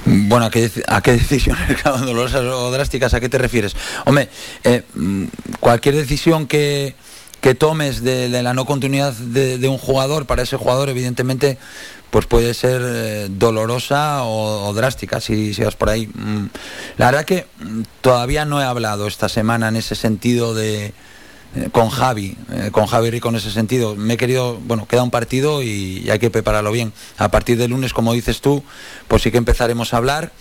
[0.05, 3.15] Bueno, ¿a qué, a qué decisiones dolorosas o drásticas?
[3.15, 3.75] ¿A qué te refieres?
[4.05, 4.29] Hombre,
[4.63, 5.25] eh, mm,
[5.61, 6.95] cualquier decisión que,
[7.41, 11.59] que tomes de, la no continuidad de, un jugador, para ese jugador, evidentemente,
[12.11, 16.07] pues puede ser eh, dolorosa o, o drástica, si, si vas por ahí.
[16.07, 16.47] Mm,
[16.99, 20.95] La verdad que mm, todavía no he hablado esta semana en ese sentido de,
[21.57, 23.95] eh, con Javi, eh, con Javi Rico en ese sentido.
[23.97, 26.93] Me he querido, bueno, queda un partido y, hay que prepararlo bien.
[27.17, 28.63] A partir del lunes, como dices tú,
[29.09, 30.33] pues sí que empezaremos a hablar.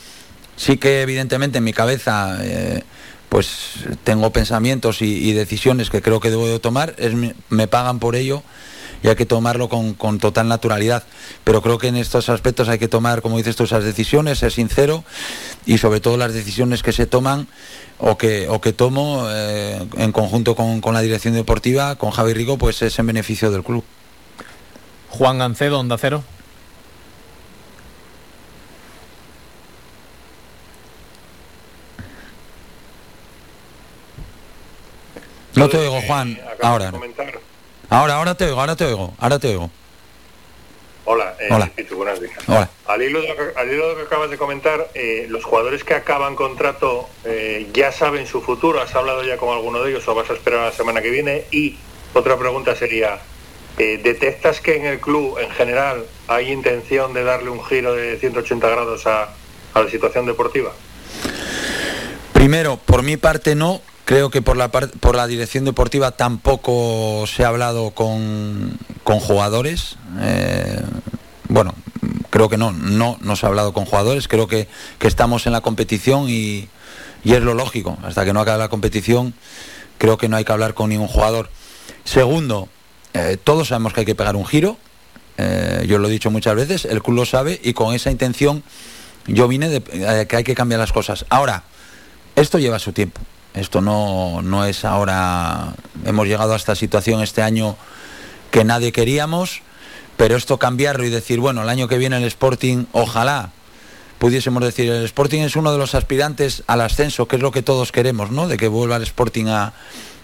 [0.55, 2.83] Sí que evidentemente en mi cabeza eh,
[3.29, 3.73] pues
[4.03, 7.13] tengo pensamientos y, decisiones que creo que debo de tomar, es
[7.49, 8.43] me pagan por ello
[9.03, 11.03] y hay que tomarlo con, con total naturalidad.
[11.43, 14.51] Pero creo que en estos aspectos hay que tomar, como dices tú, esas decisiones, ser
[14.51, 15.03] sincero
[15.65, 17.47] y sobre todo las decisiones que se toman
[17.99, 22.33] o que, o que tomo eh, en conjunto con, con la dirección deportiva, con Javi
[22.33, 23.83] Rigo, pues es en beneficio del club.
[25.09, 26.23] Juan Gancedo, Onda Cero.
[35.55, 36.39] No te oigo, Juan.
[36.61, 36.91] Ahora.
[36.91, 37.52] comentar.
[37.93, 39.69] Ahora, ahora te oigo, ahora te oigo, ahora te oigo.
[41.05, 41.71] Hola, eh, Hola.
[41.75, 42.31] Días.
[42.47, 42.69] Hola.
[42.87, 45.83] Al hilo, de que, al hilo de lo que acabas de comentar, eh, los jugadores
[45.83, 48.81] que acaban contrato eh, ya saben su futuro.
[48.81, 51.11] ¿Has hablado ya con alguno de ellos o vas a esperar a la semana que
[51.11, 51.43] viene?
[51.51, 51.77] Y
[52.15, 53.19] otra pregunta sería,
[53.77, 58.69] ¿detectas que en el club en general hay intención de darle un giro de 180
[58.69, 59.35] grados a,
[59.75, 60.71] a la situación deportiva?
[62.33, 63.81] Primero, por mi parte no.
[64.05, 69.95] Creo que por la, por la dirección deportiva tampoco se ha hablado con, con jugadores.
[70.19, 70.81] Eh,
[71.47, 71.73] bueno,
[72.29, 74.27] creo que no, no, no se ha hablado con jugadores.
[74.27, 74.67] Creo que,
[74.99, 76.67] que estamos en la competición y,
[77.23, 77.97] y es lo lógico.
[78.03, 79.33] Hasta que no acabe la competición,
[79.97, 81.49] creo que no hay que hablar con ningún jugador.
[82.03, 82.67] Segundo,
[83.13, 84.77] eh, todos sabemos que hay que pegar un giro.
[85.37, 88.63] Eh, yo lo he dicho muchas veces, el club lo sabe y con esa intención
[89.25, 89.81] yo vine de
[90.27, 91.25] que hay que cambiar las cosas.
[91.29, 91.63] Ahora,
[92.35, 93.21] esto lleva su tiempo.
[93.53, 95.73] Esto no, no es ahora,
[96.05, 97.75] hemos llegado a esta situación este año
[98.49, 99.61] que nadie queríamos,
[100.17, 103.51] pero esto cambiarlo y decir, bueno, el año que viene el Sporting, ojalá
[104.17, 107.61] pudiésemos decir, el Sporting es uno de los aspirantes al ascenso, que es lo que
[107.61, 108.47] todos queremos, ¿no?
[108.47, 109.73] De que vuelva el Sporting a,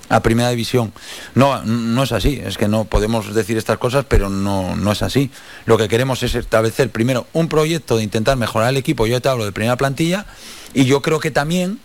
[0.07, 0.93] a Primera División.
[1.35, 5.01] No, no es así, es que no podemos decir estas cosas, pero no, no es
[5.01, 5.31] así.
[5.65, 9.30] Lo que queremos es establecer primero un proyecto de intentar mejorar el equipo, yo te
[9.30, 10.26] hablo de primera plantilla,
[10.73, 11.80] y yo creo que también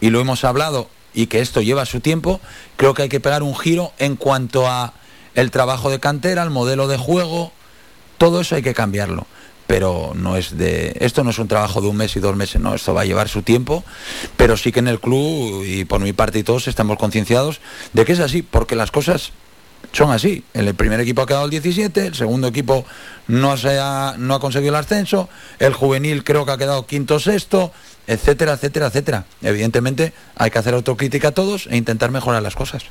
[0.00, 2.40] y lo hemos hablado y que esto lleva su tiempo,
[2.76, 4.94] creo que hay que pegar un giro en cuanto a
[5.34, 7.52] el trabajo de cantera, el modelo de juego,
[8.18, 9.26] todo eso hay que cambiarlo.
[9.66, 10.96] Pero no es de.
[10.98, 13.04] Esto no es un trabajo de un mes y dos meses, no, esto va a
[13.04, 13.84] llevar su tiempo.
[14.38, 17.60] Pero sí que en el club, y por mi parte y todos, estamos concienciados
[17.92, 19.32] de que es así, porque las cosas
[19.92, 20.44] son así.
[20.54, 22.84] El primer equipo ha quedado el 17, el segundo equipo
[23.26, 25.28] no, se ha, no ha conseguido el ascenso,
[25.58, 27.72] el juvenil creo que ha quedado quinto sexto,
[28.06, 29.24] etcétera, etcétera, etcétera.
[29.42, 32.84] Evidentemente hay que hacer autocrítica a todos e intentar mejorar las cosas.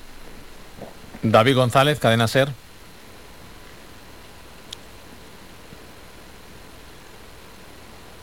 [1.23, 2.49] David González, Cadena Ser.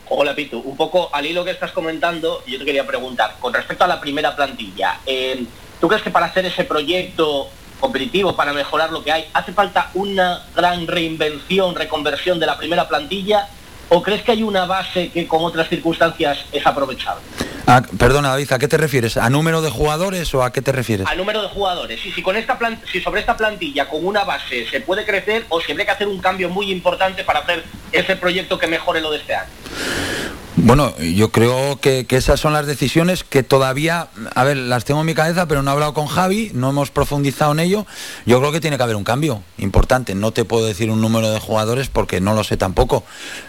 [0.07, 3.83] Hola Pitu, un poco al hilo que estás comentando, yo te quería preguntar, con respecto
[3.83, 5.45] a la primera plantilla, eh,
[5.81, 7.49] ¿tú crees que para hacer ese proyecto
[7.79, 12.87] competitivo, para mejorar lo que hay, hace falta una gran reinvención, reconversión de la primera
[12.87, 13.47] plantilla?
[13.89, 17.21] ¿O crees que hay una base que con otras circunstancias es aprovechable?
[17.67, 19.15] Ah, perdona, David, ¿a qué te refieres?
[19.15, 21.07] ¿A número de jugadores o a qué te refieres?
[21.07, 22.03] Al número de jugadores.
[22.03, 25.45] Y si con esta plan- si sobre esta plantilla, con una base, se puede crecer
[25.49, 29.01] o si habría que hacer un cambio muy importante para hacer ese proyecto que mejore
[29.01, 29.49] lo de este año.
[30.57, 35.05] Bueno, yo creo que, esas son las decisiones que todavía, a ver, las tengo en
[35.05, 37.85] mi cabeza, pero no he hablado con Javi, no hemos profundizado en ello.
[38.25, 40.15] Yo creo que tiene que haber un cambio importante.
[40.15, 43.03] No te puedo decir un número de jugadores porque no lo sé tampoco,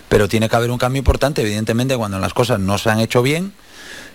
[0.09, 1.43] pero tiene que haber un cambio importante.
[1.43, 3.53] Evidentemente, cuando las cosas no se han hecho bien,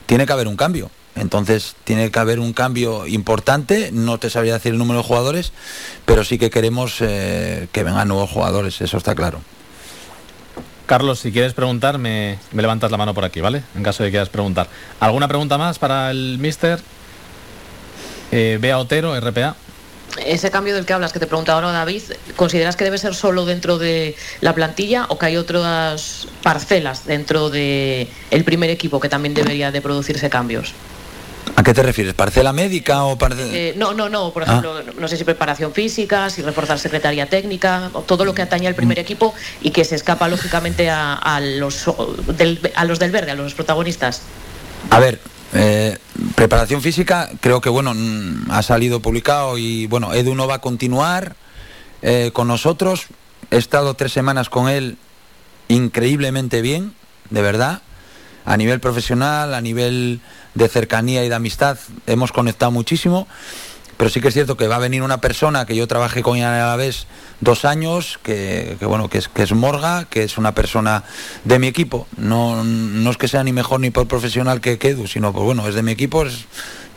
[0.06, 0.92] tiene que haber un cambio.
[1.16, 3.92] Entonces, tiene que haber un cambio importante.
[3.94, 5.54] No te sabría decir el número de jugadores,
[6.06, 9.40] pero sí que queremos eh, que vengan nuevos jugadores, eso está claro.
[10.92, 13.64] Carlos, si quieres preguntar, me, levantas la mano por aquí, ¿vale?
[13.76, 14.68] En caso de que quieras preguntar.
[15.00, 16.82] ¿Alguna pregunta más para el mister?
[18.34, 19.56] Eh, Bea Otero, RPA.
[20.26, 22.02] Ese cambio del que hablas, que te preguntaba ahora David,
[22.36, 27.50] ¿consideras que debe ser solo dentro de la plantilla o que hay otras parcelas dentro
[27.50, 30.74] del el primer equipo que también debería de producirse cambios?
[31.62, 32.16] ¿A qué te refieres?
[32.16, 33.54] ¿Parcela médica o parcela...?
[33.54, 34.46] Eh, no, no, no, por Ah.
[34.48, 38.74] ejemplo, no sé si preparación física, si reforzar secretaría técnica, todo lo que atañe al
[38.74, 41.86] primer equipo y que se escapa lógicamente a, a los,
[42.36, 44.24] del, a los del verde, a los protagonistas.
[44.90, 45.20] A ver,
[45.54, 46.00] eh,
[46.34, 50.62] preparación física, creo que bueno, mm, ha salido publicado y bueno, Edu no va a
[50.62, 51.36] continuar
[52.02, 53.06] eh, con nosotros.
[53.52, 54.98] He estado tres semanas con él
[55.68, 56.96] increíblemente bien,
[57.30, 57.84] de verdad.
[58.46, 60.22] A nivel profesional, a nivel
[60.56, 63.28] de cercanía y de amistad, hemos conectado muchísimo.
[63.98, 66.36] Pero sí que es cierto que va a venir una persona que yo trabajé con
[66.36, 67.06] ella a la vez
[67.40, 71.04] dos años, que, bueno, que es, que es Morga, que es una persona
[71.44, 72.08] de mi equipo.
[72.18, 75.46] No, no es que sea ni mejor ni por profesional que, que Edu, sino pues
[75.46, 76.46] bueno, es de mi equipo, es-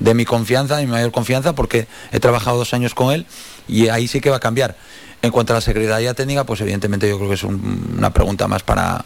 [0.00, 3.26] de mi confianza, de mi mayor confianza, porque he trabajado dos años con él
[3.68, 4.74] y ahí sí que va a cambiar.
[5.20, 8.48] En cuanto a la Secretaría Técnica, pues evidentemente yo creo que es un- una pregunta
[8.48, 9.04] más para,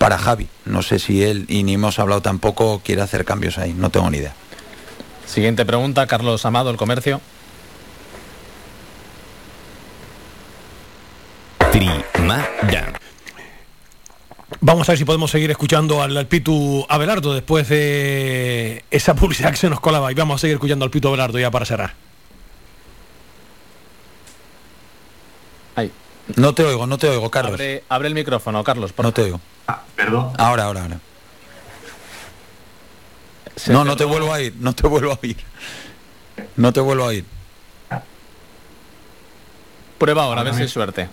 [0.00, 0.48] para Javi.
[0.64, 4.08] No sé si él, y ni hemos hablado tampoco, quiere hacer cambios ahí, no tengo
[4.10, 4.34] ni idea.
[5.26, 7.20] Siguiente pregunta, Carlos Amado, el comercio.
[11.70, 12.48] Trimada.
[14.62, 19.50] Vamos a ver si podemos seguir escuchando al, al Pitu Abelardo después de esa publicidad
[19.50, 21.92] que se nos colaba y vamos a seguir escuchando al Pitu Abelardo ya para cerrar.
[25.76, 25.92] Ahí.
[26.36, 27.52] No te oigo, no te oigo, Carlos.
[27.52, 28.94] Abre, abre el micrófono, Carlos.
[28.94, 29.40] por No te oigo.
[29.96, 30.32] Perdón.
[30.38, 30.98] Ahora, ahora, ahora.
[33.68, 35.36] No, no te vuelvo a ir, no te vuelvo a oír.
[36.56, 37.24] No te vuelvo a ir.
[39.98, 41.08] Prueba ahora, a ver Ahora si hay suerte.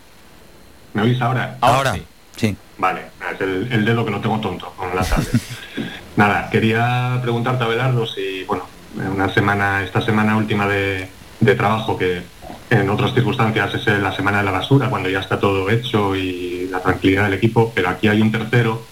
[0.93, 1.57] ¿Me oís ahora?
[1.59, 1.97] Ahora,
[2.37, 2.55] sí.
[2.77, 5.29] Vale, es el, el dedo que lo tengo tonto con la tablet.
[6.15, 8.65] Nada, quería preguntarte, Abelardo, si, bueno,
[8.95, 11.09] en una semana, esta semana última de,
[11.39, 12.23] de trabajo, que
[12.69, 16.67] en otras circunstancias es la semana de la basura, cuando ya está todo hecho y
[16.69, 18.83] la tranquilidad del equipo, pero aquí hay un tercero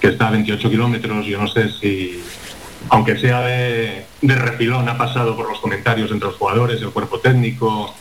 [0.00, 2.22] que está a 28 kilómetros, yo no sé si,
[2.90, 7.18] aunque sea de, de refilón, ha pasado por los comentarios entre los jugadores, el cuerpo
[7.18, 7.94] técnico,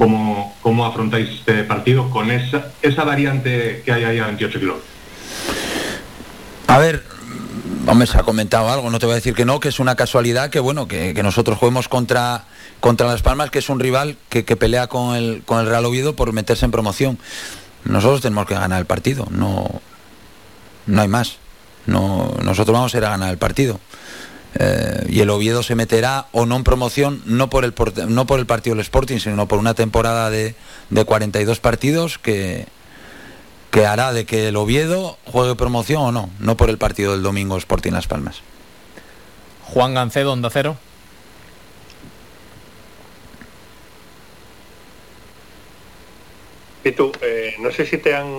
[0.00, 4.88] ¿Cómo, ¿Cómo afrontáis este partido con esa, esa variante que hay ahí a 28 kilómetros?
[6.68, 7.04] A ver,
[7.86, 9.96] hombre, se ha comentado algo, no te voy a decir que no, que es una
[9.96, 12.44] casualidad que bueno, que, que nosotros juguemos contra,
[12.80, 15.84] contra Las Palmas, que es un rival que, que pelea con el, con el Real
[15.84, 17.18] Oviedo por meterse en promoción.
[17.84, 19.80] Nosotros tenemos que ganar el partido, no,
[20.86, 21.36] no hay más.
[21.86, 23.80] No, nosotros vamos a ir a ganar el partido.
[24.54, 27.72] Eh, y el Oviedo se meterá o no en promoción, no por el,
[28.08, 30.54] no por el partido del Sporting, sino por una temporada de,
[30.90, 32.66] de 42 partidos que,
[33.70, 37.22] que hará de que el Oviedo juegue promoción o no, no por el partido del
[37.22, 38.42] domingo Sporting Las Palmas.
[39.64, 40.76] Juan Gancedo, Onda Cero.
[46.84, 48.32] Y tú, eh, no sé si te han,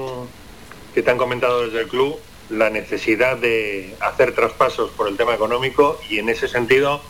[0.93, 2.19] te han comentado desde el club
[2.49, 7.01] la necesidad de hacer traspasos por el tema económico y en ese sentido,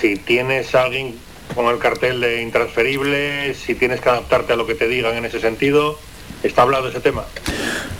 [0.00, 1.16] si tienes a alguien
[1.54, 5.24] con el cartel de intransferible, si tienes que adaptarte a lo que te digan en
[5.24, 5.98] ese sentido,
[6.42, 7.24] ¿está hablado ese tema?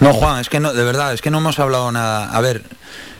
[0.00, 2.30] No, Juan, es que no, de verdad, es que no hemos hablado nada.
[2.30, 2.62] A ver,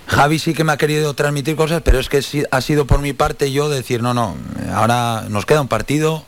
[0.09, 3.13] Javi sí que me ha querido transmitir cosas, pero es que ha sido por mi
[3.13, 4.37] parte yo decir, no, no,
[4.75, 6.25] ahora nos queda un partido.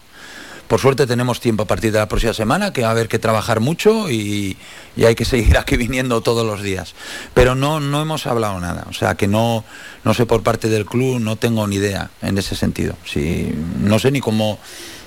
[0.69, 3.19] Por suerte tenemos tiempo a partir de la próxima semana, que va a haber que
[3.19, 4.59] trabajar mucho y,
[4.97, 6.95] y hay que seguir aquí viniendo todos los días.
[7.33, 8.87] Pero no, no hemos hablado nada.
[8.91, 9.65] O sea, que no,
[10.05, 12.97] no sé por parte del club, no tengo ni idea en ese sentido.
[13.07, 13.51] Si,
[13.81, 14.59] no sé ni cómo,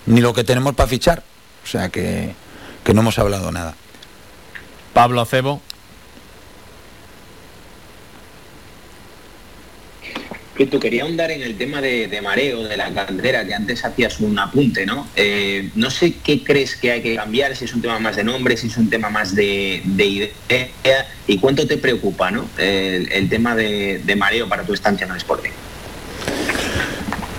[0.08, 1.24] ni lo que tenemos para fichar.
[1.64, 2.34] O sea, que,
[2.84, 3.76] que no hemos hablado nada.
[4.94, 5.62] Pablo Acebo.
[10.68, 14.20] Tú quería ahondar en el tema de, de mareo, de la cantera, que antes hacías
[14.20, 15.08] un apunte, ¿no?
[15.16, 18.24] Eh, no sé qué crees que hay que cambiar, si es un tema más de
[18.24, 22.48] nombre, si es un tema más de, de idea, y cuánto te preocupa, ¿no?
[22.58, 25.52] El, el tema de, de mareo para tu estancia en el Sporting.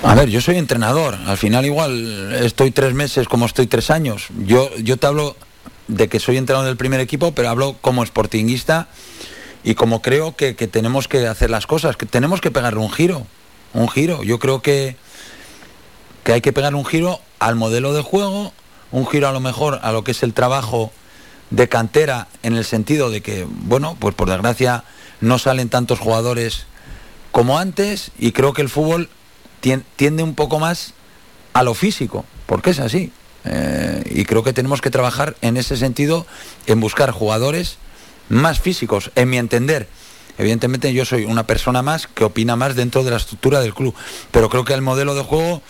[0.03, 1.16] A ver, yo soy entrenador.
[1.27, 4.27] Al final igual estoy tres meses como estoy tres años.
[4.44, 5.36] Yo, yo te hablo
[5.86, 8.89] de que soy entrenador del primer equipo, pero hablo como sportinguista
[9.64, 12.90] y como creo que, que tenemos que hacer las cosas, que tenemos que pegarle un
[12.90, 13.26] giro.
[13.74, 14.22] Un giro.
[14.22, 14.97] Yo creo que,
[16.24, 18.52] que hay que pegar un giro al modelo de juego,
[18.90, 20.93] un giro a lo mejor a lo que es el trabajo
[21.51, 24.84] de cantera en el sentido de que, bueno, pues por desgracia
[25.20, 26.66] no salen tantos jugadores
[27.30, 29.09] como antes y creo que el fútbol
[29.62, 30.93] tien- tiende un poco más
[31.55, 33.12] a lo físico, porque es así.
[33.44, 36.26] Eh, y creo que tenemos que trabajar en ese sentido,
[36.66, 37.76] en buscar jugadores
[38.28, 39.89] más físicos, en mi entender.
[40.39, 43.94] Evidentemente yo soy una persona más que opina más dentro de la estructura del club,
[44.31, 45.61] pero creo que el modelo de juego,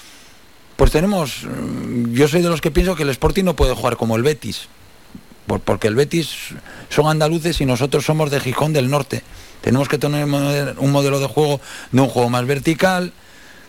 [0.77, 3.97] pues tenemos, mm, yo soy de los que pienso que el Sporting no puede jugar
[3.97, 4.69] como el Betis,
[5.47, 6.31] por- porque el Betis
[6.91, 9.23] son andaluces y nosotros somos de Gijón del Norte.
[9.63, 11.61] Tenemos que tener un modelo de juego
[11.91, 13.13] de un juego más vertical,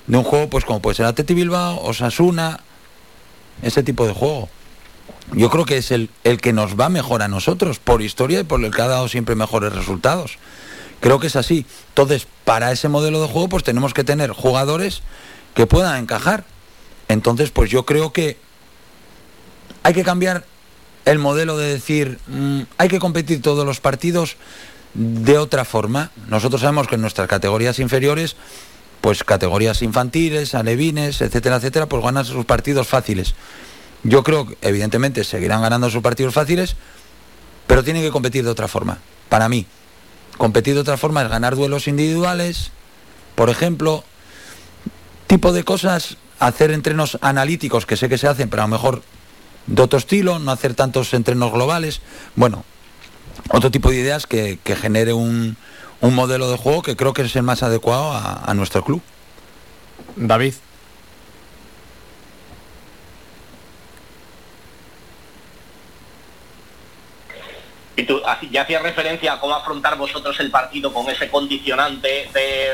[0.08, 2.60] de un juego pues como puede ser Atleti Bilbao, Osasuna,
[3.64, 4.50] ese tipo de juego.
[5.32, 8.44] Yo creo que es el, el que nos va mejor a nosotros, por historia y
[8.44, 10.38] por el que ha dado siempre mejores resultados.
[11.00, 11.66] Creo que es así.
[11.90, 15.02] Entonces, para ese modelo de juego, pues tenemos que tener jugadores
[15.54, 16.46] que puedan encajar.
[17.08, 18.38] Entonces, pues yo creo que
[19.84, 20.46] hay que cambiar
[21.06, 24.38] el modelo de decir, mm, hay que competir todos los partidos
[24.94, 26.12] de otra forma.
[26.28, 28.36] Nosotros sabemos que en nuestras categorías inferiores,
[29.02, 33.36] pues categorías infantiles, alevines, etcétera, etcétera, pues ganan sus partidos fáciles.
[34.04, 36.76] Yo creo que evidentemente seguirán ganando sus partidos fáciles,
[37.68, 39.00] pero tienen que competir de otra forma.
[39.30, 39.66] Para mí,
[40.38, 42.72] competir de otra forma es ganar duelos individuales,
[43.36, 44.04] por ejemplo,
[45.28, 49.02] tipo de cosas, hacer entrenos analíticos, que sé que se hacen, pero a lo mejor
[49.68, 52.02] de otro estilo, no hacer tantos entrenos globales.
[52.36, 52.66] Bueno,
[53.50, 55.56] otro tipo de ideas que, genere un,
[56.02, 59.02] un modelo de juego que creo que es el más adecuado a nuestro club.
[60.16, 60.54] David.
[67.96, 72.66] Y tú ya hacías referencia a cómo afrontar vosotros el partido con ese condicionante de
[72.66, 72.72] eh,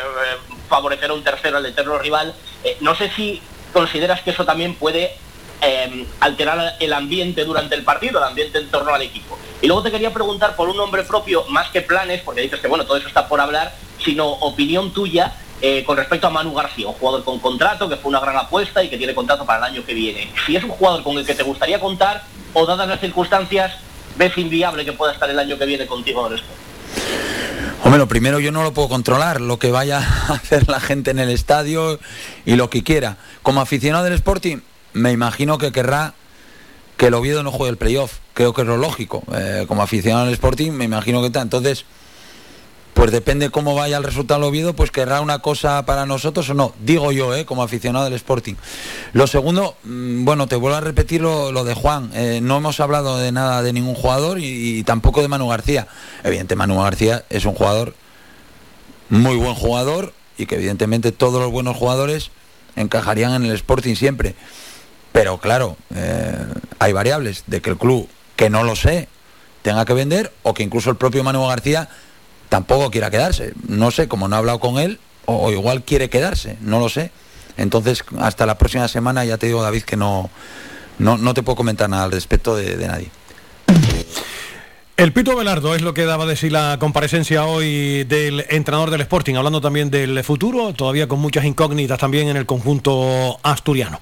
[0.70, 2.34] favorecer a un tercero al eterno rival.
[2.64, 3.42] Eh, no sé si
[3.74, 5.14] consideras que eso también puede
[5.62, 9.38] eh, alterar el ambiente durante el partido, el ambiente en torno al equipo.
[9.62, 12.68] Y luego te quería preguntar por un nombre propio, más que planes, porque dices que
[12.70, 16.88] bueno, todo eso está por hablar, sino opinión tuya eh, con respecto a Manu García,
[16.88, 19.74] un jugador con contrato, que fue una gran apuesta y que tiene contrato para el
[19.74, 20.32] año que viene.
[20.46, 22.24] Si es un jugador con el que te gustaría contar
[22.54, 23.74] o dadas las circunstancias,
[24.20, 26.60] ves inviable que pueda estar el año que viene contigo en el Sport.
[27.86, 31.12] Hombre, lo primero yo no lo puedo controlar, lo que vaya a hacer la gente
[31.12, 32.00] en el estadio
[32.46, 33.18] y lo que quiera.
[33.42, 34.58] Como aficionado del Sporting,
[34.92, 36.14] me imagino que querrá
[36.98, 38.18] que el Oviedo no juegue el playoff.
[38.34, 39.24] Creo que es lo lógico.
[39.34, 41.42] Eh, como aficionado del Sporting, me imagino que está.
[41.42, 41.86] Entonces,
[43.00, 46.54] pues depende cómo vaya el resultado del Oviedo, pues querrá una cosa para nosotros o
[46.54, 46.74] no.
[46.84, 48.56] Digo yo, eh, como aficionado del Sporting.
[49.14, 52.12] Lo segundo, mm, bueno, te vuelvo a repetir lo, lo de Juan.
[52.14, 55.88] Eh, no hemos hablado de nada de ningún jugador y, tampoco de Manu García.
[56.26, 57.96] Evidente, Manu García es un jugador
[59.08, 62.32] muy buen jugador y que evidentemente todos los buenos jugadores
[62.76, 64.36] encajarían en el Sporting siempre.
[65.14, 66.36] Pero claro, eh,
[66.80, 69.08] hay variables de que el club, que no lo sé,
[69.62, 71.88] tenga que vender o que incluso el propio Manu García
[72.50, 73.54] tampoco quiera quedarse.
[73.68, 77.12] No sé, como no he hablado con él, o, igual quiere quedarse, no lo sé.
[77.58, 80.30] Entonces, hasta la próxima semana ya te digo, David, que no,
[80.98, 83.12] no, no te puedo comentar nada al respecto de, de nadie.
[84.98, 89.00] El Pito Velardo es lo que daba de sí la comparecencia hoy del entrenador del
[89.00, 94.02] Sporting, hablando también del futuro, todavía con muchas incógnitas también en el conjunto asturiano.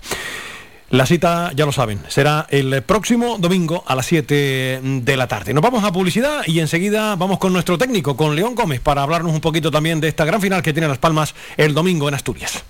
[0.89, 5.53] La cita, ya lo saben, será el próximo domingo a las 7 de la tarde.
[5.53, 9.34] Nos vamos a publicidad y enseguida vamos con nuestro técnico, con León Gómez, para hablarnos
[9.34, 12.64] un poquito también de esta gran final que tiene Las Palmas el domingo en Asturias.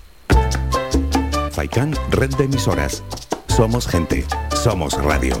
[1.52, 3.04] Faikán, red de emisoras.
[3.46, 4.24] Somos gente,
[4.54, 5.40] somos radio.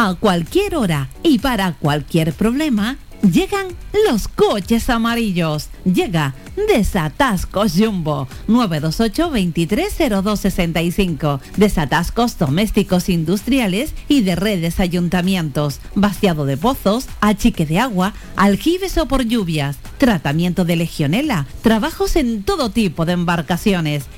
[0.00, 3.66] A cualquier hora y para cualquier problema, llegan
[4.08, 5.70] los coches amarillos.
[5.84, 6.36] Llega
[6.68, 11.40] Desatascos Jumbo 928 230265.
[11.56, 15.80] Desatascos domésticos industriales y de redes ayuntamientos.
[15.96, 19.78] Vaciado de pozos, achique de agua, aljibes o por lluvias.
[19.98, 21.48] Tratamiento de legionela.
[21.62, 24.04] Trabajos en todo tipo de embarcaciones.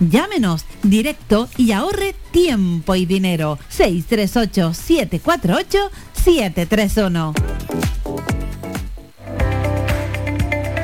[0.00, 3.58] Llámenos directo y ahorre tiempo y dinero.
[3.68, 7.34] 638 748 731.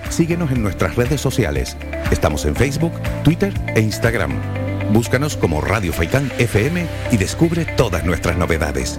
[0.08, 1.76] Síguenos en nuestras redes sociales.
[2.10, 2.92] Estamos en Facebook,
[3.24, 4.32] Twitter e Instagram.
[4.92, 8.98] Búscanos como Radio Faikán FM y descubre todas nuestras novedades.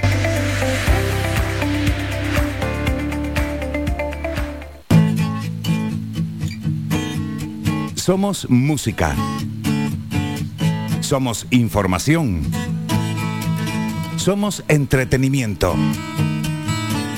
[8.11, 9.15] Somos música.
[10.99, 12.41] Somos información.
[14.17, 15.73] Somos entretenimiento.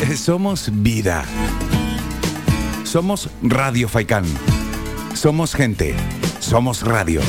[0.02, 1.26] Eh, Somos vida.
[2.84, 4.26] Somos Radio Faikán.
[5.16, 5.96] Somos gente.
[6.40, 7.22] Somos Radio.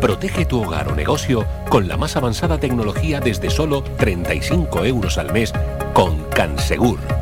[0.00, 5.30] Protege tu hogar o negocio con la más avanzada tecnología desde solo 35 euros al
[5.30, 5.52] mes
[5.92, 7.21] con Cansegur.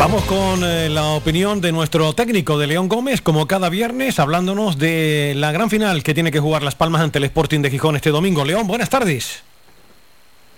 [0.00, 4.78] Vamos con eh, la opinión de nuestro técnico de León Gómez, como cada viernes, hablándonos
[4.78, 7.96] de la gran final que tiene que jugar Las Palmas ante el Sporting de Gijón
[7.96, 8.46] este domingo.
[8.46, 9.42] León, buenas tardes.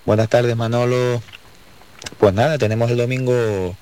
[0.06, 1.20] Buenas tardes, Manolo.
[2.18, 3.74] Pues nada, tenemos el domingo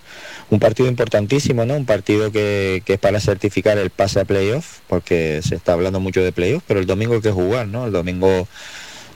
[0.48, 1.74] un partido importantísimo, ¿no?
[1.74, 6.24] Un partido que, es para certificar el pase a playoff, porque se está hablando mucho
[6.24, 7.84] de playoff, pero el domingo hay que jugar, ¿no?
[7.84, 8.48] El domingo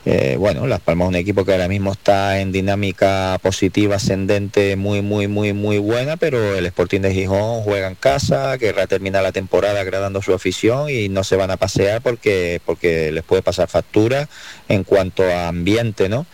[0.06, 4.76] eh, bueno, Las Palmas es un equipo que ahora mismo está en dinámica positiva, ascendente,
[4.76, 9.22] muy, muy, muy, muy buena, pero el Sporting de Gijón juega en casa, querrá terminar
[9.22, 13.40] la temporada agradando su afición y no se van a pasear porque, porque les puede
[13.40, 14.28] pasar factura
[14.68, 16.26] en cuanto a ambiente, ¿no?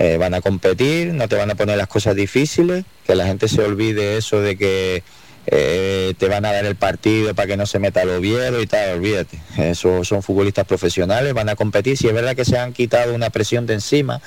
[0.00, 3.46] Eh, van a competir, no te van a poner las cosas difíciles, que la gente
[3.46, 5.04] se olvide eso de que
[5.46, 8.66] eh, te van a dar el partido para que no se meta el Oviedo y
[8.66, 9.38] tal, olvídate.
[9.58, 11.96] Esos son futbolistas profesionales, van a competir.
[11.96, 14.20] Si es verdad que se han quitado una presión de encima,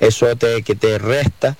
[0.00, 1.56] eso te, que te resta.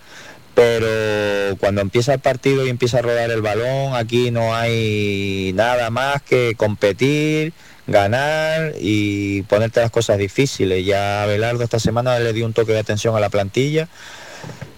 [0.54, 5.88] Pero cuando empieza el partido y empieza a rodar el balón, aquí no hay nada
[5.88, 7.54] más que competir,
[7.86, 10.84] ganar y ponerte las cosas difíciles.
[10.84, 13.88] Ya Belardo esta semana le dio un toque de atención a la plantilla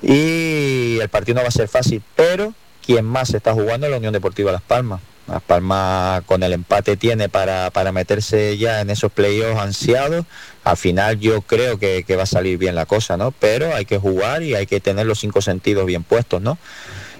[0.00, 2.54] y el partido no va a ser fácil, pero
[2.84, 5.00] quien más está jugando es la Unión Deportiva Las Palmas.
[5.26, 10.26] Las Palmas con el empate tiene para, para meterse ya en esos playoffs ansiados.
[10.64, 13.32] Al final yo creo que, va a salir bien la cosa, ¿no?
[13.32, 16.58] Pero hay que jugar y hay que tener los cinco sentidos bien puestos, ¿no?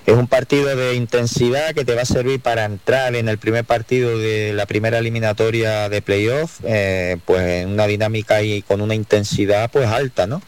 [0.07, 3.65] Es un partido de intensidad que te va a servir para entrar en el primer
[3.65, 8.95] partido de la primera eliminatoria de playoff, eh, pues en una dinámica y con una
[8.95, 10.43] intensidad pues alta, ¿no?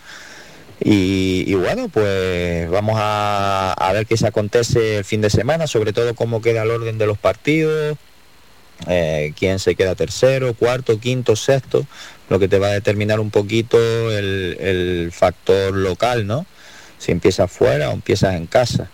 [0.79, 5.93] Y, bueno, pues vamos a, a ver qué se acontece el fin de semana, sobre
[5.93, 7.97] todo cómo queda el orden de los partidos,
[8.87, 11.87] eh, quién se queda tercero, cuarto, quinto, sexto,
[12.29, 13.79] lo que te va a determinar un poquito
[14.13, 16.45] el, el factor local, ¿no?
[16.99, 18.91] Si empiezas fuera o empiezas en casa.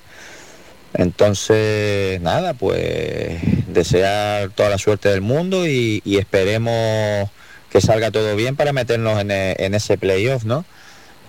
[0.95, 7.31] Entonces, nada, pues desear toda la suerte del mundo y, y esperemos
[7.71, 10.65] que salga todo bien para meternos en, e- en ese playoff, ¿no?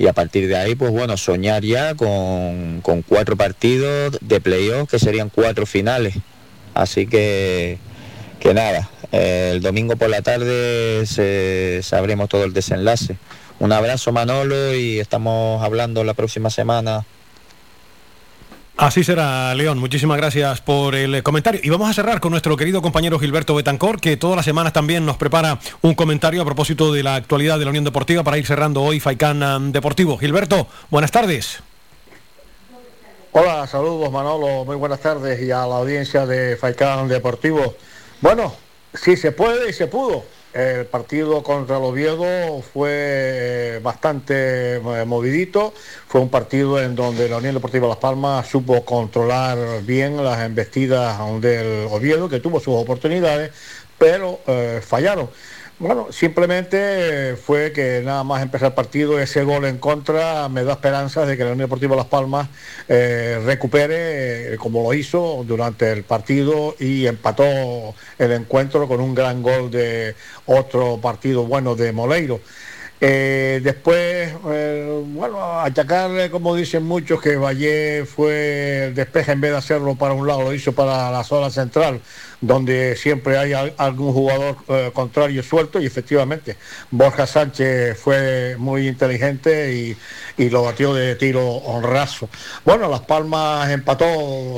[0.04, 4.90] Y a partir de ahí, pues bueno, soñar ya con, con cuatro partidos de playoff
[4.90, 6.16] que serían cuatro finales.
[6.74, 7.78] Así que,
[8.42, 13.16] que nada, eh, el domingo por la tarde se, sabremos todo el desenlace.
[13.60, 17.06] Un abrazo Manolo y estamos hablando la próxima semana.
[18.76, 19.78] Así será, León.
[19.78, 21.62] Muchísimas gracias por el eh, comentario.
[21.64, 25.06] Y vamos a cerrar con nuestro querido compañero Gilberto Betancor, que todas las semanas también
[25.06, 28.48] nos prepara un comentario a propósito de la actualidad de la Unión Deportiva para ir
[28.48, 30.18] cerrando hoy Faicán um, Deportivo.
[30.18, 31.62] Gilberto, buenas tardes.
[33.32, 37.76] Hola, saludos Manolo, muy buenas tardes y a la audiencia de Faicán Deportivo.
[38.22, 38.56] Bueno,
[38.94, 40.24] sí se puede y se pudo.
[40.54, 45.74] El partido contra el Oviedo fue eh, bastante eh, movidito,
[46.08, 51.20] fue un partido en donde la Unión Deportiva Las Palmas supo controlar bien las embestidas
[51.42, 53.52] del Oviedo, que tuvo sus oportunidades,
[53.98, 55.28] pero eh, fallaron.
[55.84, 60.72] Bueno, simplemente fue que nada más empezar el partido, ese gol en contra me da
[60.72, 62.48] esperanzas de que la Unión Deportiva Las Palmas
[62.88, 67.44] eh, recupere, eh, como lo hizo durante el partido, y empató
[68.18, 70.16] el encuentro con un gran gol de
[70.46, 72.40] otro partido bueno de Moleiro.
[73.02, 79.52] Eh, después, eh, bueno, achacarle, como dicen muchos, que Valle fue el despeje en vez
[79.52, 82.00] de hacerlo para un lado, lo hizo para la zona central,
[82.40, 86.56] donde siempre hay al- algún jugador eh, contrario suelto, y efectivamente
[86.92, 89.98] Borja Sánchez fue muy inteligente y,
[90.42, 92.30] y lo batió de tiro raso.
[92.64, 94.06] Bueno, Las Palmas empató,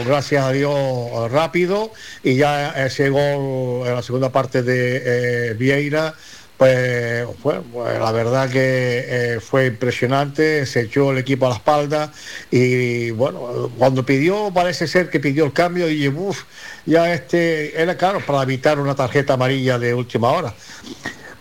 [0.05, 1.91] gracias a Dios, rápido,
[2.21, 6.13] y ya ese gol en la segunda parte de eh, Vieira
[6.57, 11.55] pues, bueno, pues, la verdad que eh, fue impresionante, se echó el equipo a la
[11.55, 12.13] espalda
[12.49, 16.43] y bueno, cuando pidió, parece ser que pidió el cambio y uff,
[16.85, 20.53] ya este era claro para evitar una tarjeta amarilla de última hora.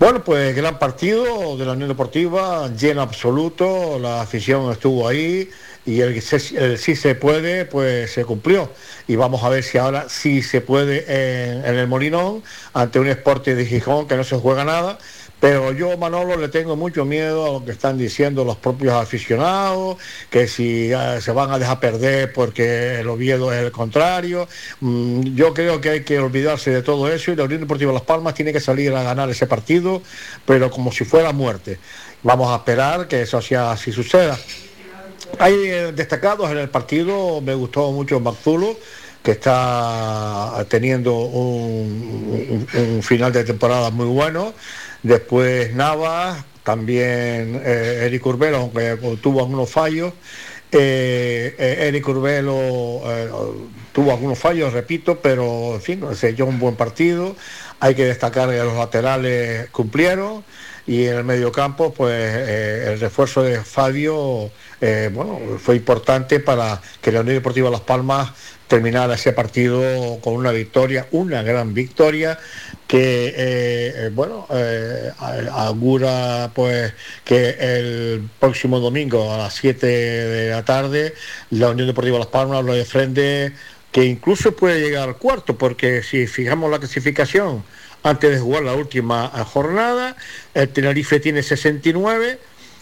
[0.00, 5.48] Bueno, pues gran partido de la Unión Deportiva, lleno absoluto, la afición estuvo ahí
[5.86, 6.22] y el,
[6.56, 8.70] el sí se puede, pues se cumplió.
[9.06, 12.42] Y vamos a ver si ahora sí se puede en, el Molinón,
[12.72, 14.98] ante un Sporting de Gijón que no se juega nada.
[15.40, 19.98] Pero yo, Manolo, le tengo mucho miedo a lo que están diciendo los propios aficionados,
[20.30, 24.48] que si eh, se van a dejar perder porque el Oviedo es el contrario.
[24.80, 28.02] Mm, yo creo que hay que olvidarse de todo eso y la Unión Deportiva Las
[28.02, 30.00] Palmas tiene que salir a ganar ese partido,
[30.46, 31.78] pero como si fuera muerte.
[32.22, 34.38] Vamos a esperar que eso sea así suceda.
[35.38, 38.76] Hay eh, destacados en el partido, me gustó mucho Mazzulo,
[39.22, 42.66] que está teniendo un
[43.02, 44.52] final de temporada muy bueno.
[45.02, 50.12] Después Navas, también eh, Eric Urbelo, aunque tuvo algunos fallos.
[50.72, 53.30] Eh, eh, Eric Urbelo eh,
[53.92, 57.36] tuvo algunos fallos, repito, pero en fin, se echó un buen partido.
[57.80, 60.42] Hay que destacar que los laterales cumplieron
[60.86, 64.50] y en el mediocampo, pues eh, el refuerzo de Fabio,
[64.86, 68.32] eh, bueno, fue importante para que la Unión Deportiva Las Palmas
[68.68, 72.38] terminara ese partido con una victoria, una gran victoria
[72.86, 74.46] que, eh, eh, bueno,
[75.52, 76.92] augura pues
[77.24, 81.14] que el próximo domingo a las 7 de la tarde
[81.48, 83.54] la Unión Deportiva Las Palmas lo de frente
[83.90, 87.64] que incluso puede llegar al cuarto, porque si fijamos la clasificación
[88.02, 90.14] antes de jugar la última jornada,
[90.52, 92.38] el Tenerife tiene 69,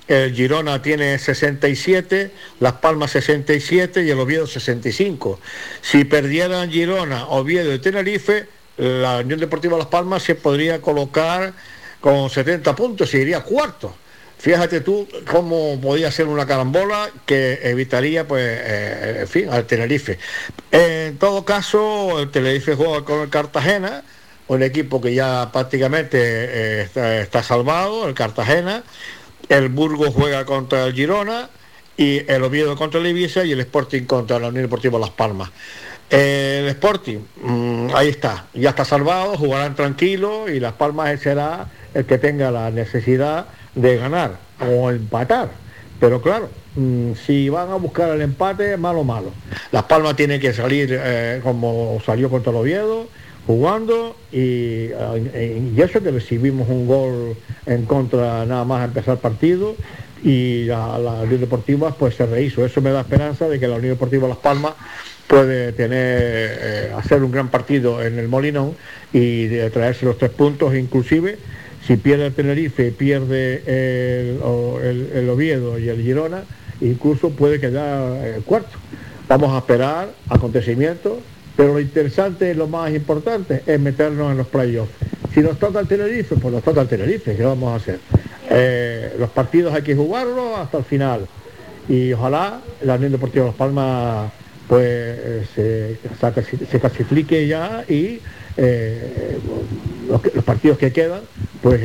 [0.08, 2.30] el Girona tiene 67,
[2.60, 5.40] Las Palmas 67 y el Oviedo 65.
[5.80, 8.46] Si perdieran Girona, Oviedo y Tenerife,
[8.76, 11.52] la Unión Deportiva Las Palmas se podría colocar
[12.00, 13.94] con 70 puntos y iría cuarto.
[14.38, 20.18] Fíjate tú cómo podía ser una carambola que evitaría, pues, eh, en fin, al Tenerife.
[20.72, 24.02] En todo caso, el Tenerife juega con el Cartagena,
[24.48, 28.82] un equipo que ya prácticamente eh, está, está salvado, el Cartagena.
[29.52, 31.50] El Burgos juega contra el Girona
[31.98, 35.50] y el Oviedo contra el Ibiza y el Sporting contra la Unión Deportiva Las Palmas.
[36.08, 42.06] El Sporting, mm, ahí está, ya está salvado, jugarán tranquilo y Las Palmas será el
[42.06, 45.50] que tenga la necesidad de ganar o empatar.
[46.00, 49.32] Pero claro, mm, si van a buscar el empate, malo, malo.
[49.70, 53.06] Las Palmas tiene que salir eh, como salió contra el Oviedo,
[53.46, 57.36] jugando y, eh, y eso que recibimos un gol
[57.66, 59.74] en contra nada más empezar partido
[60.22, 62.64] y la, Unión Deportiva pues se rehizo.
[62.64, 64.74] Eso me da esperanza de que la Unión Deportiva Las Palmas
[65.26, 65.98] puede tener
[66.60, 68.74] eh, hacer un gran partido en el Molinón
[69.12, 71.38] y traerse los tres puntos inclusive
[71.86, 76.42] si pierde el Tenerife pierde el- el Oviedo y el Girona
[76.80, 78.76] incluso puede quedar eh, cuarto
[79.28, 81.14] vamos a esperar acontecimientos
[81.62, 84.90] pero lo interesante y lo más importante es meternos en los playoffs
[85.32, 88.00] si nos toca el Tenerife pues nos toca el Tenerife ¿qué vamos a hacer?
[88.50, 91.24] Eh, los partidos hay que jugarlos hasta el final
[91.88, 94.32] y ojalá la Unión Deportiva Las Palmas
[94.68, 98.18] pues eh, se, se- clasifique ya y
[98.56, 99.38] eh,
[100.08, 101.20] los, partidos que quedan
[101.62, 101.80] pues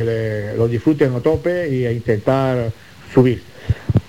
[0.56, 2.72] los disfruten a tope y a intentar
[3.14, 3.44] subir.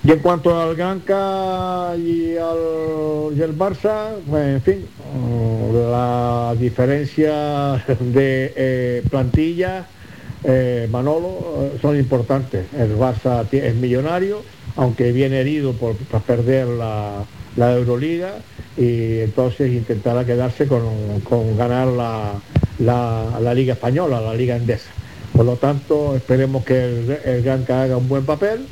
[0.10, 7.74] Y en cuanto al Ganca y al, el Barça, pues en fin, mm, la diferencia
[8.00, 9.86] de eh, plantilla,
[10.44, 11.30] eh, Manolo,
[11.76, 12.66] eh, son importantes.
[12.76, 14.42] El Barça es millonario,
[14.78, 17.24] aunque viene herido por, por perder la,
[17.56, 18.34] la Euroliga,
[18.78, 22.32] y entonces intentará quedarse con, con ganar la,
[22.80, 24.90] la- la Liga Española, la Liga Endesa.
[25.36, 28.66] Por lo tanto, esperemos que el, el haga un buen papel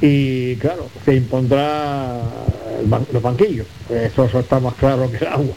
[0.00, 2.20] y claro, se impondrá
[2.88, 3.66] ban- los banquillos.
[3.90, 5.54] Eso, está más claro que el agua.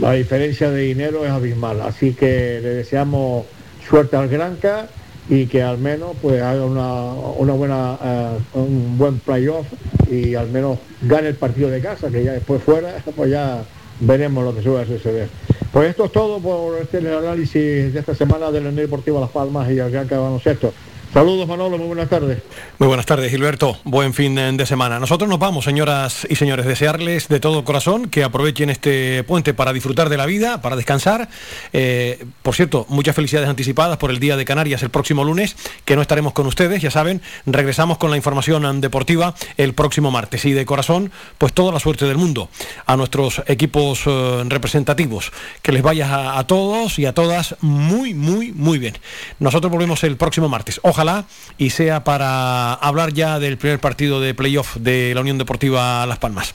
[0.00, 1.80] La diferencia de dinero es abismal.
[1.82, 3.46] Así que le deseamos
[3.88, 4.88] suerte al Granca
[5.28, 9.66] y que al menos pues haga una, una buena eh, un buen playoff
[10.10, 13.62] y al menos gane el partido de casa, que ya después fuera, pues ya
[14.00, 15.28] veremos lo que suele suceder.
[15.72, 18.88] Pues esto es todo por este análisis de esta semana de la Unión
[19.20, 20.72] Las Palmas y el Granca Baloncesto.
[21.12, 22.40] Saludos Manolo, muy buenas tardes.
[22.78, 23.76] Muy buenas tardes, Gilberto.
[23.82, 25.00] Buen fin de semana.
[25.00, 26.66] Nosotros nos vamos, señoras y señores.
[26.66, 31.28] Desearles de todo corazón que aprovechen este puente para disfrutar de la vida, para descansar.
[31.72, 35.96] Eh, por cierto, muchas felicidades anticipadas por el Día de Canarias el próximo lunes, que
[35.96, 37.20] no estaremos con ustedes, ya saben.
[37.44, 40.44] Regresamos con la información deportiva el próximo martes.
[40.44, 42.50] Y de corazón, pues toda la suerte del mundo
[42.86, 45.32] a nuestros equipos eh, representativos.
[45.60, 48.96] Que les vaya a, a todos y a todas muy, muy, muy bien.
[49.40, 50.78] Nosotros volvemos el próximo martes.
[50.84, 51.24] Ojalá ojalá,
[51.56, 56.18] y sea para hablar ya del primer partido de playoff de la Unión Deportiva Las
[56.18, 56.54] Palmas.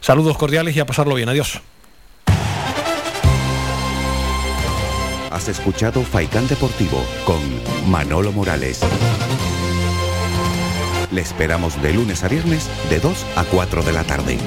[0.00, 1.30] Saludos cordiales y a pasarlo bien.
[1.30, 1.62] Adiós.
[5.30, 7.40] Has escuchado Faikán Deportivo con
[7.90, 8.80] Manolo Morales.
[11.10, 14.38] Le esperamos de lunes a viernes de 2 a 4 de la tarde.